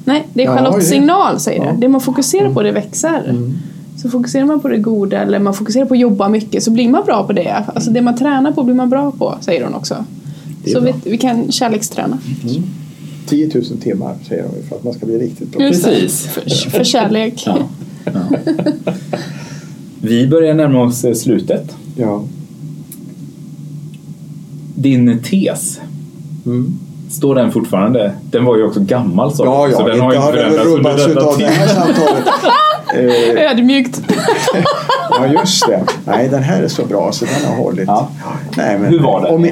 Nej, 0.05 0.27
det 0.33 0.43
är 0.43 0.47
Charlotte 0.47 0.75
ja, 0.75 0.81
Signal 0.81 1.39
säger 1.39 1.65
ja. 1.65 1.71
det. 1.71 1.77
Det 1.77 1.87
man 1.87 2.01
fokuserar 2.01 2.53
på 2.53 2.63
det 2.63 2.71
växer. 2.71 3.29
Mm. 3.29 3.53
Så 3.97 4.09
fokuserar 4.09 4.45
man 4.45 4.59
på 4.59 4.67
det 4.67 4.77
goda 4.77 5.21
eller 5.21 5.39
man 5.39 5.53
fokuserar 5.53 5.85
på 5.85 5.93
att 5.93 5.99
jobba 5.99 6.29
mycket 6.29 6.63
så 6.63 6.71
blir 6.71 6.89
man 6.89 7.05
bra 7.05 7.23
på 7.23 7.33
det. 7.33 7.63
Alltså 7.75 7.91
det 7.91 8.01
man 8.01 8.17
tränar 8.17 8.51
på 8.51 8.63
blir 8.63 8.75
man 8.75 8.89
bra 8.89 9.11
på, 9.11 9.35
säger 9.41 9.63
hon 9.63 9.73
också. 9.73 10.05
Så 10.73 10.79
vi, 10.79 10.93
vi, 11.03 11.17
kan 11.17 11.51
kärleksträna. 11.51 12.17
Mm. 12.43 12.63
10 13.27 13.51
000 13.53 13.63
timmar 13.81 14.15
säger 14.27 14.43
de 14.43 14.67
för 14.69 14.75
att 14.75 14.83
man 14.83 14.93
ska 14.93 15.05
bli 15.05 15.17
riktigt 15.17 15.51
bra. 15.51 15.59
Precis. 15.59 16.27
För, 16.27 16.69
för 16.69 16.83
kärlek. 16.83 17.43
Ja. 17.45 17.57
Ja. 18.05 18.37
Vi 20.01 20.27
börjar 20.27 20.53
närma 20.53 20.81
oss 20.81 21.03
eh, 21.03 21.13
slutet. 21.13 21.75
Ja. 21.95 22.23
Din 24.75 25.23
tes. 25.23 25.79
Mm. 26.45 26.79
Står 27.09 27.35
den 27.35 27.51
fortfarande? 27.51 28.11
Den 28.31 28.45
var 28.45 28.57
ju 28.57 28.63
också 28.63 28.79
gammal 28.79 29.35
så. 29.35 29.45
Ja, 29.45 29.67
ja, 29.67 29.77
så 29.77 29.87
den 29.87 29.99
har 29.99 30.13
inte 30.13 30.25
har 30.25 30.31
förändrats 30.31 30.65
rubbats 30.65 31.07
utav 31.07 31.37
det 31.37 31.45
här 31.45 31.67
samtalet. 31.67 32.27
eh, 33.37 33.51
Ödmjukt. 33.51 34.01
ja, 35.09 35.27
just 35.27 35.67
det. 35.67 35.83
Nej, 36.05 36.29
den 36.29 36.43
här 36.43 36.63
är 36.63 36.67
så 36.67 36.85
bra 36.85 37.11
så 37.11 37.25
den 37.25 37.45
har 37.49 37.63
hållit. 37.63 37.87
Ja. 37.87 38.09
Nej, 38.57 38.79
men, 38.79 38.89
Hur 38.89 38.99
var 38.99 39.21
det? 39.21 39.27
Om, 39.27 39.49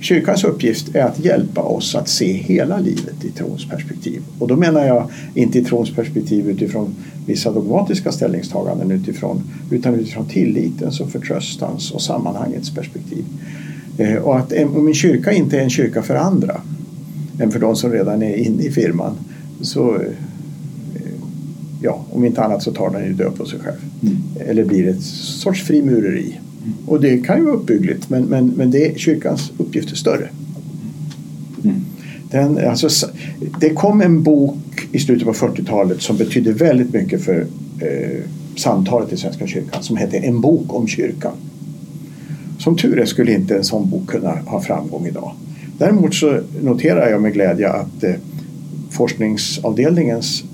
Kyrkans 0.00 0.44
uppgift 0.44 0.94
är 0.94 1.02
att 1.02 1.24
hjälpa 1.24 1.62
oss 1.62 1.94
att 1.94 2.08
se 2.08 2.32
hela 2.32 2.78
livet 2.78 3.24
i 3.24 3.30
trons 3.30 3.68
perspektiv. 3.68 4.22
Och 4.38 4.48
då 4.48 4.56
menar 4.56 4.86
jag 4.86 5.10
inte 5.34 5.58
i 5.58 5.64
trons 5.64 5.94
perspektiv 5.94 6.48
utifrån 6.48 6.94
vissa 7.26 7.52
dogmatiska 7.52 8.12
ställningstaganden 8.12 8.90
utifrån, 8.90 9.42
utan 9.70 9.94
utifrån 9.94 10.26
tillitens 10.26 11.00
och 11.00 11.10
förtröstans 11.10 11.90
och 11.90 12.02
sammanhangets 12.02 12.74
perspektiv. 12.74 13.24
Eh, 13.98 14.14
och 14.14 14.38
att 14.38 14.52
om 14.52 14.86
en 14.86 14.94
kyrka 14.94 15.32
inte 15.32 15.58
är 15.58 15.62
en 15.62 15.70
kyrka 15.70 16.02
för 16.02 16.14
andra 16.14 16.60
än 17.40 17.50
för 17.50 17.60
de 17.60 17.76
som 17.76 17.92
redan 17.92 18.22
är 18.22 18.36
inne 18.36 18.62
i 18.62 18.70
firman 18.70 19.14
så 19.60 19.94
eh, 19.94 20.00
ja, 21.82 22.04
om 22.10 22.24
inte 22.24 22.42
annat 22.42 22.62
så 22.62 22.72
tar 22.72 22.90
den 22.90 23.04
ju 23.04 23.12
död 23.12 23.34
på 23.36 23.46
sig 23.46 23.58
själv. 23.58 23.78
Mm. 24.02 24.16
Eller 24.50 24.64
blir 24.64 24.88
ett 24.88 25.02
sorts 25.02 25.62
frimureri. 25.62 26.40
Och 26.86 27.00
det 27.00 27.18
kan 27.18 27.38
ju 27.38 27.44
vara 27.44 27.54
uppbyggligt 27.54 28.10
men, 28.10 28.22
men, 28.22 28.46
men 28.46 28.70
det, 28.70 28.98
kyrkans 28.98 29.52
uppgift 29.58 29.92
är 29.92 29.96
större. 29.96 30.28
Mm. 31.64 31.84
Den, 32.30 32.68
alltså, 32.68 33.08
det 33.60 33.70
kom 33.70 34.00
en 34.00 34.22
bok 34.22 34.56
i 34.92 34.98
slutet 34.98 35.26
på 35.26 35.32
40-talet 35.32 36.02
som 36.02 36.16
betydde 36.16 36.52
väldigt 36.52 36.92
mycket 36.92 37.24
för 37.24 37.46
eh, 37.80 38.22
samtalet 38.56 39.12
i 39.12 39.16
Svenska 39.16 39.46
kyrkan 39.46 39.82
som 39.82 39.96
hette 39.96 40.16
En 40.16 40.40
bok 40.40 40.74
om 40.74 40.88
kyrkan. 40.88 41.32
Som 42.58 42.76
tur 42.76 42.98
är 42.98 43.04
skulle 43.04 43.32
inte 43.32 43.56
en 43.56 43.64
sån 43.64 43.90
bok 43.90 44.06
kunna 44.06 44.30
ha 44.30 44.60
framgång 44.60 45.06
idag. 45.06 45.32
Däremot 45.78 46.14
så 46.14 46.40
noterar 46.62 47.10
jag 47.10 47.22
med 47.22 47.32
glädje 47.32 47.70
att 47.70 48.04
eh, 48.04 48.14
forskningsavdelningens 48.90 50.44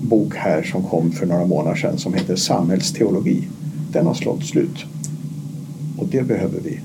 bok 0.00 0.34
här 0.36 0.62
som 0.62 0.82
kom 0.82 1.12
för 1.12 1.26
några 1.26 1.46
månader 1.46 1.76
sedan 1.76 1.98
som 1.98 2.14
heter 2.14 2.36
Samhällsteologi 2.36 3.42
den 3.92 4.06
har 4.06 4.14
slått 4.14 4.44
slut. 4.44 4.84
Och 6.02 6.08
det 6.08 6.22
behöver 6.22 6.60
vi 6.60 6.80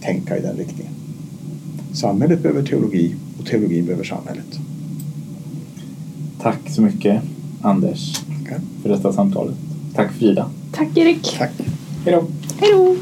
tänka 0.00 0.38
i 0.38 0.40
den 0.40 0.56
riktningen. 0.56 0.92
Samhället 1.92 2.42
behöver 2.42 2.62
teologi 2.62 3.14
och 3.38 3.46
teologin 3.46 3.86
behöver 3.86 4.04
samhället. 4.04 4.58
Tack 6.40 6.70
så 6.70 6.82
mycket 6.82 7.22
Anders 7.62 8.22
okay. 8.42 8.58
för 8.82 8.88
detta 8.88 9.12
samtalet. 9.12 9.54
Tack 9.94 10.12
Frida. 10.12 10.50
Tack 10.72 10.96
Erik. 10.96 11.36
Tack. 11.38 11.52
Hej 12.04 12.14
då. 12.14 12.24
Hej 12.60 12.72
då. 12.72 12.96